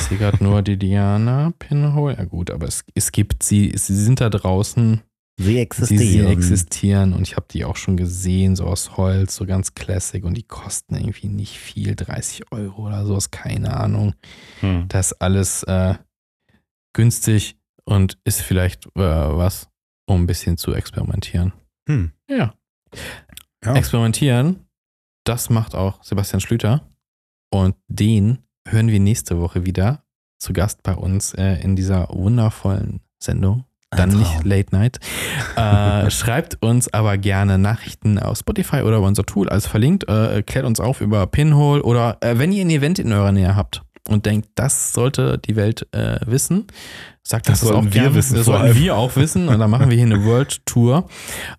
Ich 0.00 0.06
sehe 0.06 0.18
gerade 0.18 0.42
nur 0.42 0.62
die 0.62 0.78
Diana 0.78 1.52
Pinhole. 1.58 2.16
Ja, 2.16 2.24
gut, 2.24 2.50
aber 2.50 2.66
es, 2.66 2.84
es 2.94 3.12
gibt 3.12 3.42
sie, 3.42 3.72
sie 3.76 3.94
sind 3.94 4.20
da 4.20 4.30
draußen. 4.30 5.02
Sie 5.38 5.44
Sie, 5.44 5.58
existieren. 5.58 6.26
sie 6.26 6.32
existieren 6.32 7.12
und 7.14 7.22
ich 7.22 7.36
habe 7.36 7.46
die 7.50 7.64
auch 7.64 7.76
schon 7.76 7.96
gesehen, 7.96 8.56
so 8.56 8.64
aus 8.64 8.98
Holz, 8.98 9.36
so 9.36 9.46
ganz 9.46 9.72
classic 9.74 10.24
und 10.24 10.34
die 10.36 10.42
kosten 10.42 10.96
irgendwie 10.96 11.28
nicht 11.28 11.58
viel, 11.58 11.96
30 11.96 12.52
Euro 12.52 12.88
oder 12.88 13.06
sowas, 13.06 13.30
keine 13.30 13.74
Ahnung. 13.74 14.14
Hm. 14.60 14.84
Das 14.88 15.12
ist 15.12 15.22
alles 15.22 15.62
äh, 15.62 15.94
günstig 16.92 17.56
und 17.84 18.18
ist 18.24 18.42
vielleicht 18.42 18.86
äh, 18.88 19.00
was, 19.00 19.70
um 20.06 20.22
ein 20.24 20.26
bisschen 20.26 20.58
zu 20.58 20.74
experimentieren. 20.74 21.54
Hm. 21.88 22.12
Ja. 22.28 22.52
Ja. 23.64 23.74
Experimentieren, 23.74 24.66
das 25.24 25.48
macht 25.48 25.74
auch 25.74 26.02
Sebastian 26.02 26.40
Schlüter 26.40 26.86
und 27.50 27.76
den 27.88 28.38
hören 28.68 28.88
wir 28.88 29.00
nächste 29.00 29.40
Woche 29.40 29.64
wieder 29.66 30.02
zu 30.38 30.52
Gast 30.52 30.82
bei 30.82 30.94
uns 30.94 31.34
äh, 31.34 31.60
in 31.62 31.76
dieser 31.76 32.08
wundervollen 32.10 33.00
Sendung. 33.18 33.64
Dann 33.90 34.10
nicht. 34.10 34.44
Late 34.44 34.74
Night. 34.74 35.00
Äh, 35.56 36.10
schreibt 36.10 36.62
uns 36.62 36.92
aber 36.94 37.18
gerne 37.18 37.58
Nachrichten 37.58 38.18
auf 38.20 38.38
Spotify 38.38 38.82
oder 38.82 38.98
über 38.98 39.08
unser 39.08 39.24
Tool, 39.24 39.48
alles 39.48 39.66
verlinkt. 39.66 40.08
Äh, 40.08 40.42
klärt 40.46 40.64
uns 40.64 40.78
auf 40.78 41.00
über 41.00 41.26
Pinhole 41.26 41.82
oder 41.82 42.16
äh, 42.20 42.38
wenn 42.38 42.52
ihr 42.52 42.64
ein 42.64 42.70
Event 42.70 43.00
in 43.00 43.12
eurer 43.12 43.32
Nähe 43.32 43.56
habt 43.56 43.82
und 44.08 44.26
denkt, 44.26 44.50
das 44.54 44.92
sollte 44.92 45.38
die 45.38 45.56
Welt 45.56 45.88
äh, 45.92 46.20
wissen, 46.24 46.68
sagt 47.24 47.48
Das 47.48 47.60
sollten 47.60 47.78
auch 47.78 47.84
wir 47.84 47.90
gerne. 47.90 48.14
wissen 48.14 48.36
Das 48.36 48.46
sollten 48.46 48.76
wir 48.76 48.96
auch 48.96 49.16
wissen 49.16 49.48
und 49.48 49.58
dann 49.58 49.70
machen 49.70 49.90
wir 49.90 49.96
hier 49.96 50.06
eine 50.06 50.24
World 50.24 50.64
Tour. 50.66 51.08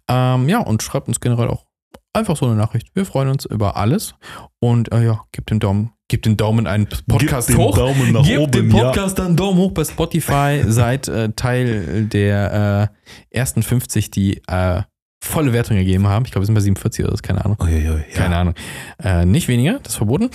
Ähm, 0.07 0.47
ja, 0.47 0.59
und 0.59 0.81
schreibt 0.81 1.09
uns 1.09 1.19
generell 1.19 1.49
auch 1.49 1.65
einfach 2.13 2.35
so 2.35 2.45
eine 2.45 2.55
Nachricht. 2.55 2.89
Wir 2.93 3.05
freuen 3.05 3.29
uns 3.29 3.45
über 3.45 3.77
alles 3.77 4.15
und 4.59 4.91
äh, 4.91 5.05
ja, 5.05 5.21
gebt 5.31 5.49
den 5.49 5.59
Daumen, 5.59 5.91
gebt 6.07 6.25
den 6.25 6.37
Daumen 6.37 6.67
einen 6.67 6.87
Podcast 7.07 7.49
den 7.49 7.57
hoch. 7.57 7.77
Daumen 7.77 8.11
nach 8.11 8.23
Gebt 8.23 8.39
oben, 8.39 8.51
dem 8.51 8.75
ja. 8.75 8.83
Podcast 8.83 9.19
dann 9.19 9.27
einen 9.27 9.35
Daumen 9.37 9.57
hoch 9.59 9.71
bei 9.71 9.83
Spotify. 9.83 10.63
Seid 10.67 11.07
äh, 11.07 11.29
Teil 11.33 12.05
der 12.05 12.91
äh, 13.31 13.37
ersten 13.37 13.63
50, 13.63 14.11
die 14.11 14.41
äh, 14.47 14.81
volle 15.23 15.53
Wertung 15.53 15.77
gegeben 15.77 16.07
haben. 16.07 16.25
Ich 16.25 16.31
glaube, 16.31 16.43
wir 16.43 16.47
sind 16.47 16.55
bei 16.55 16.61
47 16.61 17.05
oder 17.05 17.15
so, 17.15 17.21
keine 17.21 17.45
Ahnung. 17.45 17.57
Uiuiui, 17.61 18.03
ja. 18.09 18.15
Keine 18.15 18.37
Ahnung. 18.37 18.55
Äh, 19.01 19.25
nicht 19.25 19.47
weniger, 19.47 19.79
das 19.79 19.93
ist 19.93 19.97
verboten. 19.97 20.29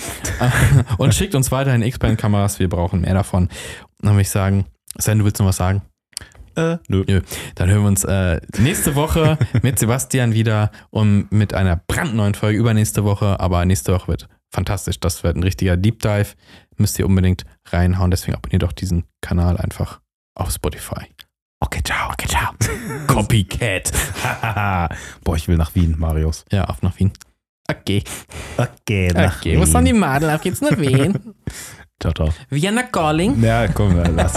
Und 0.97 1.13
schickt 1.13 1.35
uns 1.35 1.51
weiterhin 1.51 1.81
X-Band-Kameras, 1.81 2.59
wir 2.59 2.69
brauchen 2.69 3.01
mehr 3.01 3.13
davon. 3.13 3.49
Dann 3.99 4.13
würde 4.13 4.21
ich 4.21 4.29
sagen, 4.29 4.65
Sven, 4.97 5.19
du 5.19 5.25
willst 5.25 5.39
noch 5.39 5.47
was 5.47 5.57
sagen? 5.57 5.81
Äh, 6.57 6.77
nö. 6.87 7.21
Dann 7.55 7.69
hören 7.69 7.81
wir 7.83 7.87
uns 7.87 8.03
äh, 8.03 8.41
nächste 8.57 8.95
Woche 8.95 9.37
mit 9.61 9.77
Sebastian 9.79 10.33
wieder 10.33 10.71
und 10.89 11.31
mit 11.31 11.53
einer 11.53 11.75
brandneuen 11.87 12.33
Folge 12.33 12.57
übernächste 12.57 13.03
Woche. 13.03 13.39
Aber 13.39 13.63
nächste 13.65 13.93
Woche 13.93 14.07
wird 14.07 14.27
fantastisch. 14.49 14.99
Das 14.99 15.23
wird 15.23 15.37
ein 15.37 15.43
richtiger 15.43 15.77
Deep 15.77 16.01
Dive. 16.01 16.33
Müsst 16.77 16.97
ihr 16.99 17.05
unbedingt 17.05 17.45
reinhauen. 17.67 18.09
Deswegen 18.11 18.35
abonniert 18.35 18.63
doch 18.63 18.73
diesen 18.73 19.03
Kanal 19.21 19.57
einfach 19.57 19.99
auf 20.35 20.51
Spotify. 20.51 21.05
Okay, 21.59 21.81
ciao. 21.83 22.11
Okay, 22.11 22.27
ciao. 22.27 22.53
Copycat. 23.07 23.91
Boah, 25.23 25.35
ich 25.35 25.47
will 25.47 25.57
nach 25.57 25.73
Wien, 25.75 25.95
Marius. 25.97 26.45
Ja, 26.51 26.65
auf 26.65 26.81
nach 26.81 26.97
Wien. 26.99 27.11
Okay. 27.69 28.03
Okay, 28.57 29.11
nach 29.13 29.39
Okay, 29.39 29.57
Wien. 29.57 29.65
sind 29.65 29.85
die 29.85 29.93
Madel? 29.93 30.29
Auf 30.31 30.41
geht's 30.41 30.61
nach 30.61 30.77
Wien. 30.77 31.35
Ciao, 31.99 32.13
ciao. 32.13 32.29
Vienna 32.49 32.83
Calling. 32.83 33.43
Ja, 33.43 33.67
komm, 33.67 33.95
lass. 34.15 34.33